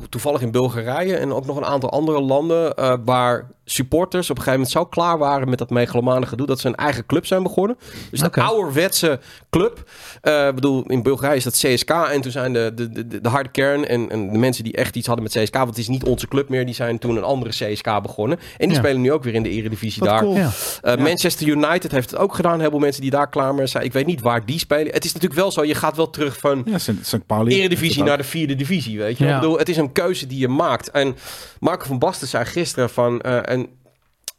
[0.09, 4.43] toevallig in Bulgarije en ook nog een aantal andere landen, eh, waar supporters op een
[4.43, 7.43] gegeven moment zo klaar waren met dat megalomane gedoe, dat ze een eigen club zijn
[7.43, 7.77] begonnen.
[8.11, 8.41] Dus de Oké.
[8.41, 9.19] ouderwetse
[9.49, 9.89] club.
[10.21, 13.29] Eh, Ik bedoel, in Bulgarije is dat CSK en toen zijn de, de, de, de
[13.29, 15.87] harde kern en, en de mensen die echt iets hadden met CSK, want het is
[15.87, 18.37] niet onze club meer, die zijn toen een andere CSK begonnen.
[18.57, 18.83] En die Ja.
[18.83, 20.19] spelen nu ook weer in de eredivisie Wat daar.
[20.21, 20.35] cool.
[20.35, 20.49] ja.
[20.83, 22.57] Uh, Manchester United heeft het ook gedaan.
[22.57, 23.83] Heleboel mensen die daar klaar mee zijn.
[23.83, 24.93] Ik weet niet waar die spelen.
[24.93, 25.63] Het is natuurlijk wel zo.
[25.65, 26.91] Je gaat wel terug van Ja, St.
[27.01, 27.25] St.
[27.25, 27.55] Pauli.
[27.59, 28.97] eredivisie naar de vierde divisie.
[28.99, 29.25] Weet je?
[29.27, 30.91] Ik bedoel, het is een keuze die je maakt.
[30.91, 31.15] En
[31.59, 33.21] Marco van Basten zei gisteren van...
[33.21, 33.60] eh, en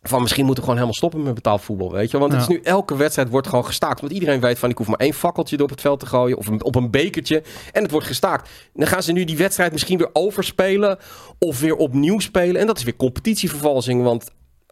[0.02, 2.18] van misschien moeten we gewoon helemaal stoppen met betaald voetbal, weet je.
[2.18, 2.48] Want het Ja.
[2.48, 4.00] is nu elke wedstrijd wordt gewoon gestaakt.
[4.00, 6.46] Want iedereen weet van ik hoef maar één fakkeltje op het veld te gooien of
[6.46, 7.42] een- op een bekertje
[7.72, 8.50] en het wordt gestaakt.
[8.74, 10.98] Dan gaan ze nu die wedstrijd misschien weer overspelen
[11.38, 14.02] of weer opnieuw spelen en dat is weer competitievervalsing.
[14.02, 14.30] Want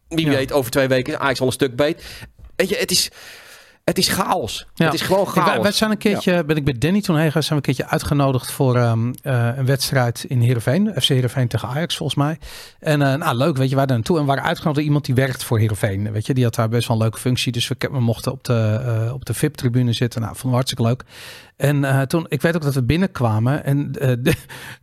[0.09, 0.33] wie Ja.
[0.37, 2.05] weet over twee weken is Ajax al een stuk beet.
[2.57, 3.11] Weet je, het is
[3.85, 4.66] het is chaos.
[4.74, 4.85] Ja.
[4.85, 5.62] Het is gewoon Ik- wij, chaos.
[5.62, 7.93] wij zijn een keertje, ben ik bij Danny toen heen gegaan, zijn we een keertje
[7.93, 10.93] uitgenodigd voor ehm, eh, een wedstrijd in Heerenveen.
[10.97, 12.39] FC Heerenveen tegen Ajax volgens mij.
[12.81, 15.05] En eh, nou leuk, weet je, wij daar naartoe en we waren uitgenodigd door iemand
[15.05, 16.12] die werkt voor Heerenveen.
[16.12, 17.53] Weet je, die had daar best wel een leuke functie.
[17.53, 20.20] Dus we, we mochten op de, eh, op de VIP-tribune zitten.
[20.20, 21.03] Nou, vond we hartstikke leuk.
[21.61, 24.34] En eh, toen, ik weet ook dat we binnenkwamen en eh, de,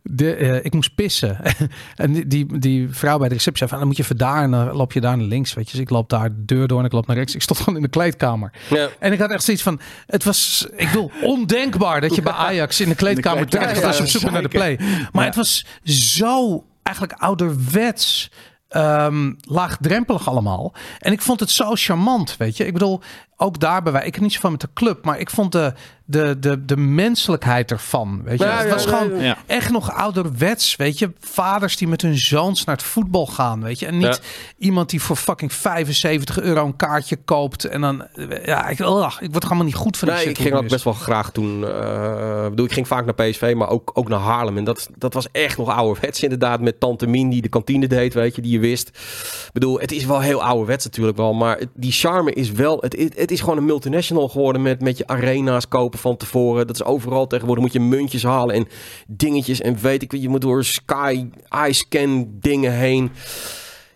[0.02, 1.40] de, eh, ik moest pissen.
[1.96, 4.42] en die, die, die vrouw bij de receptie zei van, dan moet je even daar
[4.42, 5.54] en dan loop je daar naar links.
[5.54, 7.34] Weet je, dus ik loop daar de deur door en ik loop naar rechts.
[7.34, 8.52] Ik stond gewoon in de kleedkamer.
[8.70, 8.88] Ja.
[8.98, 12.80] En ik had echt zoiets van, het was, ik bedoel, ondenkbaar dat je bij Ajax
[12.80, 14.78] in de kleedkamer In de kleedkamer, terecht gaat als je op zoek naar de play.
[15.12, 18.30] Maar het was zo eigenlijk ouderwets.
[18.68, 20.72] ehm, laagdrempelig allemaal.
[20.98, 22.66] En ik vond het zo charmant, weet je.
[22.66, 23.00] Ik bedoel,
[23.40, 25.72] ook daarbij, wij, ik heb niet zoveel met de club, maar ik vond de,
[26.04, 28.22] de, de, de menselijkheid ervan.
[28.24, 29.36] Weet je, Ja, het was ja, gewoon ja.
[29.46, 30.76] Echt nog ouderwets.
[30.76, 33.62] Weet je, vaders die met hun zoons naar het voetbal gaan.
[33.62, 34.20] Weet je, en niet
[34.58, 37.64] iemand die voor fucking 75 euro een kaartje koopt.
[37.64, 40.08] En dan, eh, ja, ik, ugh, ik word er allemaal niet goed van.
[40.08, 41.64] Nee, ik ging ook best wel graag toen.
[41.64, 44.56] eh, bedoel, ik ging vaak naar PSV, maar ook, ook naar Haarlem.
[44.56, 46.60] En dat, dat was echt nog ouderwets inderdaad.
[46.60, 48.88] Met Tante Mien die de kantine deed, weet je, die je wist.
[48.88, 51.34] Ik bedoel, het is wel heel ouderwets natuurlijk wel.
[51.34, 52.78] Maar die charme is wel...
[52.80, 56.66] Het, het, het is gewoon een multinational geworden met, met je arena's kopen van tevoren.
[56.66, 57.64] Dat is overal tegenwoordig.
[57.64, 58.68] Moet je muntjes halen en
[59.06, 59.60] dingetjes.
[59.60, 61.26] En weet ik, je moet door Sky
[61.66, 63.10] iScan dingen heen.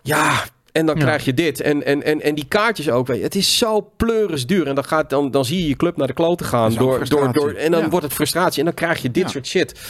[0.02, 1.02] Ja, en dan Ja.
[1.02, 1.60] krijg je dit.
[1.60, 3.06] En, en, en, en die kaartjes ook.
[3.06, 3.22] Weet je.
[3.22, 4.66] Het is zo pleuris duur.
[4.66, 6.74] En dan, gaat, dan, dan zie je je club naar de kloten gaan.
[6.74, 7.88] Door, door, door, en dan Ja.
[7.88, 8.58] wordt het frustratie.
[8.58, 9.28] En dan krijg je dit Ja.
[9.28, 9.80] soort shit.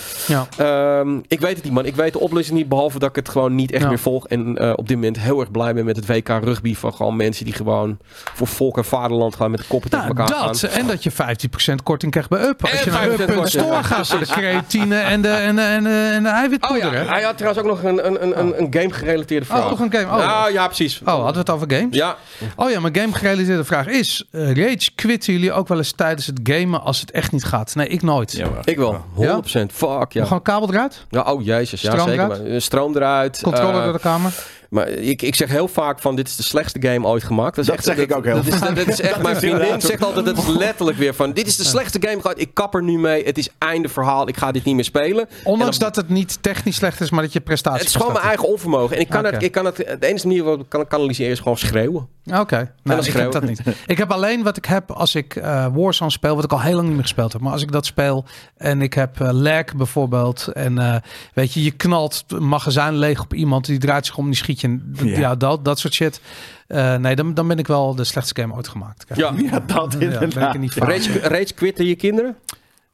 [0.57, 1.85] Ehm, ik weet het niet, man.
[1.87, 2.69] Ik weet de oplossing niet.
[2.69, 3.89] Behalve dat ik het gewoon niet echt Ja.
[3.89, 4.27] meer volg.
[4.29, 6.75] En eh, op dit moment heel erg blij ben met het WK rugby.
[6.75, 7.99] Van gewoon mensen die gewoon
[8.35, 10.59] voor volk en vaderland gaan met de koppen tegen Nou, elkaar dat.
[10.59, 10.71] gaan.
[10.71, 12.63] En dat je 15% korting krijgt bij Up.
[12.63, 16.23] Als En je naar 15% Up.store gaat voor de creatine en de, en en en
[16.23, 16.93] de Oh eiwitpoeder.
[16.93, 17.05] ja, hè?
[17.09, 19.63] hij had trouwens ook nog een, een, een, een, een game-gerelateerde vraag.
[19.65, 20.05] Oh, nog een game.
[20.07, 20.17] Oh.
[20.17, 21.01] Nou, ja, precies.
[21.01, 21.97] Oh, hadden we het over games?
[21.97, 22.17] Ja,
[22.57, 26.27] Oh ja, mijn game gerelateerde vraag is: eh, Rage quitten jullie ook wel eens tijdens
[26.27, 27.75] het gamen als het echt niet gaat?
[27.75, 28.33] Nee, ik nooit.
[28.33, 29.05] Ja, ik wel.
[29.17, 29.73] 100%.
[29.73, 30.25] Fuck, ja.
[30.25, 32.25] Gewoon kabel eruit, Ja, oh jezus, ja Stroom zeker.
[32.25, 32.43] eruit?
[32.43, 33.41] maar, eh, Stroom eruit.
[33.43, 34.33] controle eh, door de kamer.
[34.73, 37.57] Maar ik, ik zeg heel vaak van dit is de slechtste game ooit gemaakt.
[37.57, 38.77] Dat, is Dat zeg ik ook heel dat is, vaak.
[38.77, 41.47] dat is echt, Dat mijn is vriendin zegt altijd, dat is letterlijk weer van dit
[41.47, 42.41] is de slechtste game gehad.
[42.41, 43.25] Ik kap er nu mee.
[43.25, 44.29] Het is einde verhaal.
[44.29, 45.29] Ik ga dit niet meer spelen.
[45.45, 48.13] Ondanks dan- dat het niet technisch slecht is, maar dat je prestatie Het is gewoon
[48.13, 48.97] mijn eigen onvermogen.
[48.97, 51.39] En ik kan het, ik kan het, de enige manier waarop ik kan kanaliseren is
[51.39, 52.09] gewoon schreeuwen.
[52.27, 53.57] Oké, dat nou, is ik heb schreeuwen.
[53.57, 53.77] dat niet.
[53.87, 56.75] Ik heb alleen wat ik heb als ik eh Warzone speel, wat ik al heel
[56.75, 57.43] lang niet meer gespeeld heb.
[57.43, 58.25] Maar als ik dat speel
[58.57, 60.97] en ik heb eh lag bijvoorbeeld en eh,
[61.35, 64.61] weet je, je knalt een magazijn leeg op iemand, die draait zich om, die schiet
[64.63, 65.19] je, Ja.
[65.19, 66.21] ja, dat, dat soort shit.
[66.67, 69.05] Eh, nee, dan, dan ben ik wel de slechtste game ooit gemaakt.
[69.05, 69.19] Kijk.
[69.21, 69.33] Ja.
[69.51, 70.55] Ja, dat Ja, ben ik inderdaad.
[70.55, 70.75] er niet.
[70.75, 72.37] Rage, rage quitten je kinderen?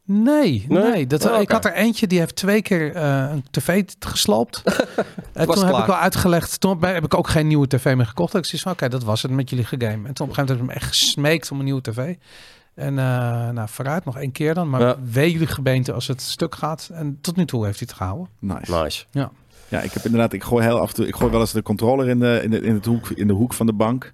[0.04, 0.82] Nee, Nee?
[0.82, 1.06] nee.
[1.06, 1.40] dat, Oh.
[1.40, 4.62] Ik had er eentje die heeft twee keer eh, een tv gesloopt.
[5.32, 5.80] en was toen heb klaar.
[5.80, 6.60] ik wel uitgelegd.
[6.60, 8.34] Toen heb ik ook geen nieuwe tv meer gekocht.
[8.34, 10.08] Ik zei van oké, dat was het met jullie gegame.
[10.08, 12.14] En toen op een gegeven moment heb ik hem echt gesmeekt om een nieuwe tv.
[12.74, 13.04] En eh,
[13.50, 14.70] nou, vooruit nog één keer dan.
[14.70, 14.96] Maar Ja.
[15.12, 16.90] wee jullie gebeente als het stuk gaat.
[16.92, 18.28] En tot nu toe heeft hij het gehouden.
[18.38, 18.82] Nice.
[18.82, 19.04] Nice.
[19.10, 19.30] Ja,
[19.68, 22.08] ik heb inderdaad, ik gooi heel af en toe, ik gooi wel eens de controller
[22.08, 24.12] in de, in de, in het hoek, in de hoek van de bank.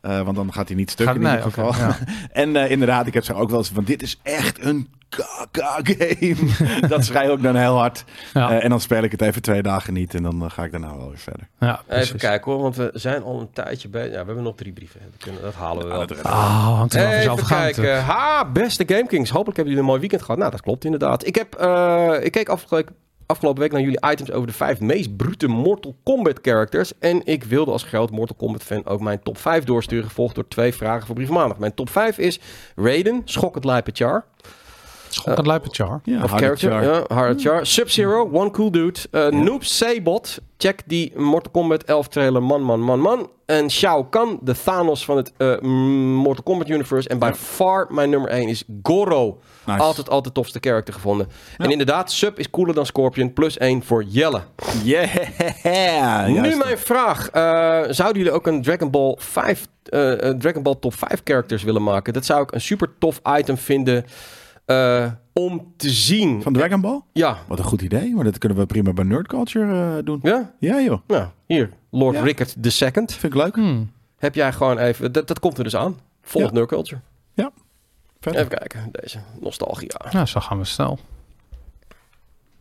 [0.00, 1.74] Eh, want dan gaat hij niet stuk Gaat- in nee, ieder geval.
[1.74, 1.98] ja.
[2.32, 6.36] En eh, inderdaad, ik heb ze ook wel eens van, dit is echt een kaka-game.
[6.88, 8.04] dat schrijf ik dan heel hard.
[8.32, 10.70] Ja, Eh, en dan speel ik het even twee dagen niet en dan ga ik
[10.70, 11.48] daarna wel weer verder.
[11.60, 11.80] ja.
[11.88, 14.04] Even kijken hoor, want we zijn al een tijdje bij.
[14.04, 15.00] Ja, we hebben nog drie brieven.
[15.10, 16.22] Dat, kunnen, dat halen we wel.
[16.22, 18.02] Ah, hangt er Even kijken.
[18.04, 19.30] Ha, beste GameKings.
[19.30, 20.38] Hopelijk hebben jullie een mooi weekend gehad.
[20.38, 21.26] Nou, dat klopt inderdaad.
[21.26, 22.94] Ik, heb, eh, ik keek afgelopen,
[23.30, 26.98] afgelopen week naar jullie items over de vijf meest brute Mortal Kombat characters.
[26.98, 30.08] En ik wilde als groot Mortal Kombat fan ook mijn top 5 doorsturen.
[30.08, 31.58] Gevolgd door twee vragen voor Brief Maandag.
[31.58, 32.40] Mijn top 5 is
[32.76, 34.24] Raiden, Schokkend Char.
[35.14, 36.00] Schokkend lijpe char.
[36.04, 36.82] Ja, Of character, char.
[36.82, 37.66] ja, Hard Char.
[37.66, 38.98] Sub-Zero, One Cool Dude.
[39.10, 40.38] eh, Noob Sabot.
[40.58, 42.42] Check die Mortal Kombat 11 trailer.
[42.42, 43.30] Man, man, man, man.
[43.46, 47.08] En Shao Kahn, de Thanos van het eh, Mortal Kombat universe.
[47.08, 49.38] En by far mijn nummer 1 is Goro.
[49.66, 49.82] Nice.
[49.82, 51.28] Altijd, altijd topste character gevonden.
[51.56, 53.32] En inderdaad, Sub is cooler dan Scorpion.
[53.32, 54.40] Plus 1 voor Jelle.
[54.82, 55.14] Yeah!
[56.28, 56.64] nu Juist.
[56.64, 57.28] mijn vraag.
[57.28, 57.42] eh,
[57.90, 59.66] zouden jullie ook een Dragon Ball 5...
[59.84, 62.12] eh, eh, Dragon Ball top 5 characters willen maken?
[62.12, 64.04] Dat zou ik een super tof item vinden...
[64.70, 66.42] eh, om te zien.
[66.42, 67.00] Van Dragon Ball?
[67.12, 67.38] Ja.
[67.48, 70.18] Wat een goed idee, maar dat kunnen we prima bij Nerd Culture eh, doen.
[70.22, 70.54] Ja?
[70.58, 71.70] Ja joh, Nou, hier.
[71.90, 72.22] Lord Ja.
[72.22, 72.90] Rickard II.
[73.06, 73.54] vind ik leuk.
[73.54, 73.90] Hmm.
[74.18, 75.12] Heb jij gewoon even...
[75.12, 75.98] Dat, dat komt er dus aan.
[76.22, 76.50] Volg Ja.
[76.52, 77.00] Nerd Culture.
[78.20, 78.40] Verder.
[78.40, 78.88] Even kijken.
[78.92, 79.18] Deze.
[79.40, 80.00] Nostalgia.
[80.12, 80.98] Nou, zo gaan we snel.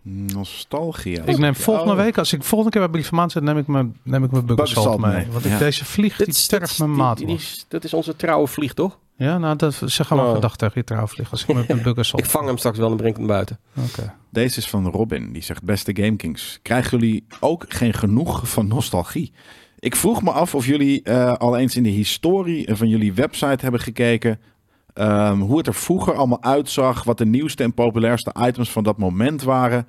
[0.02, 1.24] Nostalgia.
[1.24, 1.98] Ik neem volgende Oh.
[1.98, 4.32] week, als ik volgende keer bij Brief van Maand zit, neem ik mijn, neem ik
[4.32, 4.98] mijn mee.
[4.98, 5.54] mee, Want ja.
[5.54, 7.24] ik, deze vlieg, die sterft mijn maat.
[7.68, 8.98] Dat is onze trouwe vlieg, toch?
[9.20, 10.34] Ja, nou, dat zeg gewoon Oh.
[10.34, 12.24] gedacht tegen je trouwvlieg als ik met mijn buggersalt.
[12.24, 13.60] Ik vang hem straks wel en breng ik hem buiten.
[13.78, 14.14] Oké.
[14.32, 15.34] Deze is van Robin.
[15.34, 19.34] Die zegt: Beste GameKings, krijgen jullie ook geen genoeg van nostalgie?
[19.80, 23.58] Ik vroeg me af of jullie eh, al eens in de historie van jullie website
[23.64, 24.40] hebben gekeken.
[24.94, 27.04] ehm, hoe het er vroeger allemaal uitzag.
[27.04, 29.88] Wat de nieuwste en populairste items van dat moment waren.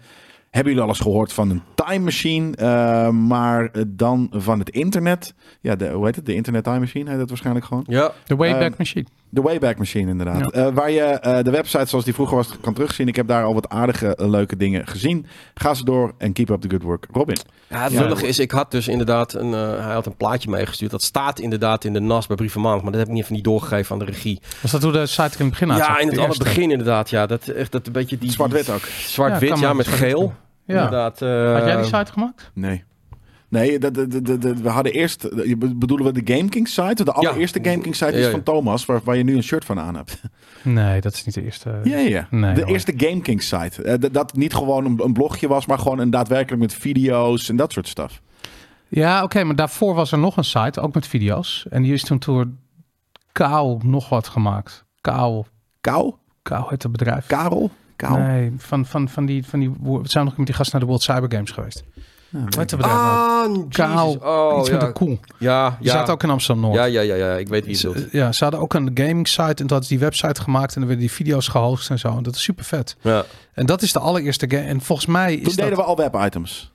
[0.51, 2.57] Hebben jullie al eens gehoord van een time machine?
[2.57, 5.35] eh, maar dan van het internet.
[5.61, 6.27] Ja, de, hoe heet het?
[6.27, 7.85] De Internet Time Machine heet het waarschijnlijk gewoon.
[7.87, 8.13] Ja.
[8.27, 9.07] De Wayback Ehm, Machine.
[9.33, 10.51] De Wayback Machine, inderdaad.
[10.53, 13.09] Eh, waar je eh, de website zoals die vroeger was kan terugzien.
[13.09, 15.27] Ik heb daar al wat aardige, eh, leuke dingen gezien.
[15.55, 17.07] Ga ze door en keep up the good work.
[17.13, 17.37] Robin.
[17.69, 18.17] Ja, het Ja.
[18.23, 20.91] is, ik had dus inderdaad een, eh, hij had een plaatje meegestuurd.
[20.91, 23.23] Dat staat inderdaad in de NAS bij Brief van Maandag, maar dat heb ik niet
[23.23, 24.41] even niet doorgegeven aan de regie.
[24.63, 27.27] Was dat hoe de site in het begin ja, in het allerbegin inderdaad, ja.
[27.27, 28.31] Dat, echt, dat een beetje die...
[28.31, 28.83] Zwart-wit ook.
[28.99, 30.33] Zwart-wit, ja, met geel.
[30.65, 30.75] Ja.
[30.75, 31.23] Inderdaad.
[31.23, 32.51] eh, Had jij die site gemaakt?
[32.55, 32.85] Nee.
[33.51, 35.29] Nee, de, de, de, de- we hadden eerst...
[35.79, 37.05] Bedoelen we de GameKing site?
[37.05, 38.31] De allereerste GameKing site Ja, is ja.
[38.31, 40.21] van Thomas, waar, waar je nu een shirt van aan hebt.
[40.63, 41.81] Nee, dat is niet de eerste.
[41.85, 42.27] Ja, ja.
[42.31, 42.71] Nee, de hoor.
[42.71, 43.83] eerste GameKing site.
[43.83, 47.49] Eh, dat- dat niet gewoon een, een blogje was, maar gewoon een daadwerkelijk met video's
[47.49, 48.21] en dat soort stuff.
[48.89, 51.67] Ja, oké, maar daarvoor was er nog een site, ook met video's.
[51.71, 52.47] En die is toen door
[53.33, 54.85] Kou nog wat gemaakt.
[55.01, 55.45] Kou,
[55.81, 56.15] Kou?
[56.43, 57.27] Kou heet het bedrijf.
[57.27, 57.71] Karel?
[57.97, 58.19] Kou?
[58.21, 60.87] Nee, van, van, van die, van die, we zijn nog met die gast naar de
[60.87, 61.85] World Cyber Games geweest.
[62.31, 62.97] Heet het bedrijf?
[62.97, 63.67] nou?
[63.69, 64.23] Jesus.
[64.23, 64.75] Oh, iets ja.
[64.75, 65.19] met een koe.
[65.39, 65.93] Ja, Die ja.
[65.93, 66.75] zaten ook in Amsterdam-Noord.
[66.77, 67.97] Ja, ja, ja, ja, ik weet bedoelt.
[67.99, 70.75] Ze, ja, ze hadden ook een gaming site en toen hadden ze die website gemaakt
[70.75, 72.17] en dan werden die video's gehost en zo.
[72.17, 72.97] En dat is super vet.
[73.01, 73.25] Ja.
[73.53, 74.63] En dat is de allereerste game.
[74.63, 75.79] En volgens mij is Toen deden dat...
[75.79, 76.73] we al webitems.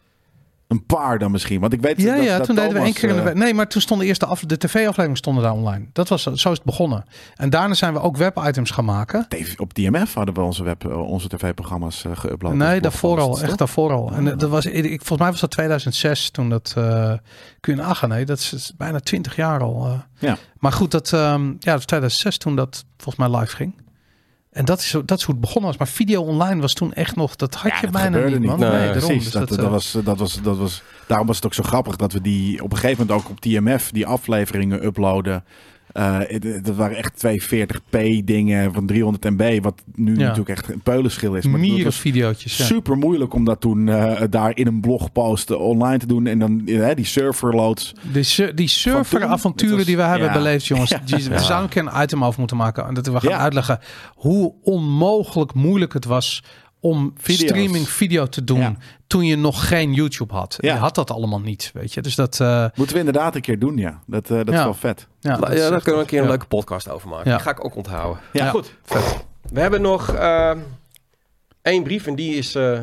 [0.67, 2.93] Een paar dan misschien, want ik weet Ja, dat, ja, dat toen deden we één
[2.93, 3.35] keer in de eh, web.
[3.35, 5.85] Nee, maar toen stonden eerst de, af, de tv-afleveringen stonden daar online.
[5.93, 7.05] Dat was, zo is het begonnen.
[7.35, 9.27] En daarna zijn we ook webitems gaan maken.
[9.57, 12.53] Op DMF hadden we onze, web, eh, onze tv-programma's eh geüpload.
[12.53, 13.41] nee, daarvoor al.
[13.41, 14.11] Echt daarvoor al.
[14.11, 16.73] En dat was, ik, volgens mij was dat 2006 toen dat...
[17.59, 20.01] kun je nee, dat is, is bijna 20 jaar al.
[20.19, 20.37] Ja.
[20.59, 23.83] Maar goed, dat, ehm, ja, dat was 2006 toen dat volgens mij live ging.
[24.55, 25.77] En dat is, dat is hoe het begonnen was.
[25.79, 27.35] Maar video online was toen echt nog...
[27.35, 28.59] Dat had Ja, je dat bijna niet, man.
[28.59, 28.69] niet.
[28.69, 28.89] Nee.
[28.91, 31.53] Precies, Dus dat, dat, dat, eh, was, dat, was, dat was, daarom was het ook
[31.53, 35.43] zo grappig dat we die op een gegeven moment ook op TMF die afleveringen uploaden.
[35.95, 36.19] Eh,
[36.63, 40.19] dat waren echt 240p dingen van 300 MB, wat nu Ja.
[40.19, 41.45] natuurlijk echt een peulenschil is.
[41.45, 42.57] Maar Mieren was videootjes.
[42.57, 42.65] Ja.
[42.65, 46.39] super moeilijk om dat toen eh, daar in een blogpost eh, online te doen en
[46.39, 46.61] dan
[46.95, 47.93] die serverloads.
[48.01, 50.89] Die, sur- die was- die we hebben beleefd, jongens.
[51.05, 51.37] Ja.
[51.37, 52.87] Zouden een item over moeten maken.
[52.87, 53.79] En dat we gaan uitleggen
[54.15, 56.43] hoe onmogelijk moeilijk het was
[56.89, 57.49] om Video's.
[57.49, 58.75] streaming video te doen Ja.
[59.07, 60.55] toen je nog geen YouTube had.
[60.59, 60.73] Ja.
[60.73, 62.01] Je had dat allemaal niet, weet je.
[62.01, 62.39] Dus dat...
[62.39, 64.01] eh, Moeten we inderdaad een keer doen, ja.
[64.07, 65.07] Dat, eh, dat is wel vet.
[65.19, 66.29] ja, Ja, dat is daar kunnen we een keer een ja.
[66.29, 67.29] leuke podcast over maken.
[67.31, 67.35] Ja.
[67.35, 68.21] Die ga ik ook onthouden.
[68.33, 68.49] Ja.
[68.49, 68.73] Goed.
[69.51, 70.51] We hebben nog eh,
[71.61, 72.79] één brief en die is eh,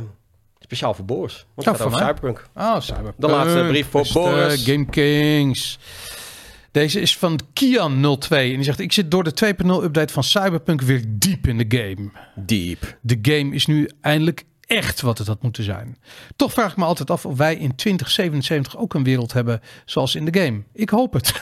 [0.60, 1.46] speciaal voor Boris.
[1.54, 2.14] Want Ja, het gaat voor over mij.
[2.14, 2.48] Cyberpunk.
[2.56, 3.14] Oh, Cyberpunk.
[3.20, 4.64] De laatste brief voor Boris.
[4.64, 5.78] Game Kings.
[6.72, 8.80] Deze is van Kian02 en die zegt...
[8.80, 12.10] Ik zit door de 2.0 update van Cyberpunk weer diep in de game.
[12.34, 12.98] Deep.
[13.00, 15.96] De game is nu eindelijk echt wat het had moeten zijn.
[16.36, 20.14] Toch vraag ik me altijd af of wij in 2077 ook een wereld hebben zoals
[20.14, 20.62] in de game.
[20.72, 21.32] Ik hoop het.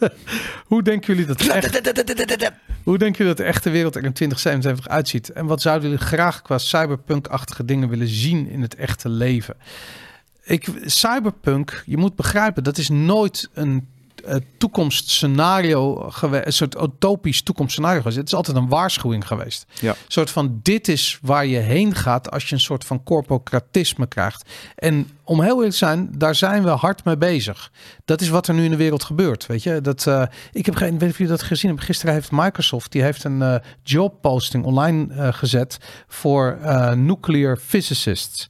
[0.66, 1.82] Hoe denken jullie dat de echt,
[2.82, 5.28] hoe denken jullie dat de echte wereld er in 2077 uitziet?
[5.32, 9.56] En wat zouden jullie graag qua cyberpunk-achtige dingen willen zien in het echte leven?
[10.44, 13.88] Ik, cyberpunk, je moet begrijpen, dat is nooit een
[14.58, 18.16] toekomstscenario geweest, een soort utopisch toekomstscenario geweest.
[18.16, 19.66] Het is altijd een waarschuwing geweest.
[19.80, 19.90] Ja.
[19.90, 24.06] Een soort van dit is waar je heen gaat als je een soort van corpocratisme
[24.06, 24.50] krijgt.
[24.74, 27.72] En om heel eerlijk te zijn, daar zijn we hard mee bezig.
[28.04, 29.46] Dat is wat er nu in de wereld gebeurt.
[29.46, 30.22] Weet je, dat eh,
[30.52, 31.86] ik heb geen, weet of jullie dat gezien hebben.
[31.86, 38.48] Gisteren heeft Microsoft die heeft een eh, jobposting online eh, gezet voor eh, nuclear physicists.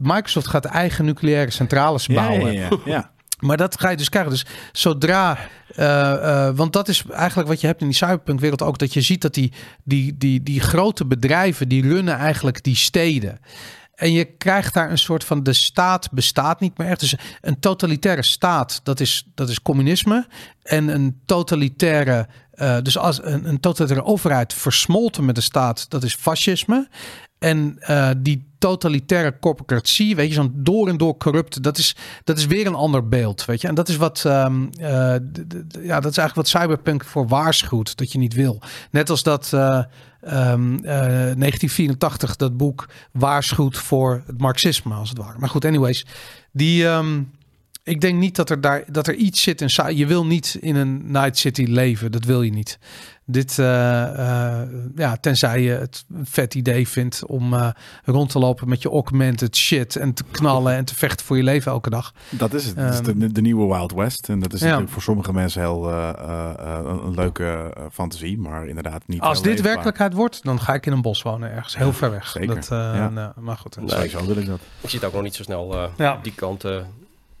[0.00, 2.52] Microsoft gaat eigen nucleaire centrales bouwen.
[2.52, 3.10] ja, ja, ja.
[3.38, 4.30] Maar dat ga je dus krijgen.
[4.32, 5.38] Dus zodra,
[5.74, 8.92] eh, eh, want dat is eigenlijk wat je hebt in die cyberpunk wereld ook, dat
[8.92, 9.52] je ziet dat die,
[9.84, 13.38] die, die, die grote bedrijven, die runnen eigenlijk die steden.
[13.94, 17.00] En je krijgt daar een soort van, de staat bestaat niet meer echt.
[17.00, 20.26] Dus een totalitaire staat, dat is, dat is communisme.
[20.62, 26.02] En een totalitaire, eh, dus als een, een totalitaire overheid versmolten met de staat, dat
[26.02, 26.88] is fascisme.
[27.38, 27.78] En
[28.16, 32.66] die totalitaire corporatie, weet je, zo'n door en door corrupt, dat is, dat is weer
[32.66, 33.68] een ander beeld, weet je.
[33.68, 34.88] En dat is wat, ehm, eh,
[35.82, 38.62] ja, dat is eigenlijk wat cyberpunk voor waarschuwt, dat je niet wil.
[38.90, 39.82] Net als dat eh,
[40.20, 45.38] ehm, eh, 1984, dat boek waarschuwt voor het marxisme, als het ware.
[45.38, 46.06] Maar goed, anyways,
[46.52, 46.86] die...
[46.86, 47.22] ehm,
[47.82, 49.96] ik denk niet dat er daar dat er iets zit in.
[49.96, 52.12] Je wil niet in een Night City leven.
[52.12, 52.78] Dat wil je niet.
[53.30, 57.68] Dit, eh, eh, ja, tenzij je het een vet idee vindt om eh,
[58.04, 61.42] rond te lopen met je augmented shit en te knallen en te vechten voor je
[61.42, 62.12] leven elke dag.
[62.30, 62.76] Dat is het.
[62.76, 64.28] Dat is Ehm, de, de nieuwe Wild West.
[64.28, 64.64] En dat is Ja.
[64.66, 69.20] natuurlijk voor sommige mensen heel eh, eh, eh, een, een leuke fantasie, maar inderdaad niet.
[69.20, 69.64] Als dit leefbaar.
[69.72, 72.28] werkelijkheid wordt, dan ga ik in een bos wonen ergens, heel ver weg.
[72.28, 72.54] zeker.
[72.54, 73.08] Dat, eh, Ja.
[73.08, 73.76] nou, maar goed.
[73.76, 73.88] Nee.
[73.88, 74.60] Sowieso wil ik dat.
[74.80, 76.18] Ik zie het ook nog niet zo snel eh, Ja.
[76.22, 76.76] die kant eh,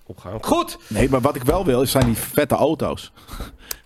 [0.06, 0.38] op gaan.
[0.44, 0.78] Goed.
[0.88, 3.12] Nee, maar wat ik wel wil, zijn die vette auto's.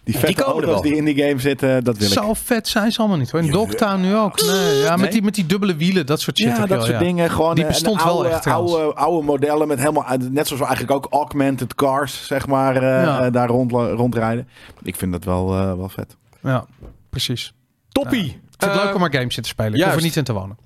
[0.05, 0.83] Die vette auto's wel.
[0.83, 2.13] die in die game zitten, dat wil ik.
[2.13, 3.41] Zo vet zijn ze allemaal niet hoor.
[3.41, 3.51] In.
[3.51, 4.43] Dogtown nu ook.
[4.43, 6.49] Nee, ja, met, die, met die dubbele wielen, dat soort shit.
[6.49, 6.99] Ja, dat wel, soort ja.
[6.99, 7.31] dingen.
[7.31, 10.47] Gewoon Die eh, bestond een wel oude, echt oude, oude modellen met helemaal, eh, net
[10.47, 13.31] zoals we eigenlijk ook augmented cars, zeg maar, eh, Ja.
[13.31, 14.49] daar rond, rondrijden.
[14.83, 16.17] Ik vind dat wel, eh, wel vet.
[16.43, 16.65] Ja,
[17.11, 17.53] precies.
[17.89, 18.25] Toppie.
[18.25, 19.73] Ik vind het leuk om maar games in te spelen.
[19.73, 20.05] Ik hoef er juist.
[20.05, 20.57] niet in te wonen.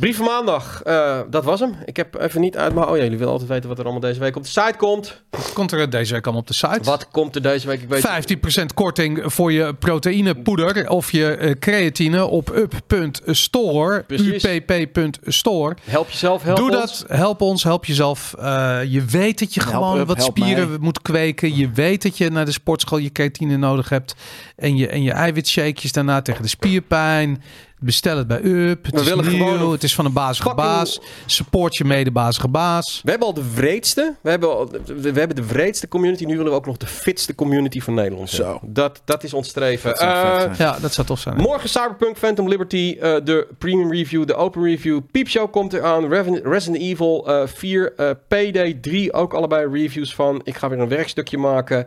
[0.00, 1.76] Brief van maandag, eh, dat was hem.
[1.84, 2.86] Ik heb even niet uit mijn...
[2.86, 5.22] Oh ja, jullie willen altijd weten wat er allemaal deze week op de site komt.
[5.30, 6.80] Wat komt er deze week allemaal op de site?
[6.82, 7.82] Wat komt er deze week?
[7.82, 14.04] Ik weet 15% korting voor je proteïnepoeder of je eh, creatine op up.store.
[14.08, 15.76] Upp.store.
[15.84, 17.00] Help jezelf, help Doe ons.
[17.00, 18.34] dat, help ons, help jezelf.
[18.38, 20.78] Eh, je weet dat je Help gewoon up, wat spieren mij.
[20.80, 21.56] moet kweken.
[21.56, 24.14] Je weet dat je naar de sportschool je creatine nodig hebt.
[24.56, 27.42] En je, en je eiwitshakejes daarna tegen de spierpijn.
[27.80, 28.84] Bestel het bij Up.
[28.84, 31.00] Het We is willen nieuw, gewoon een het is van een bazige fucking- baas.
[31.26, 33.00] Support je medebazige baas.
[33.04, 34.14] We hebben al de wreedste.
[34.22, 36.24] We hebben, al, we hebben de wreedste community.
[36.24, 38.30] Nu willen we ook nog de fitste community van Nederland.
[38.30, 38.50] Zo.
[38.50, 38.72] hebben.
[38.72, 39.90] Dat, dat is ons streven.
[39.90, 40.58] Dat Eh.
[40.58, 41.36] Ja, dat zou tof zijn.
[41.36, 41.42] hè?
[41.42, 45.00] Morgen Cyberpunk Phantom Liberty, eh, de premium review, de open review.
[45.10, 46.08] Piepshow komt eraan.
[46.08, 50.40] Reven- Resident Evil eh 4, eh, PD 3, ook allebei reviews van.
[50.44, 51.86] Ik ga weer een werkstukje maken.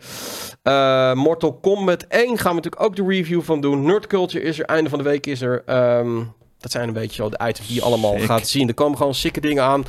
[0.64, 3.84] Eh, Mortal Kombat 1 gaan we natuurlijk ook de review van doen.
[3.86, 5.64] Nerd Culture is er, einde van de week is er.
[5.84, 6.24] Ehm,
[6.60, 8.26] dat zijn een beetje de items die je allemaal Sick.
[8.26, 8.68] gaat zien.
[8.68, 9.86] Er komen gewoon sikke dingen aan.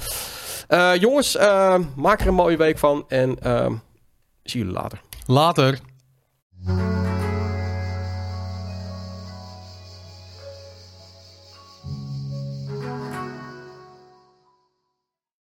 [0.68, 3.04] Eh, jongens, eh, maak er een mooie week van.
[3.08, 3.72] En ehm,
[4.42, 5.00] zie jullie later.
[5.26, 5.78] Later.